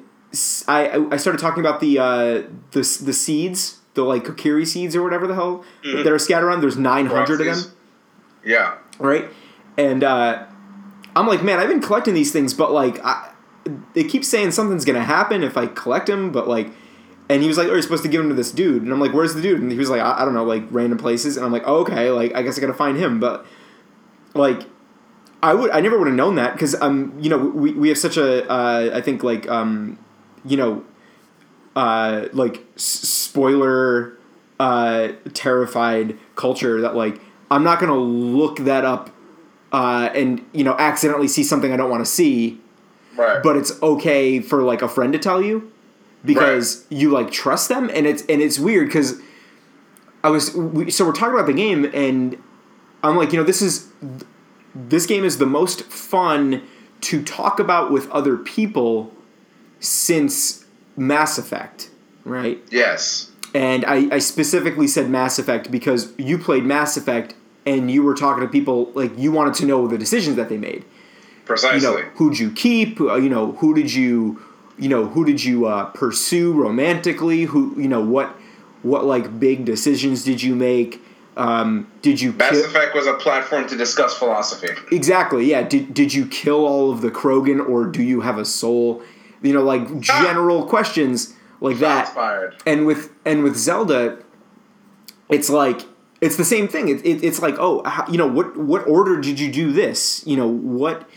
I 0.67 1.07
I 1.11 1.17
started 1.17 1.39
talking 1.39 1.59
about 1.59 1.79
the 1.79 1.99
uh, 1.99 2.43
the 2.71 2.99
the 3.03 3.13
seeds, 3.13 3.79
the 3.93 4.03
like 4.03 4.23
kokiri 4.23 4.65
seeds 4.65 4.95
or 4.95 5.03
whatever 5.03 5.27
the 5.27 5.35
hell 5.35 5.63
mm-hmm. 5.83 6.03
that 6.03 6.11
are 6.11 6.19
scattered 6.19 6.47
around. 6.47 6.61
There's 6.61 6.77
nine 6.77 7.05
hundred 7.05 7.41
of 7.41 7.45
them. 7.45 7.71
Yeah. 8.43 8.77
Right, 8.97 9.25
and 9.77 10.03
uh, 10.03 10.45
I'm 11.15 11.27
like, 11.27 11.43
man, 11.43 11.59
I've 11.59 11.69
been 11.69 11.81
collecting 11.81 12.13
these 12.13 12.31
things, 12.31 12.53
but 12.53 12.71
like, 12.71 13.03
I, 13.03 13.31
they 13.93 14.03
keep 14.03 14.25
saying 14.25 14.51
something's 14.51 14.85
gonna 14.85 15.03
happen 15.03 15.43
if 15.43 15.57
I 15.57 15.67
collect 15.67 16.07
them, 16.07 16.31
but 16.31 16.47
like, 16.47 16.69
and 17.29 17.41
he 17.41 17.47
was 17.47 17.57
like, 17.57 17.67
oh, 17.67 17.71
you're 17.71 17.81
supposed 17.81 18.03
to 18.03 18.09
give 18.09 18.21
them 18.21 18.29
to 18.29 18.35
this 18.35 18.51
dude, 18.51 18.83
and 18.83 18.91
I'm 18.91 18.99
like, 18.99 19.13
where's 19.13 19.33
the 19.33 19.41
dude? 19.41 19.61
And 19.61 19.71
he 19.71 19.77
was 19.77 19.89
like, 19.89 20.01
I, 20.01 20.21
I 20.21 20.25
don't 20.25 20.33
know, 20.33 20.43
like 20.43 20.63
random 20.69 20.97
places, 20.97 21.37
and 21.37 21.45
I'm 21.45 21.51
like, 21.51 21.63
oh, 21.65 21.77
okay, 21.77 22.09
like 22.11 22.35
I 22.35 22.41
guess 22.41 22.57
I 22.57 22.61
gotta 22.61 22.73
find 22.73 22.97
him, 22.97 23.19
but 23.19 23.45
like. 24.33 24.61
I 25.43 25.53
would. 25.53 25.69
I 25.69 25.79
never 25.79 25.99
would 25.99 26.07
have 26.07 26.15
known 26.15 26.35
that 26.35 26.53
because 26.53 26.73
um, 26.81 27.13
you 27.19 27.29
know, 27.29 27.37
we, 27.37 27.71
we 27.73 27.89
have 27.89 27.99
such 27.99 28.17
a 28.17 28.49
uh, 28.49 28.89
I 28.97 29.01
think 29.01 29.21
like 29.21 29.47
um, 29.47 29.99
you 30.43 30.57
know, 30.57 30.83
uh, 31.75 32.27
like 32.33 32.65
s- 32.75 32.81
spoiler 32.83 34.17
uh, 34.59 35.09
terrified 35.35 36.17
culture 36.35 36.81
that 36.81 36.95
like 36.95 37.21
I'm 37.51 37.63
not 37.63 37.79
gonna 37.79 37.97
look 37.97 38.57
that 38.59 38.85
up 38.85 39.11
uh, 39.75 40.09
and 40.15 40.43
you 40.53 40.63
know 40.63 40.73
accidentally 40.79 41.27
see 41.27 41.43
something 41.43 41.73
I 41.73 41.75
don't 41.75 41.89
want 41.89 42.03
to 42.03 42.09
see. 42.09 42.61
Right. 43.17 43.43
But 43.43 43.57
it's 43.57 43.81
okay 43.83 44.39
for 44.39 44.63
like 44.63 44.81
a 44.81 44.87
friend 44.87 45.11
to 45.11 45.19
tell 45.19 45.41
you 45.41 45.69
because 46.23 46.85
right. 46.89 46.97
you 46.97 47.09
like 47.09 47.29
trust 47.29 47.67
them, 47.67 47.91
and 47.93 48.07
it's 48.07 48.21
and 48.27 48.41
it's 48.41 48.57
weird 48.57 48.87
because 48.87 49.19
I 50.23 50.29
was 50.29 50.55
we, 50.55 50.89
so 50.91 51.05
we're 51.05 51.11
talking 51.11 51.33
about 51.33 51.47
the 51.47 51.53
game, 51.53 51.91
and 51.93 52.41
I'm 53.03 53.17
like, 53.17 53.33
you 53.33 53.37
know, 53.37 53.43
this 53.43 53.61
is 53.61 53.91
this 54.73 55.05
game 55.05 55.25
is 55.25 55.39
the 55.39 55.45
most 55.45 55.83
fun 55.83 56.65
to 57.01 57.21
talk 57.21 57.59
about 57.59 57.91
with 57.91 58.09
other 58.11 58.37
people 58.37 59.13
since 59.81 60.63
Mass 60.95 61.37
Effect, 61.37 61.89
right? 62.23 62.63
Yes. 62.71 63.29
And 63.53 63.85
I, 63.85 64.15
I 64.15 64.19
specifically 64.19 64.87
said 64.87 65.09
Mass 65.09 65.37
Effect 65.37 65.69
because 65.69 66.13
you 66.17 66.37
played 66.37 66.63
Mass 66.63 66.95
Effect 66.97 67.35
and 67.65 67.89
you 67.89 68.03
were 68.03 68.13
talking 68.13 68.41
to 68.41 68.49
people 68.49 68.91
like 68.93 69.17
you 69.17 69.31
wanted 69.31 69.53
to 69.55 69.65
know 69.65 69.87
the 69.87 69.97
decisions 69.97 70.35
that 70.35 70.49
they 70.49 70.57
made. 70.57 70.85
Precisely. 71.45 71.87
You 71.87 72.03
know, 72.03 72.09
who'd 72.15 72.39
you 72.39 72.51
keep? 72.51 72.99
Uh, 72.99 73.15
you 73.15 73.29
know, 73.29 73.53
who 73.53 73.73
did 73.73 73.93
you, 73.93 74.41
you 74.77 74.89
know, 74.89 75.05
who 75.05 75.25
did 75.25 75.43
you 75.43 75.67
uh, 75.67 75.85
pursue 75.85 76.53
romantically? 76.53 77.43
Who, 77.43 77.79
you 77.79 77.87
know, 77.87 78.01
what, 78.01 78.35
what 78.81 79.05
like 79.05 79.39
big 79.39 79.65
decisions 79.65 80.23
did 80.23 80.41
you 80.41 80.55
make? 80.55 81.01
Um, 81.37 81.91
did 82.01 82.21
you? 82.21 82.31
Mass 82.33 82.51
ki- 82.51 82.61
Effect 82.61 82.95
was 82.95 83.07
a 83.07 83.13
platform 83.13 83.67
to 83.67 83.75
discuss 83.75 84.17
philosophy. 84.17 84.69
Exactly. 84.91 85.45
Yeah. 85.45 85.63
Did 85.63 85.93
Did 85.93 86.13
you 86.13 86.25
kill 86.25 86.65
all 86.65 86.91
of 86.91 87.01
the 87.01 87.11
Krogan, 87.11 87.67
or 87.67 87.85
do 87.85 88.01
you 88.01 88.21
have 88.21 88.37
a 88.37 88.45
soul? 88.45 89.03
You 89.41 89.53
know, 89.53 89.63
like 89.63 89.81
ah! 89.81 90.23
general 90.23 90.63
ah! 90.63 90.67
questions 90.67 91.35
like 91.61 91.77
Shots 91.77 92.09
that. 92.09 92.15
Fired. 92.15 92.55
And 92.65 92.87
with 92.87 93.11
and 93.25 93.43
with 93.43 93.55
Zelda, 93.55 94.23
it's 95.29 95.49
like 95.49 95.81
it's 96.21 96.37
the 96.37 96.45
same 96.45 96.67
thing. 96.67 96.89
It, 96.89 97.05
it, 97.05 97.23
it's 97.23 97.41
like, 97.41 97.55
oh, 97.59 97.83
how, 97.85 98.07
you 98.07 98.17
know, 98.17 98.27
what 98.27 98.57
what 98.57 98.87
order 98.87 99.19
did 99.19 99.39
you 99.39 99.51
do 99.51 99.71
this? 99.71 100.25
You 100.25 100.37
know, 100.37 100.47
what, 100.47 101.09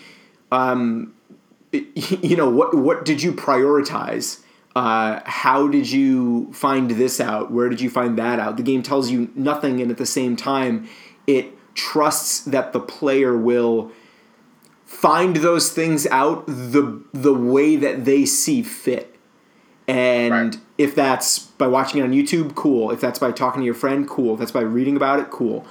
um, 0.50 1.14
you 1.72 2.36
know, 2.36 2.48
what 2.48 2.74
what 2.76 3.04
did 3.04 3.22
you 3.22 3.32
prioritize? 3.32 4.42
Uh, 4.76 5.20
how 5.24 5.66
did 5.66 5.90
you 5.90 6.52
find 6.52 6.90
this 6.92 7.20
out? 7.20 7.50
Where 7.50 7.68
did 7.68 7.80
you 7.80 7.90
find 7.90 8.16
that 8.18 8.38
out? 8.38 8.56
The 8.56 8.62
game 8.62 8.82
tells 8.82 9.10
you 9.10 9.30
nothing, 9.34 9.80
and 9.80 9.90
at 9.90 9.96
the 9.96 10.06
same 10.06 10.36
time, 10.36 10.88
it 11.26 11.52
trusts 11.74 12.40
that 12.40 12.72
the 12.72 12.80
player 12.80 13.36
will 13.36 13.92
find 14.84 15.36
those 15.36 15.70
things 15.70 16.06
out 16.08 16.46
the 16.46 17.02
the 17.12 17.34
way 17.34 17.76
that 17.76 18.04
they 18.04 18.24
see 18.24 18.62
fit. 18.62 19.14
And 19.86 20.32
right. 20.32 20.56
If 20.78 20.94
that's 20.94 21.40
by 21.40 21.66
watching 21.66 22.00
it 22.00 22.04
on 22.04 22.12
YouTube, 22.12 22.54
cool. 22.54 22.90
If 22.90 23.00
that's 23.00 23.18
by 23.18 23.32
talking 23.32 23.60
to 23.60 23.64
your 23.64 23.74
friend, 23.74 24.08
cool. 24.08 24.34
If 24.34 24.38
that's 24.38 24.52
by 24.52 24.60
reading 24.60 24.96
about 24.96 25.18
it, 25.18 25.30
cool. 25.30 25.66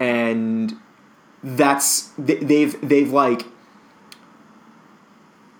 And 0.00 0.74
that's 1.42 2.10
they've 2.18 2.80
they've 2.80 3.12
like 3.12 3.44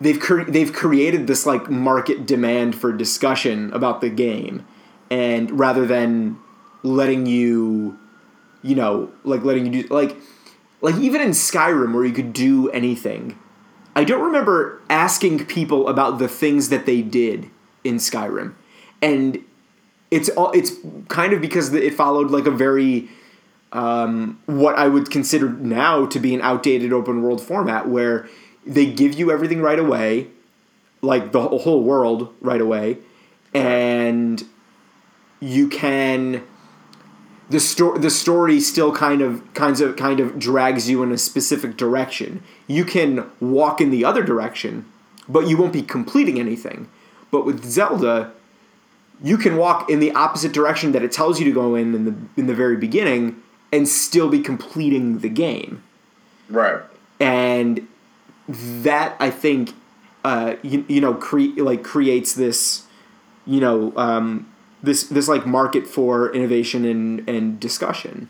they've 0.00 0.18
cre- 0.18 0.50
they've 0.50 0.72
created 0.72 1.26
this 1.26 1.46
like 1.46 1.70
market 1.70 2.26
demand 2.26 2.74
for 2.74 2.92
discussion 2.92 3.72
about 3.72 4.00
the 4.00 4.08
game 4.08 4.66
and 5.10 5.58
rather 5.58 5.86
than 5.86 6.38
letting 6.82 7.26
you 7.26 7.98
you 8.62 8.74
know 8.74 9.10
like 9.24 9.42
letting 9.42 9.72
you 9.72 9.82
do 9.82 9.88
like 9.94 10.16
like 10.80 10.96
even 10.96 11.20
in 11.20 11.30
Skyrim 11.30 11.94
where 11.94 12.04
you 12.04 12.12
could 12.12 12.32
do 12.32 12.68
anything 12.70 13.38
I 13.94 14.04
don't 14.04 14.22
remember 14.22 14.80
asking 14.88 15.46
people 15.46 15.88
about 15.88 16.18
the 16.18 16.28
things 16.28 16.68
that 16.68 16.86
they 16.86 17.02
did 17.02 17.50
in 17.84 17.96
Skyrim 17.96 18.54
and 19.02 19.42
it's 20.10 20.28
all 20.30 20.50
it's 20.52 20.72
kind 21.08 21.32
of 21.32 21.40
because 21.40 21.72
it 21.74 21.94
followed 21.94 22.30
like 22.30 22.46
a 22.46 22.50
very 22.50 23.08
um, 23.72 24.40
what 24.46 24.76
I 24.76 24.88
would 24.88 25.10
consider 25.10 25.50
now 25.50 26.06
to 26.06 26.18
be 26.18 26.34
an 26.34 26.40
outdated 26.40 26.92
open 26.92 27.22
world 27.22 27.42
format 27.42 27.88
where 27.88 28.28
they 28.66 28.86
give 28.86 29.14
you 29.14 29.30
everything 29.30 29.60
right 29.60 29.78
away, 29.78 30.28
like 31.02 31.32
the 31.32 31.48
whole 31.48 31.82
world 31.82 32.34
right 32.40 32.60
away, 32.60 32.98
and 33.52 34.44
you 35.40 35.68
can 35.68 36.42
the 37.50 37.60
story 37.60 37.98
the 37.98 38.10
story 38.10 38.60
still 38.60 38.92
kind 38.92 39.20
of 39.22 39.54
kinds 39.54 39.80
of 39.80 39.96
kind 39.96 40.20
of 40.20 40.38
drags 40.38 40.88
you 40.88 41.02
in 41.02 41.12
a 41.12 41.18
specific 41.18 41.76
direction. 41.76 42.42
You 42.66 42.84
can 42.84 43.30
walk 43.40 43.80
in 43.80 43.90
the 43.90 44.04
other 44.04 44.22
direction, 44.22 44.86
but 45.28 45.46
you 45.46 45.56
won't 45.56 45.72
be 45.72 45.82
completing 45.82 46.38
anything. 46.38 46.88
But 47.30 47.44
with 47.44 47.64
Zelda, 47.64 48.32
you 49.22 49.36
can 49.36 49.56
walk 49.56 49.90
in 49.90 50.00
the 50.00 50.12
opposite 50.12 50.52
direction 50.52 50.92
that 50.92 51.02
it 51.02 51.12
tells 51.12 51.38
you 51.38 51.44
to 51.44 51.52
go 51.52 51.74
in 51.74 51.94
in 51.94 52.04
the 52.04 52.14
in 52.36 52.46
the 52.46 52.54
very 52.54 52.76
beginning 52.76 53.42
and 53.72 53.88
still 53.88 54.28
be 54.28 54.40
completing 54.40 55.18
the 55.18 55.28
game. 55.28 55.82
Right. 56.48 56.80
And 57.20 57.86
that 58.48 59.16
I 59.20 59.30
think 59.30 59.74
uh, 60.24 60.56
you, 60.62 60.84
you 60.88 61.00
know 61.00 61.14
cre- 61.14 61.56
like 61.56 61.82
creates 61.82 62.34
this 62.34 62.86
you 63.46 63.60
know 63.60 63.92
um, 63.96 64.52
this 64.82 65.04
this 65.04 65.28
like 65.28 65.46
market 65.46 65.86
for 65.86 66.32
innovation 66.32 66.84
and 66.84 67.28
and 67.28 67.60
discussion. 67.60 68.28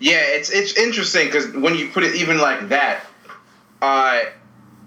Yeah, 0.00 0.20
it's 0.20 0.50
it's 0.50 0.76
interesting 0.76 1.26
because 1.26 1.52
when 1.52 1.74
you 1.74 1.88
put 1.88 2.04
it 2.04 2.14
even 2.14 2.38
like 2.38 2.68
that, 2.68 3.04
uh, 3.82 4.20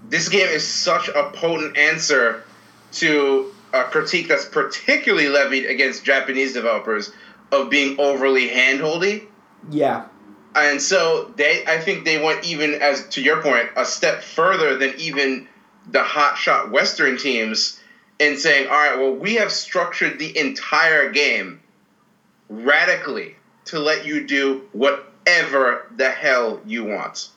this 0.08 0.28
game 0.28 0.48
is 0.48 0.66
such 0.66 1.08
a 1.08 1.30
potent 1.34 1.76
answer 1.76 2.44
to 2.92 3.52
a 3.72 3.84
critique 3.84 4.28
that's 4.28 4.44
particularly 4.44 5.28
levied 5.28 5.66
against 5.66 6.04
Japanese 6.04 6.52
developers 6.52 7.12
of 7.50 7.70
being 7.70 7.98
overly 7.98 8.48
handholdy. 8.48 9.26
Yeah. 9.70 10.06
And 10.54 10.80
so 10.80 11.32
they, 11.36 11.64
I 11.66 11.78
think 11.78 12.04
they 12.04 12.22
went 12.22 12.44
even 12.44 12.74
as 12.74 13.08
to 13.10 13.22
your 13.22 13.42
point, 13.42 13.70
a 13.76 13.84
step 13.84 14.22
further 14.22 14.76
than 14.76 14.94
even 14.98 15.48
the 15.90 16.00
hotshot 16.00 16.70
Western 16.70 17.16
teams 17.16 17.80
in 18.18 18.36
saying, 18.36 18.68
all 18.68 18.72
right, 18.72 18.98
well, 18.98 19.14
we 19.14 19.36
have 19.36 19.50
structured 19.50 20.18
the 20.18 20.36
entire 20.38 21.10
game 21.10 21.60
radically 22.48 23.36
to 23.64 23.78
let 23.78 24.06
you 24.06 24.26
do 24.26 24.68
whatever 24.72 25.86
the 25.96 26.10
hell 26.10 26.60
you 26.66 26.84
want. 26.84 27.30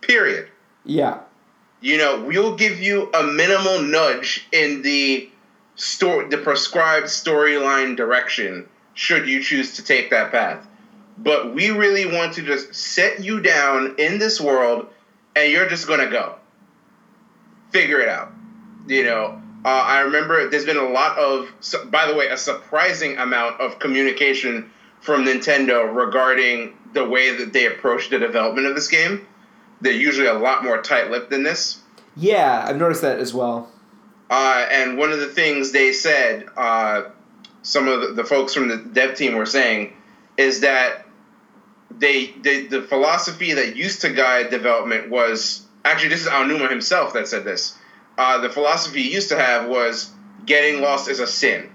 Period. 0.00 0.48
Yeah. 0.84 1.20
You 1.80 1.98
know, 1.98 2.24
we'll 2.24 2.56
give 2.56 2.80
you 2.80 3.10
a 3.12 3.24
minimal 3.24 3.82
nudge 3.82 4.46
in 4.52 4.82
the 4.82 5.28
story, 5.76 6.28
the 6.28 6.38
prescribed 6.38 7.06
storyline 7.06 7.96
direction, 7.96 8.68
should 8.94 9.28
you 9.28 9.42
choose 9.42 9.76
to 9.76 9.84
take 9.84 10.10
that 10.10 10.30
path 10.30 10.66
but 11.18 11.54
we 11.54 11.70
really 11.70 12.06
want 12.06 12.34
to 12.34 12.42
just 12.42 12.74
set 12.74 13.22
you 13.22 13.40
down 13.40 13.94
in 13.98 14.18
this 14.18 14.40
world 14.40 14.88
and 15.36 15.52
you're 15.52 15.68
just 15.68 15.86
to 15.86 16.08
go. 16.08 16.36
Figure 17.70 18.00
it 18.00 18.08
out. 18.08 18.32
You 18.86 19.04
know, 19.04 19.40
uh, 19.64 19.68
I 19.68 20.00
remember 20.00 20.48
there's 20.48 20.64
been 20.64 20.76
a 20.76 20.88
lot 20.88 21.18
of, 21.18 21.50
by 21.90 22.06
the 22.06 22.14
way, 22.14 22.28
a 22.28 22.36
surprising 22.36 23.18
amount 23.18 23.60
of 23.60 23.78
communication 23.78 24.70
from 25.00 25.24
Nintendo 25.24 25.94
regarding 25.94 26.76
the 26.92 27.04
way 27.04 27.36
that 27.36 27.52
they 27.52 27.66
approach 27.66 28.10
the 28.10 28.18
development 28.18 28.66
of 28.66 28.74
this 28.74 28.88
game. 28.88 29.26
They're 29.80 29.92
usually 29.92 30.28
a 30.28 30.34
lot 30.34 30.64
more 30.64 30.80
tight 30.80 31.10
lipped 31.10 31.30
than 31.30 31.42
this. 31.42 31.80
Yeah, 32.16 32.64
I've 32.66 32.76
noticed 32.76 33.02
that 33.02 33.18
as 33.18 33.34
well. 33.34 33.70
Uh, 34.30 34.66
and 34.70 34.98
one 34.98 35.12
of 35.12 35.20
the 35.20 35.28
things 35.28 35.72
they 35.72 35.92
said, 35.92 36.46
uh, 36.56 37.04
some 37.62 37.88
of 37.88 38.00
the, 38.00 38.06
the 38.08 38.24
folks 38.24 38.54
from 38.54 38.68
the 38.68 38.76
dev 38.76 39.16
team 39.16 39.34
were 39.34 39.46
saying, 39.46 39.94
is 40.36 40.60
that 40.60 41.06
they, 41.90 42.26
they 42.42 42.66
the 42.66 42.82
philosophy 42.82 43.52
that 43.54 43.76
used 43.76 44.00
to 44.00 44.10
guide 44.10 44.50
development 44.50 45.10
was 45.10 45.64
actually 45.84 46.08
this 46.08 46.22
is 46.22 46.26
Aonuma 46.28 46.68
himself 46.70 47.12
that 47.12 47.28
said 47.28 47.44
this. 47.44 47.76
Uh, 48.16 48.38
the 48.38 48.50
philosophy 48.50 49.02
he 49.02 49.12
used 49.12 49.28
to 49.28 49.36
have 49.36 49.68
was 49.68 50.10
getting 50.46 50.80
lost 50.80 51.08
is 51.08 51.20
a 51.20 51.26
sin. 51.26 51.70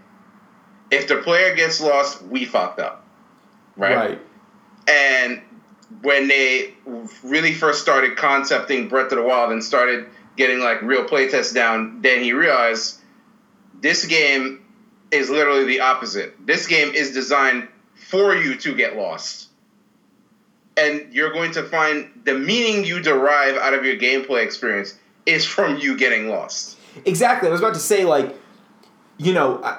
If 0.91 1.07
the 1.07 1.17
player 1.17 1.55
gets 1.55 1.79
lost, 1.79 2.21
we 2.23 2.45
fucked 2.45 2.79
up, 2.79 3.05
right? 3.77 3.95
Right. 3.95 4.21
And 4.87 5.41
when 6.01 6.27
they 6.27 6.73
really 7.23 7.53
first 7.53 7.81
started 7.81 8.17
concepting 8.17 8.87
Breath 8.87 9.11
of 9.11 9.17
the 9.17 9.23
Wild 9.23 9.51
and 9.51 9.63
started 9.63 10.07
getting 10.39 10.59
like 10.59 10.81
real 10.81 11.05
playtests 11.05 11.53
down, 11.53 12.01
then 12.01 12.23
he 12.23 12.33
realized 12.33 12.99
this 13.79 14.05
game 14.05 14.65
is 15.11 15.29
literally 15.29 15.65
the 15.65 15.81
opposite. 15.81 16.33
This 16.43 16.65
game 16.65 16.95
is 16.95 17.13
designed 17.13 17.67
for 17.93 18.35
you 18.35 18.55
to 18.55 18.73
get 18.73 18.97
lost 18.97 19.49
and 20.79 21.13
you're 21.13 21.31
going 21.31 21.51
to 21.51 21.63
find 21.63 22.09
the 22.23 22.33
meaning 22.33 22.85
you 22.85 23.01
derive 23.01 23.57
out 23.57 23.73
of 23.73 23.85
your 23.85 23.97
gameplay 23.97 24.43
experience 24.43 24.97
is 25.25 25.45
from 25.45 25.77
you 25.77 25.97
getting 25.97 26.29
lost. 26.29 26.77
Exactly. 27.05 27.49
I 27.49 27.51
was 27.51 27.61
about 27.61 27.73
to 27.73 27.79
say, 27.79 28.05
like, 28.05 28.35
you 29.17 29.33
know, 29.33 29.77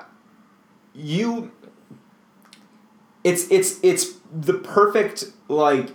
you. 0.94 1.50
It's 3.22 3.50
it's 3.50 3.78
it's 3.82 4.14
the 4.32 4.54
perfect 4.54 5.24
like. 5.48 5.88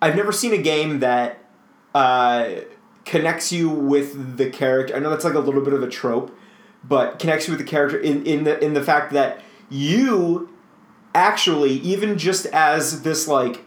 I've 0.00 0.14
never 0.14 0.30
seen 0.30 0.52
a 0.52 0.58
game 0.58 1.00
that 1.00 1.44
uh, 1.92 2.50
connects 3.08 3.50
you 3.52 3.68
with 3.68 4.36
the 4.36 4.50
character. 4.50 4.94
I 4.94 4.98
know 4.98 5.10
that's 5.10 5.24
like 5.24 5.34
a 5.34 5.40
little 5.40 5.62
bit 5.62 5.72
of 5.72 5.82
a 5.82 5.88
trope, 5.88 6.36
but 6.84 7.18
connects 7.18 7.48
you 7.48 7.52
with 7.54 7.60
the 7.60 7.70
character 7.70 7.98
in, 7.98 8.24
in 8.24 8.44
the 8.44 8.62
in 8.64 8.74
the 8.74 8.82
fact 8.82 9.12
that 9.12 9.40
you 9.68 10.48
actually 11.14 11.72
even 11.72 12.16
just 12.18 12.46
as 12.46 13.02
this 13.02 13.26
like 13.26 13.64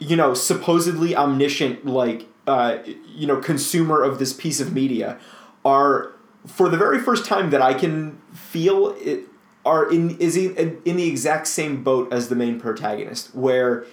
you 0.00 0.16
know, 0.16 0.34
supposedly 0.34 1.14
omniscient, 1.14 1.86
like, 1.86 2.26
uh, 2.46 2.78
you 3.14 3.26
know, 3.26 3.36
consumer 3.36 4.02
of 4.02 4.18
this 4.18 4.32
piece 4.32 4.58
of 4.58 4.72
media 4.72 5.18
are, 5.64 6.12
for 6.46 6.68
the 6.70 6.76
very 6.76 6.98
first 6.98 7.26
time 7.26 7.50
that 7.50 7.62
I 7.62 7.74
can 7.74 8.20
feel 8.32 8.96
it, 8.98 9.26
are 9.66 9.92
in 9.92 10.18
is 10.18 10.38
in, 10.38 10.80
in 10.86 10.96
the 10.96 11.06
exact 11.06 11.46
same 11.46 11.84
boat 11.84 12.10
as 12.10 12.30
the 12.30 12.34
main 12.34 12.58
protagonist, 12.58 13.34
where 13.34 13.84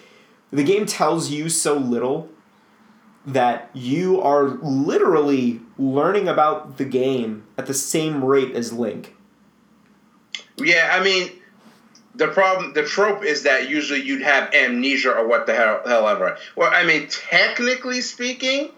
the 0.50 0.64
game 0.64 0.86
tells 0.86 1.30
you 1.30 1.50
so 1.50 1.78
little 1.78 2.30
that 3.28 3.70
you 3.74 4.22
are 4.22 4.46
literally 4.46 5.60
learning 5.78 6.30
about 6.30 6.78
the 6.78 6.86
game 6.86 7.46
at 7.58 7.66
the 7.66 7.74
same 7.74 8.24
rate 8.24 8.56
as 8.56 8.72
Link. 8.72 9.16
Yeah, 10.58 10.90
I 10.94 11.04
mean, 11.04 11.30
the 12.16 12.30
problem, 12.30 12.74
the 12.74 12.84
trope 12.84 13.24
is 13.24 13.44
that 13.44 13.70
usually 13.70 14.02
you'd 14.02 14.22
have 14.22 14.54
amnesia 14.54 15.12
or 15.12 15.28
what 15.28 15.46
the 15.46 15.54
hell, 15.54 15.82
hell 15.86 16.08
ever. 16.08 16.38
Well, 16.56 16.72
I 16.74 16.86
mean, 16.86 17.08
technically 17.10 18.00
speaking, 18.00 18.72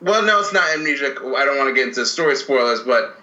well, 0.00 0.22
no, 0.24 0.40
it's 0.40 0.52
not 0.52 0.68
amnesia. 0.74 1.14
I 1.14 1.44
don't 1.44 1.56
want 1.56 1.68
to 1.68 1.74
get 1.74 1.88
into 1.88 2.04
story 2.04 2.34
spoilers, 2.34 2.82
but 2.82 3.18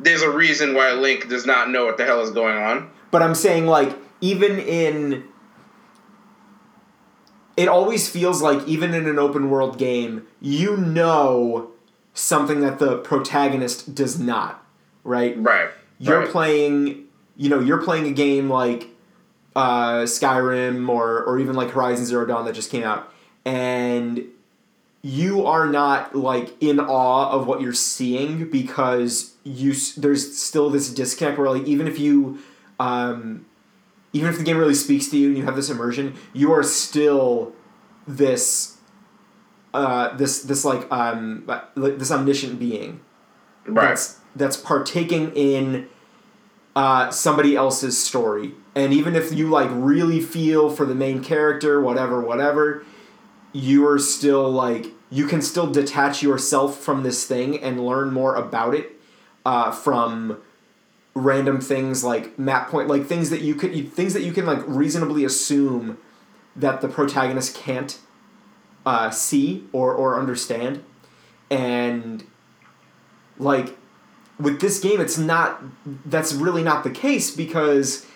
there's 0.00 0.22
a 0.22 0.30
reason 0.30 0.74
why 0.74 0.92
Link 0.92 1.28
does 1.28 1.44
not 1.44 1.70
know 1.70 1.84
what 1.84 1.98
the 1.98 2.04
hell 2.04 2.22
is 2.22 2.30
going 2.30 2.56
on. 2.56 2.90
But 3.10 3.22
I'm 3.22 3.34
saying, 3.34 3.66
like, 3.66 3.96
even 4.20 4.58
in. 4.58 5.24
It 7.58 7.68
always 7.68 8.08
feels 8.08 8.40
like, 8.40 8.66
even 8.68 8.94
in 8.94 9.06
an 9.06 9.18
open 9.18 9.50
world 9.50 9.78
game, 9.78 10.26
you 10.40 10.76
know 10.76 11.72
something 12.14 12.60
that 12.60 12.78
the 12.78 12.98
protagonist 12.98 13.94
does 13.94 14.18
not, 14.18 14.64
right? 15.02 15.34
Right. 15.36 15.70
You're 15.98 16.20
right. 16.20 16.30
playing 16.30 17.08
you 17.36 17.48
know 17.48 17.60
you're 17.60 17.82
playing 17.82 18.06
a 18.06 18.12
game 18.12 18.50
like 18.50 18.88
uh, 19.56 20.02
Skyrim 20.02 20.88
or 20.88 21.24
or 21.24 21.38
even 21.38 21.56
like 21.56 21.70
Horizon 21.70 22.04
Zero 22.04 22.26
Dawn 22.26 22.44
that 22.44 22.54
just 22.54 22.70
came 22.70 22.84
out, 22.84 23.12
and 23.44 24.24
you 25.02 25.46
are 25.46 25.66
not 25.66 26.14
like 26.14 26.60
in 26.62 26.78
awe 26.80 27.30
of 27.30 27.46
what 27.46 27.60
you're 27.60 27.72
seeing 27.72 28.50
because 28.50 29.34
you 29.44 29.74
there's 29.96 30.36
still 30.36 30.68
this 30.68 30.92
disconnect 30.92 31.38
where 31.38 31.50
like 31.50 31.66
even 31.66 31.86
if 31.86 31.98
you 31.98 32.38
um, 32.80 33.46
even 34.18 34.30
if 34.30 34.38
the 34.38 34.44
game 34.44 34.58
really 34.58 34.74
speaks 34.74 35.08
to 35.08 35.16
you 35.16 35.28
and 35.28 35.38
you 35.38 35.44
have 35.44 35.56
this 35.56 35.70
immersion, 35.70 36.14
you 36.32 36.52
are 36.52 36.64
still 36.64 37.52
this 38.06 38.78
uh, 39.72 40.16
this 40.16 40.42
this 40.42 40.64
like 40.64 40.90
um, 40.90 41.48
this 41.76 42.10
omniscient 42.10 42.58
being 42.58 43.00
right. 43.66 43.88
that's 43.88 44.18
that's 44.34 44.56
partaking 44.56 45.30
in 45.34 45.88
uh, 46.74 47.10
somebody 47.10 47.54
else's 47.54 48.02
story. 48.02 48.52
And 48.74 48.92
even 48.92 49.14
if 49.14 49.32
you 49.32 49.48
like 49.48 49.68
really 49.72 50.20
feel 50.20 50.68
for 50.68 50.84
the 50.84 50.94
main 50.94 51.22
character, 51.22 51.80
whatever, 51.80 52.20
whatever, 52.20 52.84
you 53.52 53.86
are 53.86 53.98
still 53.98 54.50
like 54.50 54.86
you 55.10 55.26
can 55.26 55.42
still 55.42 55.70
detach 55.70 56.22
yourself 56.22 56.78
from 56.78 57.02
this 57.02 57.24
thing 57.24 57.62
and 57.62 57.84
learn 57.84 58.12
more 58.12 58.34
about 58.34 58.74
it 58.74 59.00
uh, 59.46 59.70
from 59.70 60.38
random 61.18 61.60
things 61.60 62.04
like 62.04 62.38
map 62.38 62.68
point, 62.68 62.88
like 62.88 63.06
things 63.06 63.30
that 63.30 63.40
you 63.40 63.54
could 63.54 63.92
things 63.92 64.14
that 64.14 64.22
you 64.22 64.32
can 64.32 64.46
like 64.46 64.60
reasonably 64.66 65.24
assume 65.24 65.98
that 66.56 66.80
the 66.80 66.88
protagonist 66.88 67.56
can't 67.56 67.98
uh, 68.86 69.10
see 69.10 69.66
or 69.72 69.92
or 69.92 70.18
understand, 70.18 70.82
and 71.50 72.24
like 73.38 73.76
with 74.38 74.60
this 74.60 74.80
game, 74.80 75.00
it's 75.00 75.18
not 75.18 75.62
that's 76.06 76.32
really 76.32 76.62
not 76.62 76.84
the 76.84 76.90
case 76.90 77.30
because 77.30 78.06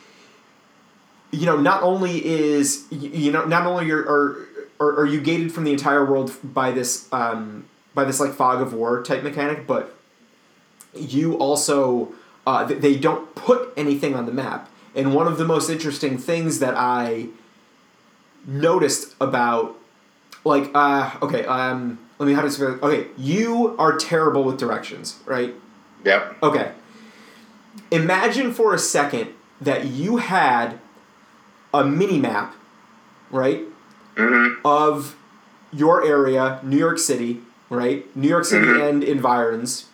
you 1.31 1.47
know 1.47 1.57
not 1.57 1.83
only 1.83 2.25
is 2.25 2.87
you 2.91 3.33
know 3.33 3.45
not 3.45 3.67
only 3.67 3.91
are 3.91 4.01
are, 4.01 4.49
are, 4.81 5.01
are 5.01 5.07
you 5.07 5.21
gated 5.21 5.53
from 5.53 5.65
the 5.65 5.73
entire 5.73 6.05
world 6.05 6.33
by 6.43 6.71
this 6.71 7.13
um, 7.13 7.65
by 7.95 8.05
this 8.05 8.21
like 8.21 8.33
fog 8.33 8.61
of 8.61 8.73
war 8.73 9.03
type 9.03 9.23
mechanic, 9.23 9.67
but 9.67 9.95
you 10.95 11.35
also 11.35 12.15
uh, 12.47 12.65
they 12.65 12.97
don't 12.97 13.35
put 13.35 13.73
anything 13.77 14.15
on 14.15 14.27
the 14.27 14.33
map. 14.33 14.69
And 14.95 15.15
one 15.15 15.27
of 15.27 15.39
the 15.39 15.45
most 15.45 15.71
interesting 15.71 16.19
things 16.19 16.59
that 16.59 16.75
I 16.77 17.29
noticed 18.47 19.15
about 19.21 19.77
like 20.45 20.69
uh 20.75 21.11
okay 21.23 21.45
um 21.47 21.99
let 22.19 22.27
me 22.27 22.33
how 22.35 22.43
to 22.43 22.51
say 22.51 22.65
okay 22.65 23.07
you 23.17 23.77
are 23.79 23.97
terrible 23.97 24.43
with 24.43 24.59
directions 24.59 25.21
right 25.27 25.55
Yep. 26.05 26.37
Okay. 26.43 26.73
Imagine 27.93 28.53
for 28.53 28.75
a 28.75 28.79
second 28.79 29.29
that 29.61 29.85
you 29.87 30.17
had 30.17 30.81
a 31.73 31.85
mini 31.85 32.19
map, 32.19 32.55
right, 33.31 33.61
Mm-hmm. 34.17 34.67
of 34.67 35.15
your 35.73 36.05
area, 36.05 36.59
New 36.65 36.77
York 36.77 36.99
City, 36.99 37.41
right, 37.71 38.05
New 38.17 38.29
York 38.29 38.45
City 38.45 38.67
Mhm. 38.67 38.89
and 38.89 39.05
environs, 39.05 39.87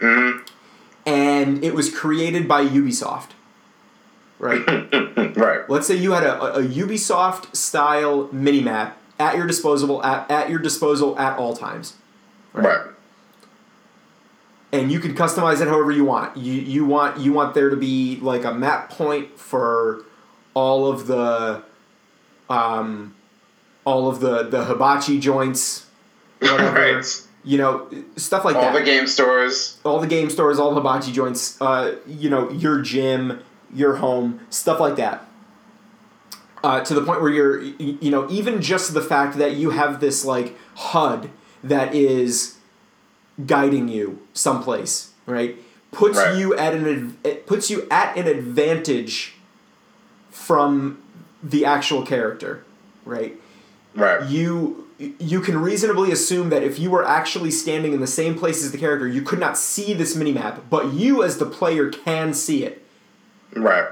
Mm-hmm. 0.00 0.44
And 1.08 1.64
it 1.64 1.74
was 1.74 1.94
created 1.94 2.46
by 2.46 2.64
Ubisoft, 2.64 3.30
right? 4.38 4.64
right. 5.36 5.68
Let's 5.68 5.86
say 5.86 5.94
you 5.96 6.12
had 6.12 6.22
a, 6.24 6.56
a 6.56 6.62
Ubisoft 6.62 7.56
style 7.56 8.28
mini 8.32 8.60
map 8.60 8.98
at 9.18 9.36
your 9.36 9.46
disposal 9.46 10.02
at, 10.04 10.30
at 10.30 10.50
your 10.50 10.58
disposal 10.58 11.18
at 11.18 11.38
all 11.38 11.56
times. 11.56 11.96
Right. 12.52 12.86
and 14.72 14.90
you 14.90 14.98
can 15.00 15.14
customize 15.14 15.60
it 15.60 15.68
however 15.68 15.92
you 15.92 16.04
want. 16.04 16.36
You 16.36 16.52
you 16.52 16.84
want 16.84 17.18
you 17.18 17.32
want 17.32 17.54
there 17.54 17.70
to 17.70 17.76
be 17.76 18.18
like 18.20 18.44
a 18.44 18.52
map 18.52 18.90
point 18.90 19.38
for 19.38 20.04
all 20.54 20.90
of 20.90 21.06
the 21.06 21.62
um 22.50 23.14
all 23.84 24.08
of 24.08 24.20
the 24.20 24.42
the 24.44 24.64
hibachi 24.64 25.18
joints 25.20 25.86
whatever 26.40 26.72
Right. 26.96 27.27
You 27.48 27.56
know 27.58 27.88
stuff 28.16 28.44
like 28.44 28.54
All 28.56 28.60
that 28.62 28.72
All 28.74 28.78
the 28.78 28.84
game 28.84 29.06
stores. 29.06 29.78
all 29.84 30.00
the 30.00 30.06
game 30.06 30.28
stores 30.30 30.58
all 30.58 30.70
the 30.74 30.80
hibachi 30.80 31.12
joints 31.12 31.60
uh 31.60 31.96
you 32.06 32.28
know 32.28 32.50
your 32.50 32.80
gym 32.82 33.40
your 33.74 33.96
home 33.96 34.40
stuff 34.50 34.78
like 34.80 34.96
that 34.96 35.24
uh, 36.64 36.80
to 36.82 36.92
the 36.94 37.02
point 37.02 37.20
where 37.22 37.30
you're 37.30 37.60
you 37.62 38.10
know 38.10 38.28
even 38.28 38.60
just 38.60 38.92
the 38.92 39.00
fact 39.00 39.38
that 39.38 39.52
you 39.54 39.70
have 39.70 40.00
this 40.00 40.24
like 40.24 40.56
hud 40.74 41.30
that 41.62 41.94
is 41.94 42.56
guiding 43.46 43.86
you 43.88 44.20
someplace 44.32 45.12
right 45.26 45.56
puts 45.92 46.18
Right. 46.18 46.36
you 46.36 46.56
at 46.56 46.74
an 46.74 47.16
it 47.22 47.46
puts 47.46 47.70
you 47.70 47.86
at 47.90 48.16
an 48.18 48.26
advantage 48.26 49.34
from 50.30 51.00
the 51.42 51.64
actual 51.64 52.02
character 52.04 52.64
right 53.04 53.34
Right. 53.94 54.28
you 54.28 54.87
you 54.98 55.40
can 55.40 55.58
reasonably 55.60 56.10
assume 56.10 56.50
that 56.50 56.62
if 56.64 56.78
you 56.78 56.90
were 56.90 57.06
actually 57.06 57.50
standing 57.52 57.92
in 57.92 58.00
the 58.00 58.06
same 58.06 58.36
place 58.36 58.64
as 58.64 58.72
the 58.72 58.78
character 58.78 59.06
you 59.06 59.22
could 59.22 59.38
not 59.38 59.56
see 59.56 59.94
this 59.94 60.16
minimap 60.16 60.60
but 60.68 60.92
you 60.92 61.22
as 61.22 61.38
the 61.38 61.46
player 61.46 61.88
can 61.90 62.34
see 62.34 62.64
it 62.64 62.84
Right. 63.54 63.88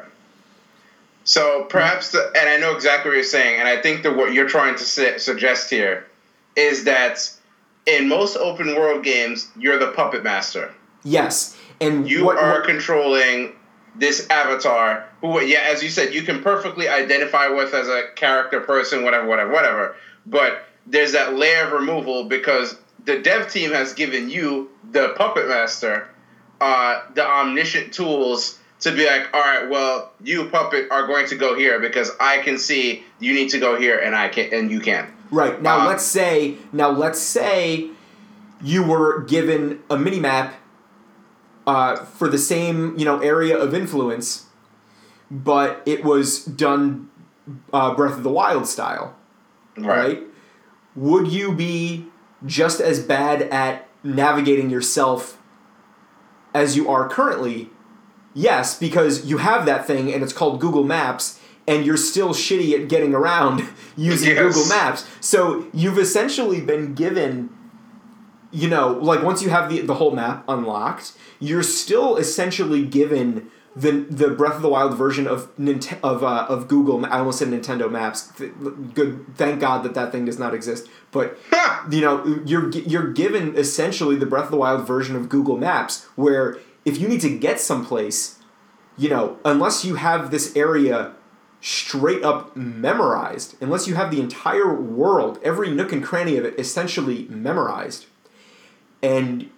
So 1.24 1.64
perhaps, 1.64 2.12
the, 2.12 2.30
and 2.38 2.48
I 2.48 2.56
know 2.58 2.74
exactly 2.76 3.08
what 3.08 3.14
you're 3.16 3.24
saying, 3.24 3.58
and 3.58 3.66
I 3.66 3.80
think 3.80 4.02
that 4.04 4.14
what 4.16 4.32
you're 4.32 4.48
trying 4.48 4.74
to 4.76 4.84
su- 4.84 5.18
suggest 5.18 5.70
here 5.70 6.06
is 6.54 6.84
that 6.84 7.28
in 7.86 8.08
most 8.08 8.36
open 8.36 8.68
world 8.76 9.02
games, 9.02 9.48
you're 9.58 9.78
the 9.78 9.88
puppet 9.92 10.22
master. 10.22 10.72
yes 11.04 11.56
and 11.80 12.08
You 12.08 12.24
what, 12.24 12.36
are 12.38 12.58
what- 12.60 12.64
controlling 12.66 13.54
this 13.96 14.28
avatar 14.30 15.06
who, 15.20 15.40
yeah, 15.40 15.60
as 15.72 15.82
you 15.82 15.88
said, 15.88 16.14
you 16.14 16.22
can 16.22 16.42
perfectly 16.42 16.86
identify 16.88 17.48
with 17.48 17.72
as 17.74 17.88
a 17.88 18.04
character, 18.14 18.60
person, 18.60 19.02
whatever, 19.02 19.26
whatever, 19.26 19.50
whatever. 19.52 19.96
But 20.26 20.64
there's 20.86 21.12
that 21.12 21.34
layer 21.34 21.66
of 21.66 21.72
removal 21.72 22.24
because 22.24 22.76
the 23.04 23.20
dev 23.20 23.50
team 23.50 23.72
has 23.72 23.94
given 23.94 24.30
you, 24.30 24.70
the 24.90 25.14
puppet 25.16 25.48
master, 25.48 26.08
uh, 26.60 27.02
the 27.14 27.26
omniscient 27.26 27.92
tools 27.92 28.58
to 28.80 28.92
be 28.92 29.06
like, 29.06 29.28
all 29.32 29.40
right, 29.40 29.68
well, 29.68 30.12
you 30.22 30.48
puppet 30.48 30.90
are 30.90 31.06
going 31.06 31.26
to 31.28 31.36
go 31.36 31.56
here 31.56 31.80
because 31.80 32.10
I 32.20 32.38
can 32.38 32.58
see 32.58 33.04
you 33.18 33.34
need 33.34 33.50
to 33.50 33.58
go 33.58 33.78
here 33.78 33.98
and 33.98 34.14
I 34.14 34.28
can 34.28 34.52
and 34.52 34.70
you 34.70 34.80
can. 34.80 35.12
right 35.30 35.60
now 35.60 35.80
uh, 35.80 35.86
let's 35.88 36.04
say 36.04 36.56
now 36.72 36.90
let's 36.90 37.18
say 37.18 37.90
you 38.62 38.82
were 38.84 39.22
given 39.22 39.82
a 39.90 39.96
minimap 39.96 40.54
uh, 41.66 41.96
for 41.96 42.28
the 42.28 42.38
same 42.38 42.96
you 42.96 43.04
know 43.04 43.18
area 43.20 43.56
of 43.58 43.74
influence 43.74 44.46
but 45.30 45.82
it 45.84 46.04
was 46.04 46.44
done 46.44 47.10
uh, 47.72 47.92
breath 47.94 48.16
of 48.16 48.22
the 48.22 48.30
wild 48.30 48.66
style 48.68 49.16
right? 49.76 50.22
Would 50.96 51.28
you 51.28 51.52
be 51.52 52.06
just 52.44 52.80
as 52.80 53.00
bad 53.00 53.42
at 53.42 53.86
navigating 54.02 54.70
yourself 54.70 55.40
as 56.54 56.76
you 56.76 56.88
are 56.88 57.08
currently? 57.08 57.70
Yes, 58.34 58.78
because 58.78 59.24
you 59.26 59.38
have 59.38 59.66
that 59.66 59.86
thing 59.86 60.12
and 60.12 60.22
it's 60.22 60.32
called 60.32 60.60
Google 60.60 60.84
Maps 60.84 61.40
and 61.68 61.84
you're 61.84 61.96
still 61.96 62.30
shitty 62.30 62.78
at 62.80 62.88
getting 62.88 63.14
around 63.14 63.66
using 63.96 64.30
Yes. 64.30 64.38
Google 64.54 64.68
Maps. 64.68 65.06
So 65.20 65.66
you've 65.72 65.98
essentially 65.98 66.60
been 66.60 66.94
given 66.94 67.50
you 68.52 68.68
know, 68.68 68.92
like 68.92 69.22
once 69.22 69.42
you 69.42 69.50
have 69.50 69.68
the 69.68 69.80
the 69.82 69.94
whole 69.94 70.12
map 70.12 70.44
unlocked, 70.48 71.12
you're 71.40 71.64
still 71.64 72.16
essentially 72.16 72.86
given 72.86 73.50
the 73.76 74.06
the 74.08 74.30
Breath 74.30 74.56
of 74.56 74.62
the 74.62 74.70
Wild 74.70 74.96
version 74.96 75.26
of 75.28 75.54
Nint- 75.56 75.98
of 76.02 76.24
uh, 76.24 76.46
of 76.48 76.66
Google. 76.66 77.04
I 77.04 77.18
almost 77.18 77.38
said 77.38 77.48
Nintendo 77.48 77.90
Maps. 77.90 78.32
Good, 78.32 79.36
thank 79.36 79.60
God 79.60 79.84
that 79.84 79.92
that 79.94 80.10
thing 80.10 80.24
does 80.24 80.38
not 80.38 80.54
exist. 80.54 80.88
But 81.12 81.38
you 81.90 82.00
know, 82.00 82.40
you're 82.46 82.70
you're 82.70 83.12
given 83.12 83.54
essentially 83.54 84.16
the 84.16 84.26
Breath 84.26 84.46
of 84.46 84.50
the 84.50 84.56
Wild 84.56 84.86
version 84.86 85.14
of 85.14 85.28
Google 85.28 85.58
Maps, 85.58 86.06
where 86.16 86.58
if 86.86 86.98
you 86.98 87.06
need 87.06 87.20
to 87.20 87.38
get 87.38 87.60
someplace, 87.60 88.38
you 88.96 89.10
know, 89.10 89.38
unless 89.44 89.84
you 89.84 89.96
have 89.96 90.30
this 90.30 90.56
area 90.56 91.12
straight 91.60 92.22
up 92.22 92.56
memorized, 92.56 93.56
unless 93.60 93.86
you 93.86 93.94
have 93.94 94.10
the 94.10 94.20
entire 94.20 94.72
world, 94.72 95.38
every 95.42 95.70
nook 95.70 95.92
and 95.92 96.02
cranny 96.02 96.38
of 96.38 96.46
it 96.46 96.58
essentially 96.58 97.26
memorized, 97.28 98.06
and 99.02 99.50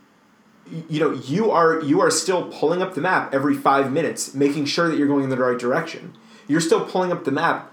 you 0.88 1.00
know 1.00 1.12
you 1.12 1.50
are 1.50 1.80
you 1.82 2.00
are 2.00 2.10
still 2.10 2.50
pulling 2.50 2.82
up 2.82 2.94
the 2.94 3.00
map 3.00 3.34
every 3.34 3.54
five 3.54 3.92
minutes, 3.92 4.34
making 4.34 4.66
sure 4.66 4.88
that 4.88 4.96
you're 4.96 5.08
going 5.08 5.24
in 5.24 5.30
the 5.30 5.36
right 5.36 5.58
direction. 5.58 6.14
You're 6.46 6.60
still 6.60 6.84
pulling 6.84 7.12
up 7.12 7.24
the 7.24 7.30
map, 7.30 7.72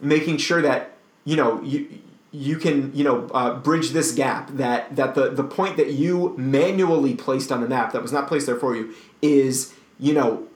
making 0.00 0.38
sure 0.38 0.62
that 0.62 0.96
you 1.24 1.36
know 1.36 1.62
you 1.62 2.00
you 2.30 2.58
can 2.58 2.94
you 2.94 3.04
know 3.04 3.26
uh, 3.32 3.54
bridge 3.54 3.90
this 3.90 4.12
gap 4.12 4.50
that 4.50 4.94
that 4.94 5.14
the 5.14 5.30
the 5.30 5.44
point 5.44 5.76
that 5.76 5.92
you 5.92 6.34
manually 6.36 7.14
placed 7.14 7.50
on 7.50 7.60
the 7.60 7.68
map 7.68 7.92
that 7.92 8.02
was 8.02 8.12
not 8.12 8.28
placed 8.28 8.46
there 8.46 8.56
for 8.56 8.76
you 8.76 8.94
is 9.22 9.74
you 9.98 10.12
know 10.12 10.46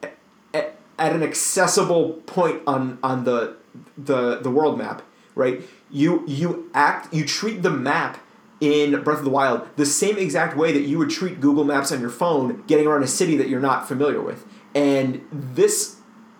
at, 0.53 0.75
at 0.99 1.13
an 1.13 1.23
accessible 1.23 2.13
point 2.25 2.61
on 2.67 2.99
on 3.01 3.23
the 3.23 3.55
the 3.97 4.37
the 4.37 4.51
world 4.51 4.77
map 4.77 5.01
right 5.35 5.61
you 5.89 6.23
you 6.27 6.69
act 6.75 7.11
you 7.13 7.25
treat 7.25 7.63
the 7.63 7.71
map 7.71 8.19
in 8.63 9.03
Breath 9.03 9.19
of 9.19 9.25
the 9.25 9.29
Wild 9.29 9.67
the 9.75 9.85
same 9.85 10.17
exact 10.17 10.55
way 10.55 10.71
that 10.71 10.83
you 10.83 10.97
would 10.97 11.09
treat 11.09 11.41
Google 11.41 11.65
Maps 11.65 11.91
on 11.91 11.99
your 11.99 12.09
phone 12.09 12.63
getting 12.65 12.87
around 12.87 13.03
a 13.03 13.07
city 13.07 13.35
that 13.37 13.49
you're 13.49 13.59
not 13.59 13.87
familiar 13.87 14.21
with 14.21 14.45
and 14.73 15.21
this 15.31 15.97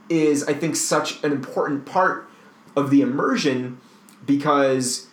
is 0.10 0.44
I 0.46 0.54
think 0.54 0.76
such 0.76 1.24
an 1.24 1.32
important 1.32 1.86
part 1.86 2.30
of 2.76 2.90
the 2.90 3.02
immersion 3.02 3.80
because 4.26 5.08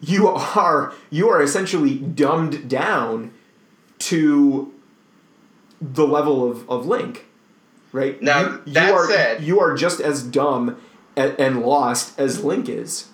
you 0.00 0.28
are 0.28 0.92
you 1.10 1.28
are 1.28 1.42
essentially 1.42 1.96
dumbed 1.98 2.68
down 2.68 3.32
to 3.98 4.72
the 5.80 6.06
level 6.06 6.48
of, 6.50 6.68
of 6.68 6.86
Link, 6.86 7.26
right? 7.92 8.20
Now, 8.22 8.40
you, 8.40 8.62
you 8.66 8.72
that 8.74 8.92
are 8.92 9.06
said- 9.08 9.42
you 9.42 9.60
are 9.60 9.74
just 9.76 10.00
as 10.00 10.22
dumb 10.22 10.80
and, 11.16 11.38
and 11.38 11.62
lost 11.62 12.18
as 12.18 12.44
Link 12.44 12.68
is. 12.68 13.08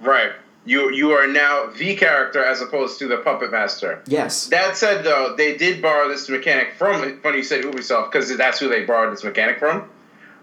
Right. 0.00 0.32
You 0.66 0.92
you 0.92 1.12
are 1.12 1.26
now 1.26 1.66
the 1.66 1.94
character 1.96 2.44
as 2.44 2.60
opposed 2.60 2.98
to 2.98 3.06
the 3.06 3.18
puppet 3.18 3.52
master. 3.52 4.02
Yes. 4.06 4.48
That 4.48 4.76
said, 4.76 5.04
though, 5.04 5.34
they 5.36 5.56
did 5.56 5.80
borrow 5.80 6.08
this 6.08 6.28
mechanic 6.28 6.74
from. 6.74 7.20
Funny 7.20 7.38
you 7.38 7.44
said 7.44 7.64
Ubisoft 7.64 8.10
because 8.10 8.36
that's 8.36 8.58
who 8.58 8.68
they 8.68 8.84
borrowed 8.84 9.12
this 9.12 9.24
mechanic 9.24 9.58
from. 9.58 9.88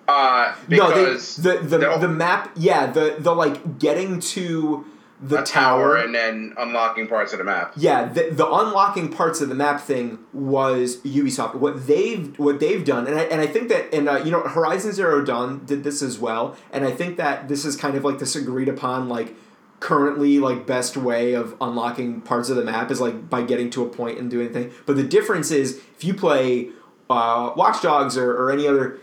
Uh, 0.08 0.56
because 0.68 1.38
no, 1.40 1.54
they, 1.54 1.58
the 1.60 1.78
the, 1.78 1.98
the, 1.98 2.08
map, 2.10 2.52
yeah, 2.56 2.88
the 2.88 3.16
the 3.20 3.34
like 3.34 3.80
getting 3.80 4.20
to 4.20 4.86
the 5.22 5.42
tower, 5.42 5.96
tower 5.96 5.98
and 5.98 6.14
then 6.14 6.54
unlocking 6.58 7.08
parts 7.08 7.32
of 7.32 7.40
the 7.40 7.46
map. 7.46 7.74
Yeah, 7.78 8.06
the, 8.06 8.30
the 8.30 8.46
unlocking 8.46 9.10
parts 9.10 9.40
of 9.40 9.48
the 9.48 9.56
map 9.56 9.80
thing 9.80 10.20
was 10.34 10.98
Ubisoft. 10.98 11.56
What 11.56 11.88
they've 11.88 12.38
what 12.38 12.60
they've 12.60 12.84
done, 12.84 13.08
and 13.08 13.18
I, 13.18 13.24
and 13.24 13.40
I 13.40 13.48
think 13.48 13.70
that 13.70 13.94
and 13.94 14.10
uh, 14.10 14.18
you 14.18 14.32
know 14.32 14.42
Horizon 14.42 14.92
Zero 14.92 15.24
Dawn 15.24 15.66
did 15.66 15.84
this 15.84 16.02
as 16.02 16.20
well, 16.20 16.58
and 16.72 16.86
I 16.86 16.92
think 16.92 17.16
that 17.18 17.48
this 17.48 17.64
is 17.64 17.78
kind 17.78 17.96
of 17.96 18.04
like 18.04 18.20
this 18.20 18.36
agreed 18.36 18.68
upon 18.68 19.08
like 19.08 19.36
currently 19.84 20.40
like 20.40 20.66
best 20.66 20.96
way 20.96 21.34
of 21.34 21.58
unlocking 21.60 22.22
parts 22.22 22.48
of 22.48 22.56
the 22.56 22.64
map 22.64 22.90
is 22.90 23.02
like 23.02 23.30
by 23.30 23.42
getting 23.42 23.70
to 23.70 23.84
a 23.84 23.90
point 23.90 24.18
and 24.18 24.32
doing 24.32 24.46
anything. 24.46 24.72
But 24.86 24.96
the 24.96 25.04
difference 25.04 25.52
is 25.52 25.82
if 25.98 26.06
you 26.06 26.14
play 26.14 26.70
uh, 27.10 27.52
Watch 27.58 27.82
Dogs 27.82 28.18
or, 28.18 28.32
or 28.32 28.50
any 28.50 28.66
other 28.66 28.98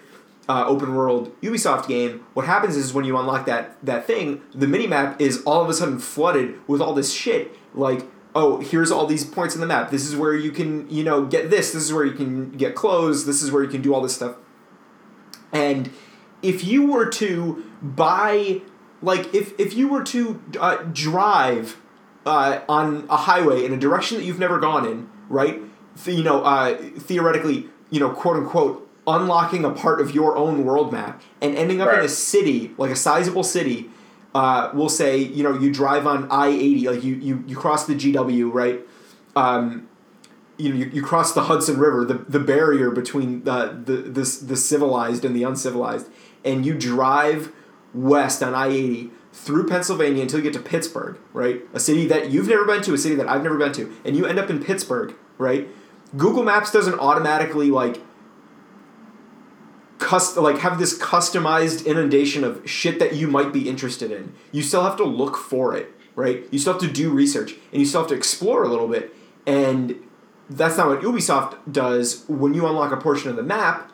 uh, 0.48 0.64
open 0.66 0.94
world 0.94 1.38
Ubisoft 1.42 1.86
game, 1.86 2.24
what 2.32 2.46
happens 2.46 2.78
is 2.78 2.94
when 2.94 3.04
you 3.04 3.18
unlock 3.18 3.44
that 3.44 3.76
that 3.84 4.06
thing, 4.06 4.40
the 4.54 4.66
mini 4.66 4.86
map 4.86 5.20
is 5.20 5.42
all 5.42 5.62
of 5.62 5.68
a 5.68 5.74
sudden 5.74 5.98
flooded 5.98 6.66
with 6.66 6.80
all 6.80 6.94
this 6.94 7.12
shit. 7.12 7.54
Like, 7.74 8.06
oh, 8.34 8.60
here's 8.60 8.90
all 8.90 9.06
these 9.06 9.22
points 9.22 9.54
in 9.54 9.60
the 9.60 9.66
map. 9.66 9.90
This 9.90 10.08
is 10.08 10.16
where 10.16 10.34
you 10.34 10.50
can, 10.50 10.88
you 10.88 11.04
know, 11.04 11.26
get 11.26 11.50
this. 11.50 11.72
This 11.72 11.82
is 11.82 11.92
where 11.92 12.06
you 12.06 12.14
can 12.14 12.52
get 12.52 12.74
clothes. 12.74 13.26
This 13.26 13.42
is 13.42 13.52
where 13.52 13.62
you 13.62 13.68
can 13.68 13.82
do 13.82 13.92
all 13.92 14.00
this 14.00 14.14
stuff. 14.14 14.36
And 15.52 15.90
if 16.40 16.64
you 16.64 16.90
were 16.90 17.10
to 17.10 17.70
buy, 17.82 18.62
like, 19.02 19.34
if 19.34 19.58
if 19.58 19.74
you 19.74 19.88
were 19.88 20.02
to 20.04 20.42
uh, 20.58 20.76
drive 20.92 21.80
uh, 22.26 22.60
on 22.68 23.06
a 23.08 23.16
highway 23.16 23.64
in 23.64 23.72
a 23.72 23.76
direction 23.76 24.18
that 24.18 24.24
you've 24.24 24.38
never 24.38 24.58
gone 24.58 24.86
in, 24.86 25.08
right? 25.28 25.60
you 26.06 26.22
know, 26.22 26.42
uh, 26.44 26.76
theoretically, 26.98 27.68
you 27.90 28.00
know, 28.00 28.10
quote 28.10 28.36
unquote, 28.36 28.88
unlocking 29.06 29.64
a 29.64 29.70
part 29.70 30.00
of 30.00 30.14
your 30.14 30.36
own 30.36 30.64
world 30.64 30.92
map 30.92 31.20
and 31.40 31.56
ending 31.56 31.80
up 31.80 31.88
right. 31.88 31.98
in 31.98 32.04
a 32.04 32.08
city, 32.08 32.72
like 32.78 32.90
a 32.90 32.96
sizable 32.96 33.42
city, 33.42 33.90
uh, 34.34 34.70
we'll 34.72 34.88
say, 34.88 35.18
you 35.18 35.42
know, 35.42 35.58
you 35.58 35.72
drive 35.72 36.06
on 36.06 36.30
I 36.30 36.48
80, 36.48 36.88
like 36.88 37.04
you, 37.04 37.14
you, 37.16 37.44
you 37.46 37.56
cross 37.56 37.86
the 37.86 37.94
GW, 37.94 38.52
right? 38.52 38.80
Um, 39.34 39.88
you 40.56 40.68
know, 40.68 40.76
you, 40.76 40.86
you 40.86 41.02
cross 41.02 41.32
the 41.32 41.42
Hudson 41.42 41.78
River, 41.78 42.04
the, 42.04 42.14
the 42.14 42.38
barrier 42.38 42.90
between 42.90 43.44
the, 43.44 43.80
the, 43.84 43.96
the, 43.96 44.22
the 44.46 44.56
civilized 44.56 45.24
and 45.24 45.34
the 45.34 45.42
uncivilized, 45.42 46.08
and 46.44 46.64
you 46.64 46.74
drive 46.74 47.52
west 47.94 48.42
on 48.42 48.54
I 48.54 48.68
80 48.68 49.10
through 49.32 49.68
Pennsylvania 49.68 50.22
until 50.22 50.40
you 50.40 50.44
get 50.44 50.52
to 50.54 50.60
Pittsburgh, 50.60 51.18
right? 51.32 51.62
A 51.72 51.80
city 51.80 52.06
that 52.06 52.30
you've 52.30 52.48
never 52.48 52.64
been 52.64 52.82
to, 52.82 52.94
a 52.94 52.98
city 52.98 53.14
that 53.14 53.28
I've 53.28 53.42
never 53.42 53.56
been 53.56 53.72
to, 53.74 53.92
and 54.04 54.16
you 54.16 54.26
end 54.26 54.38
up 54.38 54.50
in 54.50 54.62
Pittsburgh, 54.62 55.14
right? 55.38 55.68
Google 56.16 56.42
Maps 56.42 56.72
doesn't 56.72 56.98
automatically 56.98 57.70
like 57.70 58.00
cust- 59.98 60.36
like 60.36 60.58
have 60.58 60.78
this 60.78 60.98
customized 60.98 61.86
inundation 61.86 62.42
of 62.42 62.68
shit 62.68 62.98
that 62.98 63.14
you 63.14 63.28
might 63.28 63.52
be 63.52 63.68
interested 63.68 64.10
in. 64.10 64.34
You 64.50 64.62
still 64.62 64.82
have 64.82 64.96
to 64.96 65.04
look 65.04 65.36
for 65.36 65.76
it, 65.76 65.92
right? 66.16 66.44
You 66.50 66.58
still 66.58 66.72
have 66.72 66.82
to 66.82 66.90
do 66.90 67.10
research 67.10 67.54
and 67.72 67.80
you 67.80 67.86
still 67.86 68.00
have 68.00 68.08
to 68.08 68.16
explore 68.16 68.64
a 68.64 68.68
little 68.68 68.88
bit. 68.88 69.14
And 69.46 70.02
that's 70.48 70.76
not 70.76 70.88
what 70.88 71.00
Ubisoft 71.00 71.56
does. 71.70 72.24
When 72.26 72.54
you 72.54 72.66
unlock 72.66 72.90
a 72.90 72.96
portion 72.96 73.30
of 73.30 73.36
the 73.36 73.42
map, 73.42 73.92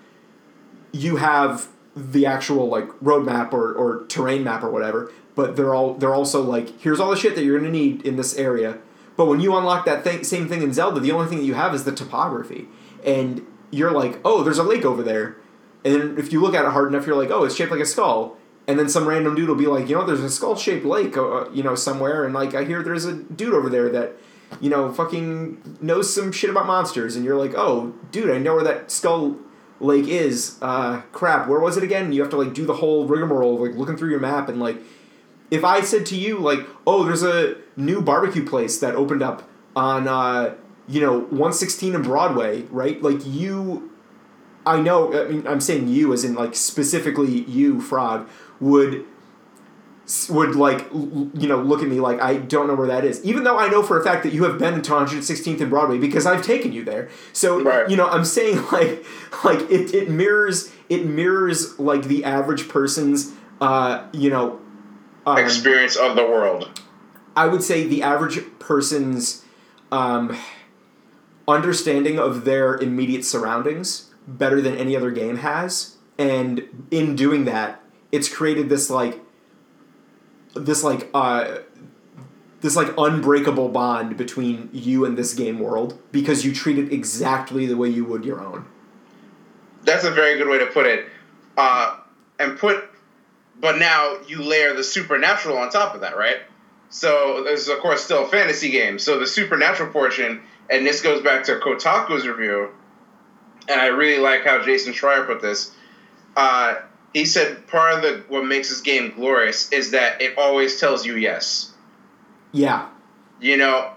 you 0.92 1.16
have 1.16 1.68
the 1.96 2.26
actual 2.26 2.68
like 2.68 2.88
roadmap 3.00 3.52
or, 3.52 3.72
or 3.72 4.06
terrain 4.06 4.44
map 4.44 4.62
or 4.62 4.70
whatever. 4.70 5.10
But 5.34 5.56
they're 5.56 5.74
all 5.74 5.94
they're 5.94 6.14
also 6.14 6.42
like 6.42 6.80
here's 6.80 7.00
all 7.00 7.10
the 7.10 7.16
shit 7.16 7.34
that 7.34 7.44
you're 7.44 7.58
gonna 7.58 7.70
need 7.70 8.06
in 8.06 8.16
this 8.16 8.36
area. 8.36 8.78
But 9.16 9.26
when 9.26 9.40
you 9.40 9.56
unlock 9.56 9.86
that 9.86 10.04
thing, 10.04 10.24
same 10.24 10.46
thing 10.48 10.62
in 10.62 10.72
Zelda, 10.72 11.00
the 11.00 11.10
only 11.10 11.26
thing 11.26 11.38
that 11.38 11.44
you 11.44 11.54
have 11.54 11.74
is 11.74 11.84
the 11.84 11.92
topography, 11.92 12.68
and 13.04 13.46
you're 13.70 13.90
like, 13.90 14.20
oh, 14.26 14.42
there's 14.42 14.58
a 14.58 14.62
lake 14.62 14.84
over 14.84 15.02
there 15.02 15.36
and 15.86 16.18
if 16.18 16.32
you 16.32 16.40
look 16.40 16.54
at 16.54 16.64
it 16.64 16.72
hard 16.72 16.92
enough, 16.92 17.06
you're 17.06 17.16
like, 17.16 17.30
oh, 17.30 17.44
it's 17.44 17.54
shaped 17.54 17.70
like 17.70 17.80
a 17.80 17.86
skull. 17.86 18.36
And 18.66 18.76
then 18.76 18.88
some 18.88 19.06
random 19.06 19.36
dude 19.36 19.48
will 19.48 19.54
be 19.54 19.68
like, 19.68 19.88
you 19.88 19.94
know, 19.94 20.04
there's 20.04 20.20
a 20.20 20.28
skull 20.28 20.56
shaped 20.56 20.84
lake, 20.84 21.16
uh, 21.16 21.28
uh, 21.28 21.50
you 21.52 21.62
know, 21.62 21.76
somewhere. 21.76 22.24
And 22.24 22.34
like, 22.34 22.54
I 22.54 22.64
hear 22.64 22.82
there's 22.82 23.04
a 23.04 23.14
dude 23.14 23.54
over 23.54 23.68
there 23.68 23.88
that, 23.90 24.16
you 24.60 24.68
know, 24.68 24.92
fucking 24.92 25.78
knows 25.80 26.12
some 26.12 26.32
shit 26.32 26.50
about 26.50 26.66
monsters. 26.66 27.14
And 27.14 27.24
you're 27.24 27.36
like, 27.36 27.54
oh, 27.54 27.94
dude, 28.10 28.30
I 28.30 28.38
know 28.38 28.56
where 28.56 28.64
that 28.64 28.90
skull 28.90 29.36
lake 29.80 30.08
is. 30.08 30.58
Uh, 30.62 31.02
crap, 31.12 31.48
where 31.48 31.60
was 31.60 31.76
it 31.76 31.82
again? 31.82 32.12
You 32.12 32.22
have 32.22 32.30
to 32.30 32.36
like 32.36 32.54
do 32.54 32.66
the 32.66 32.74
whole 32.74 33.06
rigmarole, 33.06 33.58
like 33.66 33.76
looking 33.76 33.96
through 33.96 34.10
your 34.10 34.20
map. 34.20 34.48
And 34.48 34.60
like, 34.60 34.78
if 35.50 35.64
I 35.64 35.80
said 35.80 36.06
to 36.06 36.16
you, 36.16 36.38
like, 36.38 36.60
oh, 36.86 37.04
there's 37.04 37.22
a 37.22 37.56
new 37.76 38.00
barbecue 38.00 38.44
place 38.44 38.78
that 38.78 38.94
opened 38.94 39.22
up 39.22 39.48
on, 39.74 40.08
uh, 40.08 40.54
you 40.88 41.00
know, 41.00 41.20
116 41.20 41.94
and 41.94 42.04
Broadway, 42.04 42.62
right? 42.70 43.02
Like, 43.02 43.24
you 43.24 43.90
I 44.66 44.80
know. 44.80 45.14
I 45.14 45.28
mean, 45.28 45.46
I'm 45.46 45.60
saying 45.60 45.88
you 45.88 46.12
as 46.12 46.24
in 46.24 46.34
like 46.34 46.56
specifically 46.56 47.42
you, 47.42 47.80
Frog, 47.80 48.28
would 48.58 49.04
would 50.28 50.54
like 50.54 50.86
you 50.92 51.48
know 51.48 51.60
look 51.60 51.82
at 51.82 51.88
me 51.88 51.98
like 51.98 52.20
I 52.20 52.36
don't 52.36 52.68
know 52.68 52.76
where 52.76 52.86
that 52.86 53.04
is, 53.04 53.24
even 53.24 53.42
though 53.42 53.58
I 53.58 53.68
know 53.68 53.82
for 53.82 54.00
a 54.00 54.04
fact 54.04 54.22
that 54.22 54.32
you 54.32 54.44
have 54.44 54.58
been 54.58 54.80
to 54.80 54.90
116th 54.90 55.60
and 55.60 55.70
Broadway 55.70 55.98
because 55.98 56.26
I've 56.26 56.42
taken 56.42 56.72
you 56.72 56.84
there. 56.84 57.08
So 57.32 57.62
right. 57.62 57.90
you 57.90 57.96
know, 57.96 58.08
I'm 58.08 58.24
saying 58.24 58.64
like 58.72 59.04
like 59.44 59.60
it, 59.70 59.94
it 59.94 60.08
mirrors 60.08 60.72
it 60.88 61.06
mirrors 61.06 61.78
like 61.78 62.04
the 62.04 62.24
average 62.24 62.68
person's 62.68 63.32
uh 63.60 64.06
you 64.12 64.30
know 64.30 64.60
um, 65.26 65.38
experience 65.38 65.96
of 65.96 66.14
the 66.14 66.22
world. 66.22 66.80
I 67.34 67.46
would 67.46 67.62
say 67.62 67.86
the 67.86 68.02
average 68.02 68.40
person's 68.60 69.44
um, 69.90 70.36
understanding 71.48 72.18
of 72.18 72.44
their 72.44 72.76
immediate 72.76 73.24
surroundings 73.24 74.10
better 74.26 74.60
than 74.60 74.76
any 74.76 74.96
other 74.96 75.10
game 75.10 75.38
has, 75.38 75.96
and 76.16 76.86
in 76.90 77.16
doing 77.16 77.44
that, 77.44 77.82
it's 78.12 78.28
created 78.28 78.68
this 78.68 78.88
like 78.88 79.20
this 80.56 80.82
like 80.82 81.08
uh 81.14 81.58
this 82.60 82.76
like 82.76 82.92
unbreakable 82.98 83.68
bond 83.68 84.16
between 84.16 84.68
you 84.72 85.04
and 85.04 85.16
this 85.16 85.34
game 85.34 85.58
world 85.58 85.98
because 86.10 86.44
you 86.44 86.52
treat 86.54 86.78
it 86.78 86.92
exactly 86.92 87.66
the 87.66 87.76
way 87.76 87.88
you 87.88 88.04
would 88.04 88.24
your 88.24 88.40
own. 88.40 88.64
That's 89.84 90.04
a 90.04 90.10
very 90.10 90.36
good 90.38 90.48
way 90.48 90.58
to 90.58 90.66
put 90.66 90.86
it. 90.86 91.06
Uh, 91.56 91.98
and 92.38 92.58
put, 92.58 92.84
but 93.60 93.78
now 93.78 94.16
you 94.26 94.42
layer 94.42 94.74
the 94.74 94.82
supernatural 94.82 95.58
on 95.58 95.70
top 95.70 95.94
of 95.94 96.00
that, 96.00 96.16
right? 96.16 96.38
So 96.90 97.42
there's 97.44 97.68
of 97.68 97.78
course 97.78 98.02
still 98.02 98.24
a 98.24 98.28
fantasy 98.28 98.70
game. 98.70 98.98
So 98.98 99.18
the 99.18 99.26
supernatural 99.26 99.92
portion, 99.92 100.42
and 100.68 100.84
this 100.84 101.02
goes 101.02 101.22
back 101.22 101.44
to 101.44 101.60
Kotaku's 101.60 102.26
review 102.26 102.70
and 103.68 103.80
I 103.80 103.86
really 103.86 104.20
like 104.22 104.44
how 104.44 104.62
Jason 104.62 104.92
Schreier 104.92 105.26
put 105.26 105.42
this. 105.42 105.72
Uh, 106.36 106.76
he 107.12 107.24
said 107.24 107.66
part 107.66 107.94
of 107.94 108.02
the 108.02 108.22
what 108.28 108.44
makes 108.44 108.68
this 108.68 108.80
game 108.80 109.12
glorious 109.14 109.72
is 109.72 109.92
that 109.92 110.20
it 110.20 110.36
always 110.38 110.78
tells 110.78 111.06
you 111.06 111.16
yes. 111.16 111.72
Yeah. 112.52 112.88
You 113.40 113.56
know, 113.56 113.90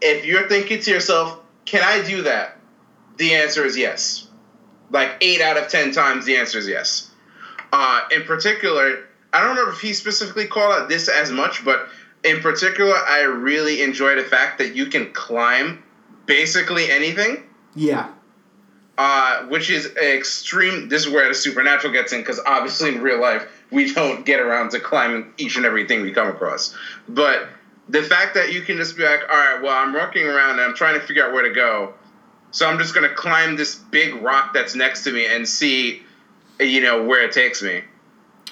if 0.00 0.24
you're 0.24 0.48
thinking 0.48 0.80
to 0.80 0.90
yourself, 0.90 1.38
"Can 1.64 1.82
I 1.84 2.06
do 2.06 2.22
that?" 2.22 2.58
The 3.16 3.34
answer 3.34 3.64
is 3.64 3.76
yes. 3.76 4.28
Like 4.90 5.16
eight 5.20 5.40
out 5.40 5.56
of 5.56 5.68
ten 5.68 5.92
times, 5.92 6.24
the 6.24 6.36
answer 6.36 6.58
is 6.58 6.68
yes. 6.68 7.10
Uh, 7.72 8.02
in 8.10 8.22
particular, 8.22 9.04
I 9.32 9.40
don't 9.40 9.50
remember 9.50 9.72
if 9.72 9.80
he 9.80 9.92
specifically 9.92 10.46
called 10.46 10.72
out 10.72 10.88
this 10.88 11.08
as 11.08 11.30
much, 11.30 11.64
but 11.64 11.88
in 12.24 12.40
particular, 12.40 12.94
I 12.94 13.22
really 13.22 13.82
enjoy 13.82 14.14
the 14.16 14.22
fact 14.22 14.58
that 14.58 14.74
you 14.74 14.86
can 14.86 15.12
climb 15.12 15.82
basically 16.26 16.90
anything. 16.90 17.42
Yeah 17.74 18.08
uh, 18.98 19.44
which 19.46 19.70
is 19.70 19.94
extreme. 19.96 20.88
This 20.88 21.06
is 21.06 21.12
where 21.12 21.28
the 21.28 21.34
supernatural 21.34 21.92
gets 21.92 22.12
in 22.12 22.20
because 22.20 22.40
obviously 22.46 22.94
in 22.94 23.02
real 23.02 23.20
life 23.20 23.46
we 23.70 23.92
don't 23.92 24.24
get 24.24 24.40
around 24.40 24.70
to 24.70 24.80
climbing 24.80 25.32
each 25.38 25.56
and 25.56 25.66
everything 25.66 26.02
we 26.02 26.12
come 26.12 26.28
across. 26.28 26.74
But 27.08 27.48
the 27.88 28.02
fact 28.02 28.34
that 28.34 28.52
you 28.52 28.62
can 28.62 28.76
just 28.76 28.96
be 28.96 29.04
like, 29.04 29.20
all 29.30 29.36
right, 29.36 29.60
well, 29.62 29.76
I'm 29.76 29.92
walking 29.92 30.26
around 30.26 30.52
and 30.52 30.60
I'm 30.60 30.74
trying 30.74 30.98
to 30.98 31.06
figure 31.06 31.26
out 31.26 31.32
where 31.32 31.42
to 31.42 31.54
go, 31.54 31.94
so 32.50 32.68
I'm 32.68 32.78
just 32.78 32.94
gonna 32.94 33.14
climb 33.14 33.56
this 33.56 33.74
big 33.74 34.22
rock 34.22 34.54
that's 34.54 34.74
next 34.74 35.04
to 35.04 35.12
me 35.12 35.26
and 35.26 35.46
see, 35.46 36.02
you 36.58 36.80
know, 36.80 37.04
where 37.04 37.24
it 37.24 37.32
takes 37.32 37.62
me. 37.62 37.82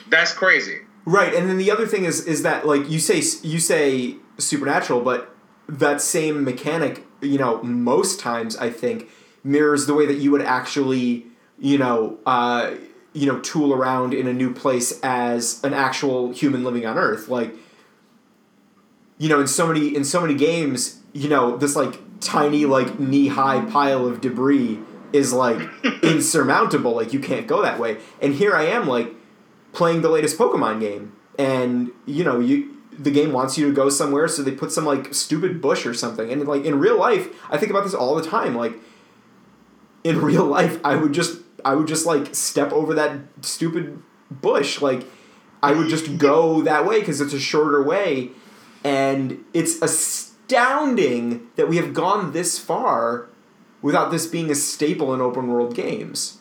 That's 0.09 0.33
crazy. 0.33 0.81
Right, 1.07 1.35
and 1.35 1.49
then 1.49 1.59
the 1.59 1.71
other 1.71 1.87
thing 1.87 2.05
is 2.05 2.25
is 2.27 2.43
that 2.43 2.67
like 2.67 2.89
you 2.91 2.99
say 2.99 3.23
you 3.43 3.61
say 3.61 4.17
supernatural, 4.39 5.01
but 5.01 5.35
that 5.69 6.01
same 6.01 6.45
mechanic, 6.45 7.05
you 7.21 7.39
know, 7.39 7.63
most 7.63 8.21
times 8.21 8.57
I 8.57 8.71
think 8.71 9.09
mirrors 9.45 9.87
the 9.87 9.95
way 9.95 10.07
that 10.07 10.17
you 10.17 10.31
would 10.33 10.43
actually, 10.43 11.27
you 11.59 11.79
know, 11.79 12.19
uh, 12.27 12.75
you 13.13 13.27
know, 13.27 13.39
tool 13.41 13.73
around 13.73 14.13
in 14.13 14.27
a 14.27 14.33
new 14.33 14.53
place 14.53 14.99
as 15.03 15.63
an 15.63 15.73
actual 15.73 16.33
human 16.33 16.65
living 16.65 16.85
on 16.85 16.99
Earth. 16.99 17.29
Like, 17.29 17.55
you 19.19 19.29
know, 19.29 19.41
in 19.41 19.47
so 19.47 19.69
many 19.69 19.95
in 19.95 20.05
so 20.05 20.21
many 20.21 20.35
games, 20.35 21.01
you 21.13 21.29
know, 21.29 21.57
this 21.57 21.77
like 21.77 22.01
tiny 22.21 22.65
like 22.65 22.99
knee 22.99 23.29
high 23.29 23.65
pile 23.67 24.07
of 24.07 24.21
debris 24.21 24.81
is 25.13 25.33
like 25.33 25.61
insurmountable. 26.03 26.97
Like 26.97 27.13
you 27.13 27.21
can't 27.21 27.47
go 27.47 27.63
that 27.63 27.79
way. 27.79 27.99
And 28.21 28.35
here 28.35 28.57
I 28.57 28.65
am 28.65 28.89
like 28.89 29.15
playing 29.73 30.03
the 30.03 30.09
latest 30.09 30.37
Pokemon 30.37 30.81
game, 30.81 31.13
and 31.39 31.91
you 32.07 32.25
know 32.25 32.41
you 32.41 32.75
the 32.99 33.11
game 33.11 33.33
wants 33.33 33.57
you 33.59 33.67
to 33.67 33.73
go 33.73 33.89
somewhere, 33.89 34.27
so 34.27 34.43
they 34.43 34.53
put 34.53 34.73
some 34.73 34.85
like 34.85 35.15
stupid 35.15 35.61
bush 35.61 35.87
or 35.87 35.95
something. 35.95 36.33
And 36.33 36.47
like 36.47 36.65
in 36.65 36.79
real 36.79 36.99
life, 36.99 37.29
I 37.51 37.59
think 37.59 37.71
about 37.71 37.85
this 37.85 37.95
all 37.95 38.17
the 38.17 38.25
time. 38.29 38.57
Like 38.57 38.75
in 40.05 40.21
real 40.21 40.45
life, 40.45 40.79
I 40.85 40.97
would 40.97 41.13
just 41.13 41.41
I 41.65 41.75
would 41.75 41.89
just 41.89 42.07
like 42.07 42.35
step 42.35 42.73
over 42.73 42.95
that 42.95 43.19
stupid 43.41 44.03
bush. 44.31 44.81
Like 44.81 45.07
I 45.63 45.73
would 45.73 45.89
just 45.89 46.19
go 46.19 46.61
that 46.63 46.87
way 46.87 47.01
because 47.01 47.21
it's 47.21 47.33
a 47.33 47.41
shorter 47.41 47.83
way, 47.83 48.31
and 48.85 49.43
it's 49.55 49.81
astounding 49.83 51.49
that 51.57 51.69
we 51.69 51.77
have 51.79 51.95
gone 51.95 52.33
this 52.33 52.59
far 52.59 53.27
without 53.83 54.11
this 54.11 54.27
being 54.27 54.51
a 54.51 54.55
staple 54.55 55.13
in 55.15 55.21
open 55.21 55.49
world 55.49 55.75
games. 55.75 56.39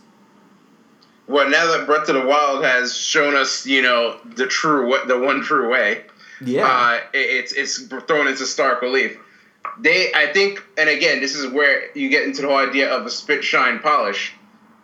Well, 1.28 1.49
now 1.49 1.66
that 1.78 1.86
Breath 1.86 2.09
of 2.09 2.16
the 2.16 2.26
Wild 2.28 2.64
has 2.66 2.95
shown 2.97 3.34
us, 3.36 3.66
you 3.66 3.82
know, 3.82 4.18
the 4.26 4.45
true 4.45 4.88
what 4.89 5.07
the 5.07 5.18
one 5.18 5.41
true 5.41 5.70
way, 5.70 6.03
Yeah. 6.41 6.68
uh, 6.68 6.99
it- 7.14 7.18
it's 7.18 7.53
it's 7.53 7.82
thrown 8.07 8.28
into 8.28 8.45
stark 8.45 8.82
relief. 8.82 9.18
They, 9.80 10.11
I 10.13 10.32
think, 10.34 10.63
and 10.78 10.89
again, 10.89 11.19
this 11.19 11.36
is 11.36 11.51
where 11.51 11.95
you 11.97 12.09
get 12.09 12.24
into 12.24 12.41
the 12.41 12.47
whole 12.47 12.57
idea 12.57 12.91
of 12.91 13.05
a 13.05 13.09
spit, 13.09 13.43
shine, 13.43 13.80
polish. 13.80 14.34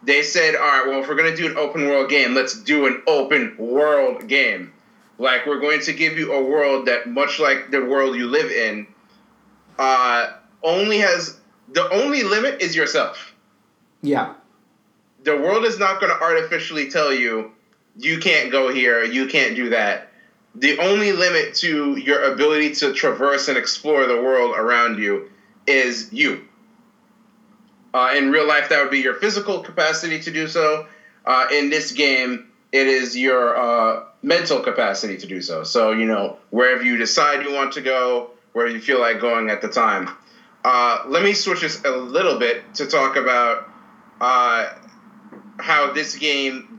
They 0.01 0.23
said, 0.23 0.55
all 0.55 0.61
right, 0.61 0.85
well, 0.87 1.01
if 1.01 1.07
we're 1.07 1.15
gonna 1.15 1.35
do 1.35 1.47
an 1.47 1.57
open 1.57 1.87
world 1.87 2.09
game, 2.09 2.33
let's 2.33 2.59
do 2.61 2.87
an 2.87 3.03
open 3.05 3.55
world 3.57 4.27
game. 4.27 4.73
Like 5.17 5.45
we're 5.45 5.59
going 5.59 5.81
to 5.81 5.93
give 5.93 6.17
you 6.17 6.33
a 6.33 6.43
world 6.43 6.87
that, 6.87 7.07
much 7.07 7.39
like 7.39 7.71
the 7.71 7.83
world 7.83 8.15
you 8.15 8.27
live 8.27 8.49
in, 8.51 8.87
uh, 9.77 10.31
only 10.63 10.99
has 10.99 11.39
the 11.71 11.89
only 11.91 12.23
limit 12.23 12.61
is 12.61 12.75
yourself 12.75 13.33
yeah. 14.01 14.33
the 15.23 15.35
world 15.35 15.65
is 15.65 15.79
not 15.79 15.99
going 15.99 16.11
to 16.11 16.21
artificially 16.21 16.89
tell 16.89 17.13
you 17.13 17.51
you 17.97 18.19
can't 18.19 18.51
go 18.51 18.73
here, 18.73 19.03
you 19.03 19.27
can't 19.27 19.55
do 19.55 19.69
that. 19.69 20.08
The 20.55 20.79
only 20.79 21.11
limit 21.11 21.55
to 21.55 21.95
your 21.95 22.33
ability 22.33 22.75
to 22.75 22.93
traverse 22.93 23.47
and 23.47 23.57
explore 23.57 24.05
the 24.07 24.21
world 24.21 24.55
around 24.55 24.99
you 24.99 25.29
is 25.67 26.11
you. 26.11 26.45
Uh, 27.93 28.13
in 28.15 28.31
real 28.31 28.47
life, 28.47 28.69
that 28.69 28.81
would 28.81 28.91
be 28.91 28.99
your 28.99 29.15
physical 29.15 29.61
capacity 29.61 30.19
to 30.21 30.31
do 30.31 30.47
so. 30.47 30.87
Uh, 31.25 31.47
in 31.51 31.69
this 31.69 31.91
game, 31.91 32.49
it 32.71 32.87
is 32.87 33.17
your 33.17 33.57
uh, 33.57 34.03
mental 34.21 34.59
capacity 34.59 35.17
to 35.17 35.27
do 35.27 35.41
so. 35.41 35.63
So, 35.63 35.91
you 35.91 36.05
know, 36.05 36.37
wherever 36.49 36.83
you 36.83 36.97
decide 36.97 37.43
you 37.43 37.53
want 37.53 37.73
to 37.73 37.81
go, 37.81 38.31
where 38.53 38.67
you 38.67 38.79
feel 38.79 38.99
like 38.99 39.19
going 39.19 39.49
at 39.49 39.61
the 39.61 39.69
time. 39.69 40.09
Uh, 40.63 41.03
let 41.07 41.23
me 41.23 41.33
switch 41.33 41.61
this 41.61 41.83
a 41.83 41.91
little 41.91 42.37
bit 42.37 42.73
to 42.75 42.85
talk 42.85 43.15
about 43.15 43.69
uh, 44.19 44.73
how 45.57 45.93
this 45.93 46.15
game 46.17 46.78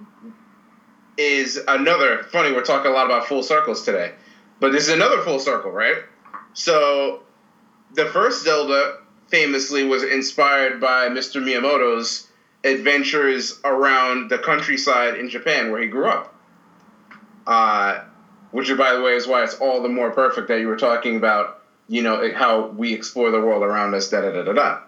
is 1.20 1.60
another 1.68 2.22
funny 2.32 2.50
we're 2.50 2.62
talking 2.62 2.90
a 2.90 2.94
lot 2.94 3.04
about 3.04 3.26
full 3.26 3.42
circles 3.42 3.84
today 3.84 4.10
but 4.58 4.72
this 4.72 4.84
is 4.84 4.94
another 4.94 5.18
full 5.18 5.38
circle 5.38 5.70
right? 5.70 5.98
So 6.54 7.22
the 7.92 8.06
first 8.06 8.42
zelda 8.42 8.98
famously 9.28 9.84
was 9.84 10.02
inspired 10.02 10.80
by 10.80 11.08
mr 11.08 11.42
miyamoto's 11.42 12.26
adventures 12.64 13.60
around 13.64 14.30
the 14.30 14.38
countryside 14.38 15.16
in 15.16 15.28
japan 15.28 15.70
where 15.70 15.82
he 15.82 15.88
grew 15.88 16.08
up. 16.08 16.34
Uh, 17.46 18.00
which 18.50 18.74
by 18.78 18.94
the 18.94 19.02
way 19.02 19.14
is 19.14 19.26
why 19.26 19.42
it's 19.42 19.54
all 19.56 19.82
the 19.82 19.88
more 19.88 20.10
perfect 20.10 20.48
that 20.48 20.60
you 20.60 20.68
were 20.68 20.76
talking 20.76 21.16
about 21.16 21.62
you 21.88 22.02
know 22.02 22.32
how 22.32 22.68
we 22.68 22.94
explore 22.94 23.30
the 23.30 23.40
world 23.40 23.62
around 23.62 23.94
us 23.94 24.08
da 24.08 24.22
da 24.22 24.30
da 24.30 24.42
da 24.42 24.52
da. 24.52 24.80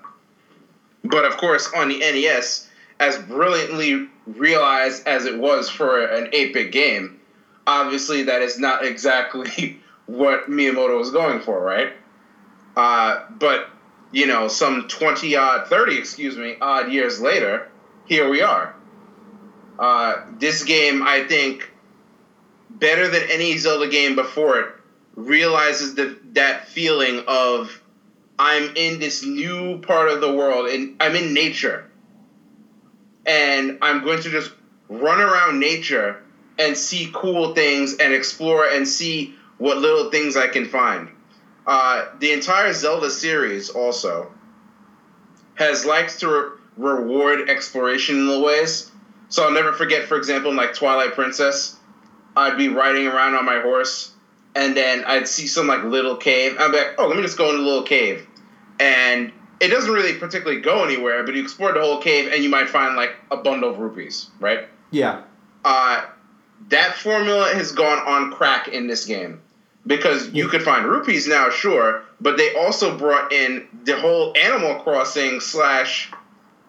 But 1.05 1.27
of 1.27 1.37
course, 1.37 1.69
on 1.75 1.89
the 1.89 1.99
NES, 1.99 2.69
as 3.01 3.19
brilliantly 3.19 4.09
realized 4.27 5.07
as 5.07 5.27
it 5.27 5.39
was 5.39 5.69
for 5.69 6.05
an 6.05 6.29
8 6.33 6.55
bit 6.55 6.73
game, 6.73 7.21
obviously 7.67 8.25
that 8.25 8.43
is 8.43 8.59
not 8.59 8.85
exactly 8.85 9.81
what 10.07 10.49
Miyamoto 10.49 10.99
was 10.99 11.11
going 11.11 11.41
for, 11.41 11.61
right? 11.61 11.93
Uh, 12.77 13.25
but, 13.31 13.69
you 14.13 14.27
know, 14.27 14.49
some 14.49 14.89
20 14.89 15.37
odd, 15.37 15.69
30, 15.69 15.99
excuse 15.99 16.37
me, 16.37 16.57
odd 16.61 16.93
years 16.93 17.21
later, 17.21 17.69
here 18.07 18.29
we 18.29 18.43
are. 18.43 18.75
Uh, 19.79 20.23
this 20.39 20.65
game, 20.65 21.03
I 21.03 21.25
think, 21.25 21.71
better 22.71 23.09
than 23.09 23.23
any 23.31 23.57
Zelda 23.59 23.89
game 23.89 24.15
before 24.15 24.61
it, 24.61 24.75
realizes 25.15 25.95
the, 25.95 26.19
that 26.33 26.69
feeling 26.69 27.25
of 27.27 27.83
I'm 28.39 28.75
in 28.77 28.99
this 28.99 29.25
new 29.25 29.79
part 29.81 30.09
of 30.09 30.21
the 30.21 30.33
world 30.33 30.69
and 30.69 30.97
I'm 31.01 31.15
in 31.15 31.35
nature. 31.35 31.89
And 33.27 33.79
I'm 33.83 34.05
going 34.05 34.23
to 34.23 34.31
just 34.31 34.53
run 34.89 35.21
around 35.21 35.61
nature 35.61 36.23
and 36.59 36.77
see 36.77 37.11
cool 37.15 37.55
things 37.55 37.97
and 37.97 38.13
explore 38.13 38.67
and 38.67 38.87
see 38.87 39.35
what 39.59 39.79
little 39.79 40.11
things 40.11 40.37
I 40.37 40.49
can 40.49 40.67
find. 40.67 41.09
Uh, 41.67 42.07
the 42.19 42.33
entire 42.33 42.73
Zelda 42.73 43.11
series 43.11 43.71
also 43.71 44.33
has 45.55 45.85
liked 45.85 46.21
to 46.21 46.29
re- 46.29 46.51
reward 46.77 47.49
exploration 47.49 48.17
in 48.17 48.29
little 48.29 48.45
ways. 48.45 48.91
So 49.29 49.45
I'll 49.45 49.53
never 49.53 49.73
forget, 49.73 50.05
for 50.05 50.17
example, 50.17 50.51
in 50.51 50.57
like 50.57 50.75
Twilight 50.75 51.15
Princess, 51.15 51.77
I'd 52.37 52.57
be 52.57 52.69
riding 52.69 53.07
around 53.07 53.35
on 53.35 53.45
my 53.45 53.61
horse 53.61 54.13
and 54.55 54.77
then 54.77 55.05
I'd 55.05 55.29
see 55.29 55.47
some 55.47 55.67
like 55.67 55.85
little 55.85 56.17
cave. 56.17 56.57
I'd 56.59 56.73
be 56.73 56.79
like, 56.79 56.95
oh, 56.99 57.07
let 57.07 57.17
me 57.17 57.23
just 57.23 57.39
go 57.39 57.51
in 57.51 57.57
the 57.57 57.63
little 57.63 57.85
cave. 57.85 58.27
And 58.79 59.33
it 59.63 59.69
doesn't 59.69 59.93
really 59.93 60.15
particularly 60.15 60.61
go 60.61 60.85
anywhere, 60.85 61.23
but 61.23 61.37
you 61.37 61.43
explore 61.43 61.73
the 61.73 61.81
whole 61.81 61.99
cave 61.99 62.33
and 62.33 62.43
you 62.43 62.51
might 62.51 62.69
find 62.69 62.97
like 62.97 63.15
a 63.31 63.37
bundle 63.37 63.71
of 63.71 63.79
rupees, 63.79 64.27
right? 64.41 64.67
Yeah. 64.91 65.23
Uh, 65.65 66.05
that 66.69 66.97
formula 66.97 67.49
has 67.55 67.71
gone 67.71 67.99
on 67.99 68.33
crack 68.33 68.67
in 68.67 68.89
this 68.89 69.05
game 69.05 69.41
because 69.87 70.31
you 70.31 70.49
could 70.49 70.63
find 70.63 70.85
rupees 70.85 71.29
now, 71.29 71.49
sure, 71.51 72.03
but 72.21 72.37
they 72.37 72.55
also 72.57 72.99
brought 72.99 73.33
in 73.33 73.69
the 73.85 73.97
whole 73.97 74.37
Animal 74.37 74.83
Crossing 74.83 75.39
slash 75.39 76.11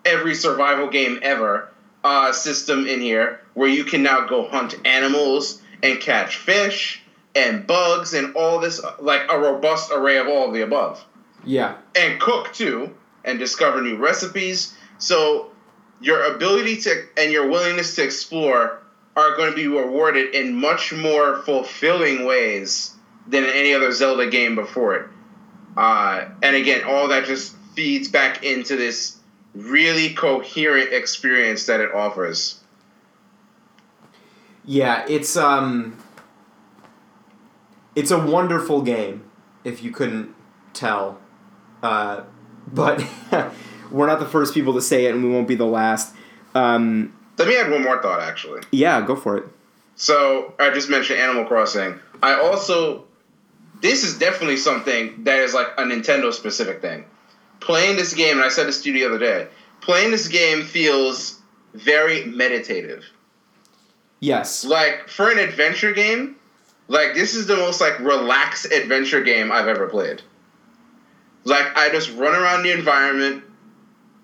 every 0.06 0.36
survival 0.36 0.88
game 0.88 1.18
ever 1.24 1.70
uh, 2.04 2.32
system 2.32 2.86
in 2.86 3.02
here 3.02 3.42
where 3.56 3.70
you 3.70 3.86
can 3.86 4.04
now 4.04 4.28
go 4.28 4.48
hunt 4.48 4.76
animals 4.86 5.60
and 5.82 6.00
catch 6.00 6.38
fish 6.38 7.02
and 7.34 7.66
bugs 7.66 8.14
and 8.14 8.36
all 8.36 8.60
this, 8.60 8.80
like 9.00 9.24
a 9.32 9.40
robust 9.40 9.92
array 9.92 10.18
of 10.18 10.28
all 10.28 10.50
of 10.50 10.54
the 10.54 10.62
above 10.62 11.04
Yeah. 11.46 11.76
and 11.96 12.20
cook 12.20 12.54
too 12.54 12.96
and 13.26 13.40
discover 13.40 13.82
new 13.82 13.98
recipes. 13.98 14.76
So 14.98 15.52
your 16.02 16.36
ability 16.36 16.82
to 16.82 17.06
and 17.18 17.32
your 17.32 17.48
willingness 17.50 17.96
to 17.96 18.04
explore 18.04 18.82
are 19.16 19.36
going 19.36 19.50
to 19.52 19.56
be 19.56 19.68
rewarded 19.68 20.34
in 20.34 20.56
much 20.56 20.92
more 20.94 21.42
fulfilling 21.44 22.26
ways 22.26 22.96
than 23.28 23.46
any 23.46 23.74
other 23.74 23.92
Zelda 23.92 24.30
game 24.30 24.56
before 24.56 24.96
it. 24.96 25.08
Uh, 25.78 26.26
and 26.42 26.56
again, 26.56 26.84
all 26.84 27.08
that 27.10 27.26
just 27.26 27.56
feeds 27.74 28.08
back 28.08 28.44
into 28.44 28.76
this 28.76 29.18
really 29.54 30.14
coherent 30.14 30.94
experience 30.94 31.68
that 31.68 31.80
it 31.80 31.94
offers. 31.94 32.60
Yeah, 34.66 35.06
it's 35.08 35.36
um 35.36 35.98
it's 37.96 38.12
a 38.12 38.20
wonderful 38.20 38.82
game 38.82 39.24
if 39.64 39.84
you 39.84 39.92
couldn't 39.92 40.34
tell. 40.74 41.20
Uh, 41.84 42.24
but 42.72 43.06
we're 43.92 44.08
not 44.08 44.20
the 44.20 44.26
first 44.26 44.54
people 44.54 44.74
to 44.74 44.82
say 44.82 45.06
it 45.06 45.14
and 45.14 45.24
we 45.24 45.30
won't 45.30 45.48
be 45.48 45.56
the 45.56 45.66
last. 45.66 46.16
Um, 46.56 47.14
Let 47.38 47.48
me 47.48 47.58
add 47.58 47.70
one 47.70 47.84
more 47.84 48.02
thought, 48.02 48.22
actually. 48.22 48.62
yeah, 48.72 49.02
go 49.06 49.16
for 49.16 49.38
it. 49.38 49.46
So 49.96 50.56
I 50.60 50.72
just 50.72 50.90
mentioned 50.90 51.20
Animal 51.20 51.46
Crossing. 51.46 52.00
I 52.24 52.40
also 52.40 53.06
this 53.82 54.06
is 54.06 54.18
definitely 54.18 54.58
something 54.58 55.26
that 55.26 55.40
is 55.40 55.54
like 55.54 55.68
a 55.78 55.84
Nintendo 55.84 56.34
specific 56.34 56.82
thing. 56.82 57.06
Playing 57.60 57.98
this 57.98 58.14
game, 58.14 58.38
and 58.38 58.46
I 58.46 58.50
said 58.50 58.68
this 58.68 58.82
to 58.84 58.92
you 58.92 58.98
the 58.98 59.06
other 59.06 59.20
day, 59.20 59.48
playing 59.82 60.12
this 60.12 60.30
game 60.30 60.64
feels 60.64 61.40
very 61.74 62.26
meditative. 62.26 63.04
Yes. 64.22 64.64
Like 64.64 65.10
for 65.10 65.30
an 65.30 65.38
adventure 65.38 65.92
game, 65.92 66.38
like 66.88 67.14
this 67.14 67.36
is 67.36 67.46
the 67.46 67.58
most 67.58 67.82
like 67.82 68.00
relaxed 68.00 68.72
adventure 68.72 69.22
game 69.22 69.52
I've 69.52 69.68
ever 69.68 69.88
played. 69.88 70.22
Like 71.46 71.76
I 71.76 71.90
just 71.90 72.12
run 72.16 72.34
around 72.34 72.64
the 72.64 72.72
environment. 72.72 73.44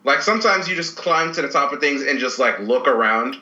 Like 0.04 0.22
sometimes 0.22 0.68
you 0.68 0.76
just 0.76 0.96
climb 0.96 1.34
to 1.34 1.42
the 1.42 1.50
top 1.50 1.74
of 1.74 1.80
things 1.80 2.02
and 2.02 2.20
just 2.20 2.40
like 2.40 2.60
look 2.60 2.88
around. 2.88 3.38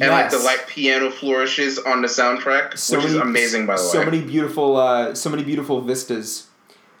And 0.00 0.10
like 0.10 0.30
the 0.30 0.38
light 0.38 0.66
piano 0.66 1.10
flourishes 1.10 1.78
on 1.78 2.00
the 2.00 2.08
soundtrack, 2.08 2.78
So 2.78 2.96
which 2.96 3.06
is 3.06 3.16
amazing 3.16 3.66
by 3.66 3.74
the 3.74 3.78
so 3.78 3.98
way. 3.98 4.04
So 4.04 4.10
many 4.10 4.22
beautiful, 4.22 4.76
uh, 4.76 5.14
so 5.14 5.28
many 5.28 5.44
beautiful 5.44 5.82
vistas. 5.82 6.46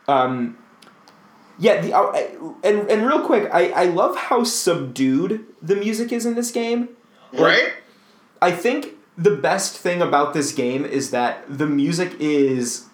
Um, 0.06 0.58
yeah, 1.58 1.80
the, 1.80 1.96
uh, 1.96 2.12
and 2.62 2.90
and 2.90 3.06
real 3.06 3.24
quick, 3.24 3.48
I, 3.52 3.70
I 3.70 3.84
love 3.84 4.16
how 4.16 4.44
subdued 4.44 5.46
the 5.62 5.76
music 5.76 6.12
is 6.12 6.26
in 6.26 6.34
this 6.34 6.50
game. 6.50 6.90
right? 7.32 7.72
I 8.42 8.52
think 8.52 8.94
the 9.16 9.30
best 9.30 9.76
thing 9.76 10.02
about 10.02 10.34
this 10.34 10.52
game 10.52 10.84
is 10.84 11.10
that 11.10 11.44
the 11.48 11.66
music 11.66 12.14
is 12.18 12.86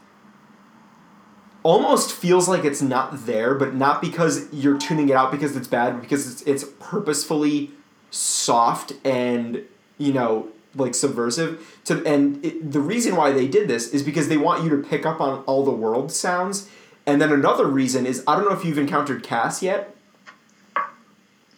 almost 1.66 2.12
feels 2.12 2.48
like 2.48 2.64
it's 2.64 2.80
not 2.80 3.26
there, 3.26 3.52
but 3.52 3.74
not 3.74 4.00
because 4.00 4.46
you're 4.52 4.78
tuning 4.78 5.08
it 5.08 5.16
out 5.16 5.32
because 5.32 5.56
it's 5.56 5.66
bad, 5.66 6.00
because 6.00 6.30
it's 6.30 6.42
it's 6.42 6.64
purposefully 6.78 7.72
soft 8.12 8.92
and 9.04 9.64
you 9.98 10.12
know 10.12 10.48
like 10.76 10.94
subversive 10.94 11.80
to 11.84 12.04
and 12.06 12.42
it, 12.44 12.70
the 12.70 12.78
reason 12.78 13.16
why 13.16 13.32
they 13.32 13.48
did 13.48 13.66
this 13.66 13.88
is 13.88 14.04
because 14.04 14.28
they 14.28 14.36
want 14.36 14.62
you 14.62 14.70
to 14.70 14.76
pick 14.76 15.04
up 15.04 15.20
on 15.20 15.42
all 15.44 15.64
the 15.64 15.72
world 15.72 16.12
sounds. 16.12 16.70
And 17.04 17.20
then 17.20 17.32
another 17.32 17.66
reason 17.66 18.06
is 18.06 18.22
i 18.28 18.36
don't 18.36 18.44
know 18.44 18.56
if 18.56 18.64
you've 18.64 18.78
encountered 18.78 19.24
Kass 19.24 19.60
yet. 19.60 19.94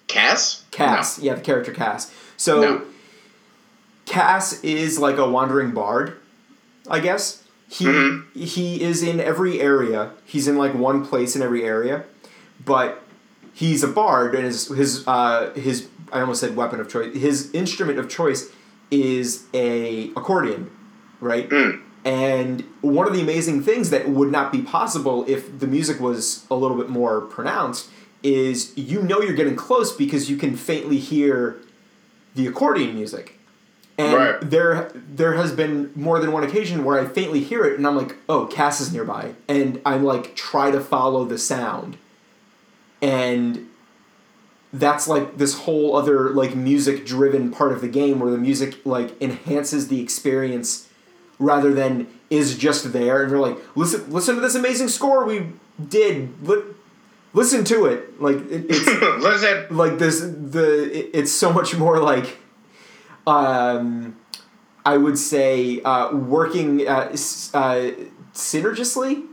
Kass? 0.06 0.64
Kass. 0.70 1.18
Yeah 1.18 1.34
the 1.34 1.42
character 1.42 1.72
Kass. 1.72 2.10
So 2.38 2.60
No. 2.60 2.82
Kass 4.06 4.64
is 4.64 4.98
like 4.98 5.18
a 5.18 5.28
wandering 5.28 5.72
bard 5.72 6.16
i 6.88 6.98
guess 6.98 7.44
he 7.68 7.84
Mm-hmm. 7.84 8.40
he 8.40 8.82
is 8.82 9.02
in 9.02 9.20
every 9.20 9.60
area 9.60 10.12
he's 10.24 10.48
in 10.48 10.56
like 10.56 10.74
one 10.74 11.04
place 11.04 11.36
in 11.36 11.42
every 11.42 11.64
area 11.64 12.04
but 12.64 13.02
he's 13.52 13.82
a 13.82 13.88
bard 13.88 14.34
and 14.34 14.44
his 14.44 14.68
his 14.68 15.06
uh, 15.06 15.52
his 15.54 15.88
I 16.12 16.20
almost 16.20 16.40
said 16.40 16.56
weapon 16.56 16.80
of 16.80 16.88
choice. 16.88 17.14
His 17.14 17.52
instrument 17.52 17.98
of 17.98 18.08
choice 18.08 18.50
is 18.90 19.44
a 19.52 20.10
accordion, 20.10 20.70
right? 21.20 21.48
Mm. 21.48 21.82
And 22.04 22.64
one 22.80 23.06
of 23.06 23.12
the 23.12 23.20
amazing 23.20 23.62
things 23.62 23.90
that 23.90 24.08
would 24.08 24.30
not 24.30 24.52
be 24.52 24.62
possible 24.62 25.24
if 25.28 25.58
the 25.58 25.66
music 25.66 26.00
was 26.00 26.46
a 26.50 26.54
little 26.54 26.76
bit 26.76 26.88
more 26.88 27.20
pronounced 27.22 27.90
is 28.22 28.72
you 28.76 29.02
know 29.02 29.20
you're 29.20 29.34
getting 29.34 29.56
close 29.56 29.94
because 29.94 30.30
you 30.30 30.36
can 30.36 30.56
faintly 30.56 30.98
hear 30.98 31.56
the 32.34 32.46
accordion 32.46 32.94
music. 32.94 33.37
And 33.98 34.14
Right. 34.14 34.36
there 34.40 34.92
there 34.94 35.32
has 35.34 35.50
been 35.52 35.90
more 35.96 36.20
than 36.20 36.30
one 36.30 36.44
occasion 36.44 36.84
where 36.84 36.98
I 37.00 37.04
faintly 37.06 37.40
hear 37.40 37.64
it 37.64 37.76
and 37.76 37.86
I'm 37.86 37.96
like, 37.96 38.14
"Oh, 38.28 38.46
Kass 38.46 38.80
is 38.80 38.92
nearby." 38.92 39.34
And 39.48 39.80
I'm 39.84 40.04
like 40.04 40.36
try 40.36 40.70
to 40.70 40.80
follow 40.80 41.24
the 41.24 41.36
sound 41.38 41.96
and 43.02 43.66
that's 44.72 45.08
like 45.08 45.38
this 45.38 45.60
whole 45.60 45.96
other 45.96 46.30
like 46.30 46.54
music 46.54 47.06
driven 47.06 47.50
part 47.50 47.72
of 47.72 47.80
the 47.80 47.88
game 47.88 48.20
where 48.20 48.30
the 48.30 48.38
music 48.38 48.76
like 48.84 49.20
enhances 49.20 49.88
the 49.88 50.00
experience 50.00 50.88
rather 51.38 51.72
than 51.72 52.06
is 52.28 52.58
just 52.58 52.92
there 52.92 53.22
and 53.22 53.30
you're 53.30 53.40
like 53.40 53.56
listen 53.76 54.10
listen 54.12 54.34
to 54.34 54.40
this 54.40 54.54
amazing 54.54 54.88
score 54.88 55.24
we 55.24 55.46
did 55.88 56.28
Li- 56.46 56.62
listen 57.32 57.64
to 57.64 57.86
it 57.86 58.20
like 58.20 58.36
it, 58.50 58.66
it's 58.68 58.86
Listen. 59.22 59.76
like 59.76 59.98
this 59.98 60.20
the 60.20 60.90
it, 60.98 61.10
it's 61.14 61.32
so 61.32 61.52
much 61.52 61.74
more 61.76 61.98
like 62.02 62.36
um 63.28 64.16
i 64.86 64.96
would 64.96 65.18
say 65.18 65.80
uh 65.82 66.14
working 66.16 66.86
uh, 66.88 67.10
uh 67.54 67.90
synergistically 68.34 69.24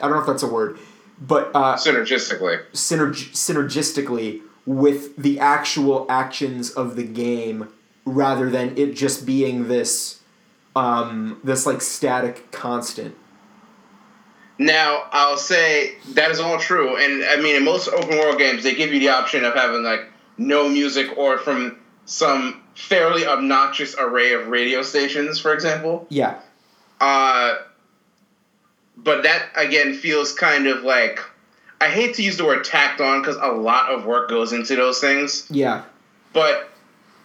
i 0.00 0.02
don't 0.08 0.12
know 0.12 0.20
if 0.20 0.26
that's 0.26 0.42
a 0.42 0.46
word 0.48 0.78
but 1.20 1.50
uh 1.54 1.74
Synergistically. 1.76 2.60
synerg- 2.72 3.32
synergistically 3.32 4.40
with 4.66 5.16
the 5.16 5.40
actual 5.40 6.06
actions 6.08 6.70
of 6.70 6.96
the 6.96 7.02
game 7.04 7.68
rather 8.04 8.48
than 8.50 8.76
it 8.78 8.94
just 8.94 9.26
being 9.26 9.68
this 9.68 10.20
um 10.76 11.40
this 11.44 11.66
like 11.66 11.82
static 11.82 12.50
constant 12.52 13.14
Now, 14.58 15.04
I'll 15.12 15.38
say 15.38 15.96
that 16.14 16.30
is 16.30 16.38
all 16.38 16.58
true. 16.58 16.96
And 16.96 17.24
I 17.24 17.36
mean, 17.42 17.56
in 17.56 17.64
most 17.64 17.88
open 17.88 18.18
world 18.18 18.38
games, 18.38 18.62
they 18.62 18.74
give 18.74 18.92
you 18.92 19.00
the 19.00 19.08
option 19.08 19.44
of 19.44 19.54
having 19.54 19.82
like 19.82 20.02
no 20.38 20.68
music 20.68 21.08
or 21.16 21.38
from 21.38 21.78
some 22.04 22.60
fairly 22.74 23.26
obnoxious 23.26 23.94
array 23.98 24.32
of 24.32 24.48
radio 24.48 24.82
stations, 24.82 25.38
for 25.38 25.52
example. 25.54 26.06
yeah 26.08 26.38
Uh, 27.00 27.56
but 28.96 29.22
that 29.24 29.46
again 29.56 29.94
feels 29.94 30.32
kind 30.32 30.66
of 30.66 30.82
like 30.82 31.20
I 31.80 31.88
hate 31.88 32.14
to 32.16 32.22
use 32.22 32.36
the 32.36 32.44
word 32.44 32.64
tacked 32.64 33.00
on 33.00 33.20
because 33.20 33.36
a 33.36 33.48
lot 33.48 33.90
of 33.90 34.04
work 34.06 34.28
goes 34.28 34.52
into 34.52 34.76
those 34.76 35.00
things. 35.00 35.46
yeah 35.50 35.82
But 36.32 36.68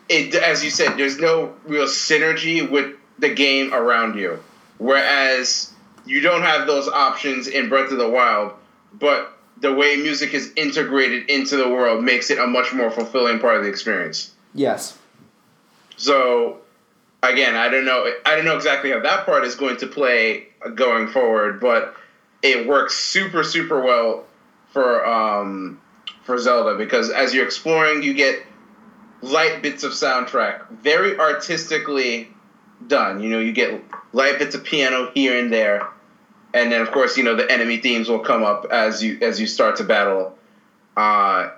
it, 0.09 0.34
as 0.36 0.63
you 0.63 0.69
said, 0.69 0.97
there's 0.97 1.19
no 1.19 1.53
real 1.65 1.86
synergy 1.86 2.67
with 2.69 2.95
the 3.19 3.30
game 3.30 3.73
around 3.73 4.17
you. 4.17 4.39
Whereas 4.78 5.71
you 6.05 6.21
don't 6.21 6.43
have 6.43 6.65
those 6.67 6.88
options 6.88 7.47
in 7.47 7.67
Breath 7.69 7.91
of 7.91 7.97
the 7.97 8.09
Wild, 8.09 8.53
but 8.93 9.34
the 9.59 9.73
way 9.73 9.97
music 9.97 10.34
is 10.34 10.51
integrated 10.55 11.30
into 11.30 11.57
the 11.57 11.67
world 11.67 12.03
makes 12.03 12.30
it 12.30 12.38
a 12.39 12.47
much 12.47 12.73
more 12.73 12.89
fulfilling 12.91 13.39
part 13.39 13.57
of 13.57 13.63
the 13.63 13.69
experience. 13.69 14.32
Yes 14.58 14.97
So 15.95 16.60
again, 17.24 17.55
I 17.55 17.70
don't 17.70 17.86
know. 17.86 18.10
I 18.26 18.36
don't 18.36 18.45
know 18.45 18.55
exactly 18.55 18.91
how 18.91 18.99
that 18.99 19.26
part 19.26 19.43
is 19.43 19.55
going 19.55 19.78
to 19.78 19.88
play 19.88 20.47
going 20.76 21.08
forward, 21.08 21.60
but 21.60 21.95
it 22.41 22.68
works 22.68 22.95
super 22.95 23.43
super 23.43 23.82
well 23.82 24.26
for 24.72 25.05
um, 25.05 25.82
for 26.24 26.38
Zelda 26.38 26.78
because 26.78 27.10
as 27.10 27.34
you're 27.34 27.45
exploring, 27.45 28.03
you 28.03 28.14
get 28.14 28.43
light 29.22 29.62
bits 29.62 29.84
of 29.84 29.91
soundtrack, 29.93 30.70
very 30.70 31.18
artistically 31.18 32.30
done. 32.86 33.22
You 33.22 33.30
know, 33.30 33.39
you 33.39 33.51
get 33.51 33.84
light 34.14 34.39
bits 34.39 34.55
of 34.55 34.64
piano 34.64 35.12
here 35.14 35.39
and 35.39 35.51
there, 35.51 35.88
and 36.53 36.72
then 36.72 36.82
of 36.82 36.91
course, 36.91 37.18
you 37.18 37.24
know, 37.24 37.36
the 37.36 37.51
enemy 37.51 37.78
themes 37.78 38.08
will 38.08 38.20
come 38.20 38.43
up 38.43 38.68
as 38.72 39.03
you 39.03 39.18
as 39.22 39.39
you 39.39 39.47
start 39.47 39.78
to 39.78 39.84
battle. 39.84 40.38
Uh, 40.95 41.51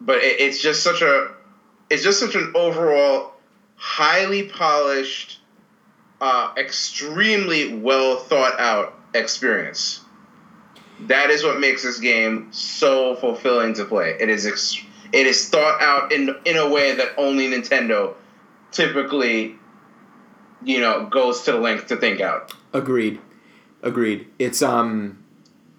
but 0.00 0.18
it, 0.18 0.40
it's 0.40 0.60
just 0.60 0.82
such 0.82 1.02
a 1.02 1.32
it's 1.90 2.02
just 2.02 2.20
such 2.20 2.34
an 2.34 2.52
overall 2.54 3.32
highly 3.76 4.44
polished, 4.44 5.40
uh, 6.20 6.52
extremely 6.56 7.74
well 7.74 8.16
thought 8.16 8.58
out 8.58 8.98
experience. 9.14 10.00
That 11.02 11.30
is 11.30 11.44
what 11.44 11.60
makes 11.60 11.84
this 11.84 12.00
game 12.00 12.48
so 12.52 13.14
fulfilling 13.16 13.74
to 13.74 13.84
play. 13.84 14.16
It 14.18 14.28
is 14.28 14.46
ex- 14.46 14.82
it 15.12 15.26
is 15.26 15.48
thought 15.48 15.80
out 15.80 16.12
in 16.12 16.34
in 16.44 16.56
a 16.56 16.68
way 16.68 16.96
that 16.96 17.14
only 17.16 17.48
Nintendo 17.48 18.14
typically, 18.72 19.56
you 20.64 20.80
know, 20.80 21.06
goes 21.06 21.42
to 21.42 21.52
the 21.52 21.58
length 21.58 21.86
to 21.88 21.96
think 21.96 22.20
out. 22.20 22.52
Agreed. 22.72 23.20
Agreed. 23.82 24.26
It's 24.40 24.60
um, 24.60 25.24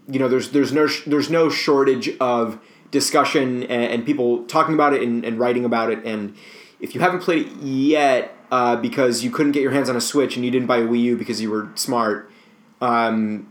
you 0.08 0.20
know, 0.20 0.30
there's 0.30 0.52
there's 0.52 0.72
no 0.72 0.88
there's 1.06 1.30
no 1.30 1.50
shortage 1.50 2.16
of 2.20 2.60
discussion 2.92 3.64
and, 3.64 3.92
and 3.92 4.06
people 4.06 4.44
talking 4.46 4.74
about 4.74 4.94
it 4.94 5.02
and, 5.02 5.24
and 5.24 5.40
writing 5.40 5.66
about 5.66 5.92
it. 5.92 6.04
And 6.06 6.36
if 6.80 6.96
you 6.96 7.02
haven't 7.02 7.22
played 7.22 7.48
it 7.48 7.54
yet, 7.58 8.36
uh, 8.52 8.76
because 8.76 9.24
you 9.24 9.30
couldn't 9.30 9.52
get 9.52 9.62
your 9.62 9.72
hands 9.72 9.90
on 9.90 9.96
a 9.96 10.02
Switch 10.02 10.36
and 10.36 10.44
you 10.44 10.52
didn't 10.52 10.68
buy 10.68 10.78
a 10.78 10.84
Wii 10.84 11.02
U 11.02 11.18
because 11.18 11.40
you 11.42 11.52
were 11.52 11.70
smart, 11.76 12.32
um, 12.82 13.48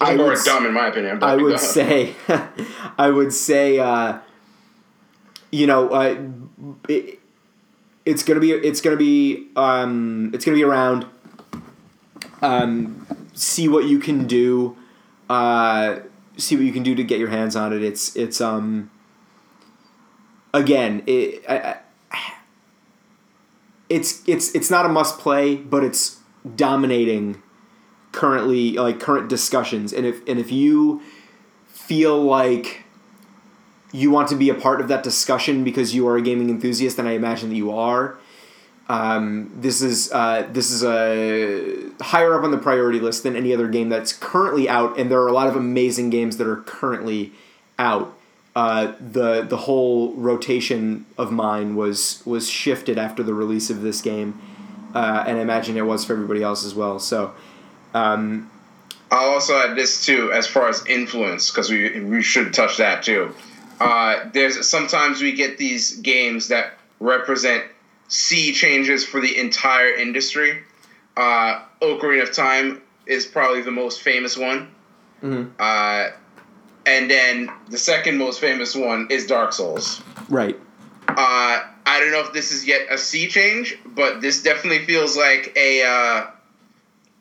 I 0.00 0.14
Or 0.14 0.26
would 0.28 0.38
dumb 0.44 0.66
in 0.66 0.72
my 0.72 0.88
opinion. 0.88 1.18
But 1.18 1.30
I 1.30 1.36
would 1.36 1.58
say, 1.58 2.14
I 2.98 3.10
would 3.10 3.32
say, 3.32 3.78
uh, 3.78 4.18
you 5.50 5.66
know, 5.66 5.88
uh, 5.88 6.18
it, 6.88 7.18
it's 8.04 8.22
gonna 8.22 8.40
be, 8.40 8.52
it's 8.52 8.80
gonna 8.80 8.96
be, 8.96 9.48
um, 9.56 10.30
it's 10.34 10.44
gonna 10.44 10.56
be 10.56 10.64
around. 10.64 11.06
Um, 12.42 13.06
see 13.32 13.68
what 13.68 13.86
you 13.86 13.98
can 13.98 14.26
do. 14.26 14.76
Uh, 15.28 16.00
see 16.36 16.56
what 16.56 16.64
you 16.64 16.72
can 16.72 16.82
do 16.82 16.94
to 16.94 17.04
get 17.04 17.18
your 17.18 17.28
hands 17.28 17.56
on 17.56 17.72
it. 17.72 17.82
It's, 17.82 18.14
it's, 18.16 18.40
um, 18.40 18.90
again, 20.52 21.02
it, 21.06 21.44
I, 21.48 21.78
I, 22.10 22.34
it's, 23.88 24.22
it's, 24.26 24.54
it's 24.54 24.70
not 24.70 24.86
a 24.86 24.88
must 24.88 25.18
play, 25.18 25.56
but 25.56 25.84
it's 25.84 26.20
dominating 26.54 27.42
currently 28.16 28.72
like 28.72 28.98
current 28.98 29.28
discussions 29.28 29.92
and 29.92 30.06
if 30.06 30.26
and 30.26 30.40
if 30.40 30.50
you 30.50 31.02
feel 31.66 32.18
like 32.18 32.82
you 33.92 34.10
want 34.10 34.26
to 34.26 34.34
be 34.34 34.48
a 34.48 34.54
part 34.54 34.80
of 34.80 34.88
that 34.88 35.02
discussion 35.02 35.62
because 35.62 35.94
you 35.94 36.08
are 36.08 36.16
a 36.16 36.22
gaming 36.22 36.48
enthusiast 36.48 36.98
and 36.98 37.06
I 37.06 37.12
imagine 37.12 37.50
that 37.50 37.56
you 37.56 37.70
are 37.70 38.18
um, 38.88 39.50
this 39.56 39.82
is 39.82 40.12
uh, 40.12 40.48
this 40.52 40.70
is 40.70 40.84
a 40.84 41.90
higher 42.00 42.34
up 42.38 42.44
on 42.44 42.50
the 42.50 42.58
priority 42.58 43.00
list 43.00 43.22
than 43.22 43.34
any 43.34 43.52
other 43.52 43.68
game 43.68 43.88
that's 43.88 44.12
currently 44.12 44.68
out 44.68 44.98
and 44.98 45.10
there 45.10 45.20
are 45.20 45.28
a 45.28 45.32
lot 45.32 45.48
of 45.48 45.56
amazing 45.56 46.10
games 46.10 46.36
that 46.36 46.46
are 46.46 46.62
currently 46.62 47.32
out 47.78 48.16
uh, 48.54 48.92
the 49.00 49.42
the 49.42 49.56
whole 49.56 50.14
rotation 50.14 51.04
of 51.18 51.32
mine 51.32 51.74
was 51.74 52.22
was 52.24 52.48
shifted 52.48 52.96
after 52.98 53.22
the 53.22 53.34
release 53.34 53.70
of 53.70 53.82
this 53.82 54.00
game 54.00 54.40
uh, 54.94 55.24
and 55.26 55.38
I 55.38 55.40
imagine 55.40 55.76
it 55.76 55.82
was 55.82 56.04
for 56.04 56.12
everybody 56.12 56.42
else 56.42 56.64
as 56.64 56.74
well 56.74 56.98
so 56.98 57.34
um, 57.92 58.50
I'll 59.10 59.30
also 59.30 59.56
add 59.56 59.76
this 59.76 60.04
too, 60.04 60.32
as 60.32 60.46
far 60.46 60.68
as 60.68 60.84
influence, 60.86 61.50
because 61.50 61.70
we 61.70 62.00
we 62.00 62.22
should 62.22 62.52
touch 62.52 62.78
that 62.78 63.02
too. 63.02 63.32
Uh, 63.78 64.28
there's 64.32 64.68
sometimes 64.68 65.22
we 65.22 65.32
get 65.32 65.58
these 65.58 65.96
games 65.98 66.48
that 66.48 66.74
represent 66.98 67.64
sea 68.08 68.52
changes 68.52 69.04
for 69.04 69.20
the 69.20 69.38
entire 69.38 69.92
industry. 69.94 70.62
Uh, 71.16 71.62
Ocarina 71.82 72.22
of 72.22 72.32
Time 72.32 72.82
is 73.06 73.26
probably 73.26 73.62
the 73.62 73.70
most 73.70 74.02
famous 74.02 74.36
one, 74.36 74.68
Mhm. 75.22 75.50
uh, 75.58 76.10
and 76.84 77.10
then 77.10 77.50
the 77.68 77.78
second 77.78 78.18
most 78.18 78.40
famous 78.40 78.74
one 78.74 79.06
is 79.10 79.26
Dark 79.26 79.52
Souls. 79.52 80.02
Right. 80.28 80.58
Uh, 81.08 81.62
I 81.88 82.00
don't 82.00 82.10
know 82.10 82.20
if 82.20 82.32
this 82.32 82.52
is 82.52 82.66
yet 82.66 82.88
a 82.90 82.98
sea 82.98 83.28
change, 83.28 83.78
but 83.86 84.20
this 84.20 84.42
definitely 84.42 84.84
feels 84.84 85.16
like 85.16 85.52
a 85.56 85.82
uh, 85.84 86.26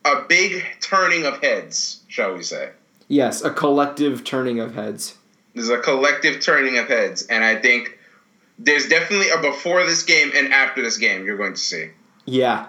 a 0.05 0.21
big 0.27 0.63
turning 0.81 1.25
of 1.25 1.41
heads, 1.41 2.01
shall 2.07 2.33
we 2.35 2.43
say? 2.43 2.69
Yes, 3.07 3.43
a 3.43 3.49
collective 3.51 4.23
turning 4.23 4.59
of 4.59 4.75
heads. 4.75 5.15
There's 5.53 5.69
a 5.69 5.77
collective 5.77 6.41
turning 6.41 6.77
of 6.77 6.87
heads, 6.87 7.25
and 7.27 7.43
I 7.43 7.55
think 7.55 7.94
there's 8.57 8.87
definitely 8.87 9.29
a 9.29 9.37
before 9.37 9.85
this 9.85 10.03
game 10.03 10.31
and 10.35 10.53
after 10.53 10.81
this 10.81 10.97
game 10.97 11.25
you're 11.25 11.37
going 11.37 11.53
to 11.53 11.59
see. 11.59 11.89
Yeah, 12.25 12.67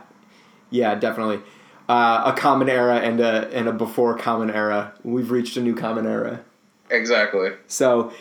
yeah, 0.71 0.95
definitely. 0.95 1.41
Uh, 1.89 2.33
a 2.35 2.39
common 2.39 2.69
era 2.69 2.97
and 2.97 3.21
a 3.21 3.49
and 3.53 3.69
a 3.69 3.73
before 3.73 4.17
common 4.19 4.51
era. 4.51 4.93
We've 5.05 5.31
reached 5.31 5.57
a 5.57 5.61
new 5.61 5.75
common 5.75 6.07
era. 6.07 6.45
Exactly. 6.91 7.51
So, 7.69 8.13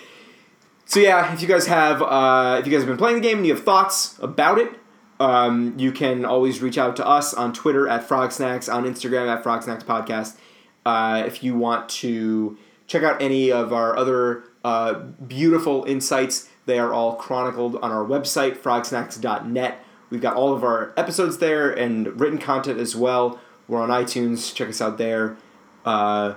so 0.85 0.99
yeah, 0.99 1.33
if 1.33 1.41
you 1.41 1.47
guys 1.47 1.65
have 1.67 2.01
uh, 2.01 2.57
if 2.59 2.67
you 2.67 2.71
guys 2.71 2.81
have 2.81 2.87
been 2.87 2.97
playing 2.97 3.15
the 3.15 3.27
game 3.27 3.37
and 3.37 3.47
you 3.47 3.55
have 3.55 3.63
thoughts 3.63 4.17
about 4.19 4.59
it, 4.59 4.71
um, 5.19 5.73
you 5.77 5.91
can 5.91 6.25
always 6.25 6.61
reach 6.61 6.77
out 6.77 6.95
to 6.97 7.07
us 7.07 7.33
on 7.33 7.53
Twitter 7.53 7.87
at 7.87 8.03
Frog 8.03 8.31
Snacks, 8.31 8.69
on 8.69 8.83
Instagram 8.83 9.27
at 9.27 9.41
Frog 9.43 9.63
Snacks 9.63 9.83
Podcast. 9.83 10.35
Uh, 10.85 11.23
if 11.25 11.43
you 11.43 11.55
want 11.55 11.89
to 11.89 12.57
check 12.85 13.01
out 13.01 13.19
any 13.19 13.51
of 13.51 13.73
our 13.73 13.97
other 13.97 14.43
uh, 14.63 14.93
beautiful 14.93 15.83
insights, 15.85 16.49
they 16.65 16.79
are 16.79 16.93
all 16.93 17.15
chronicled 17.15 17.75
on 17.77 17.91
our 17.91 18.05
website, 18.05 18.57
frogsnacks.net. 18.57 19.79
We've 20.09 20.21
got 20.21 20.35
all 20.35 20.53
of 20.53 20.63
our 20.63 20.93
episodes 20.97 21.39
there 21.39 21.71
and 21.71 22.19
written 22.19 22.37
content 22.37 22.79
as 22.79 22.95
well. 22.95 23.39
We're 23.67 23.81
on 23.81 23.89
iTunes. 23.89 24.53
Check 24.53 24.69
us 24.69 24.81
out 24.81 24.97
there. 24.97 25.37
Uh, 25.83 26.35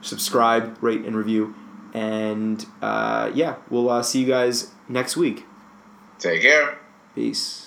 subscribe, 0.00 0.82
rate, 0.82 1.04
and 1.04 1.16
review. 1.16 1.54
And 1.94 2.64
uh, 2.80 3.30
yeah, 3.34 3.56
we'll 3.70 3.88
uh, 3.90 4.02
see 4.02 4.20
you 4.20 4.26
guys 4.26 4.72
next 4.88 5.16
week. 5.16 5.44
Take 6.18 6.42
care. 6.42 6.78
Peace. 7.14 7.61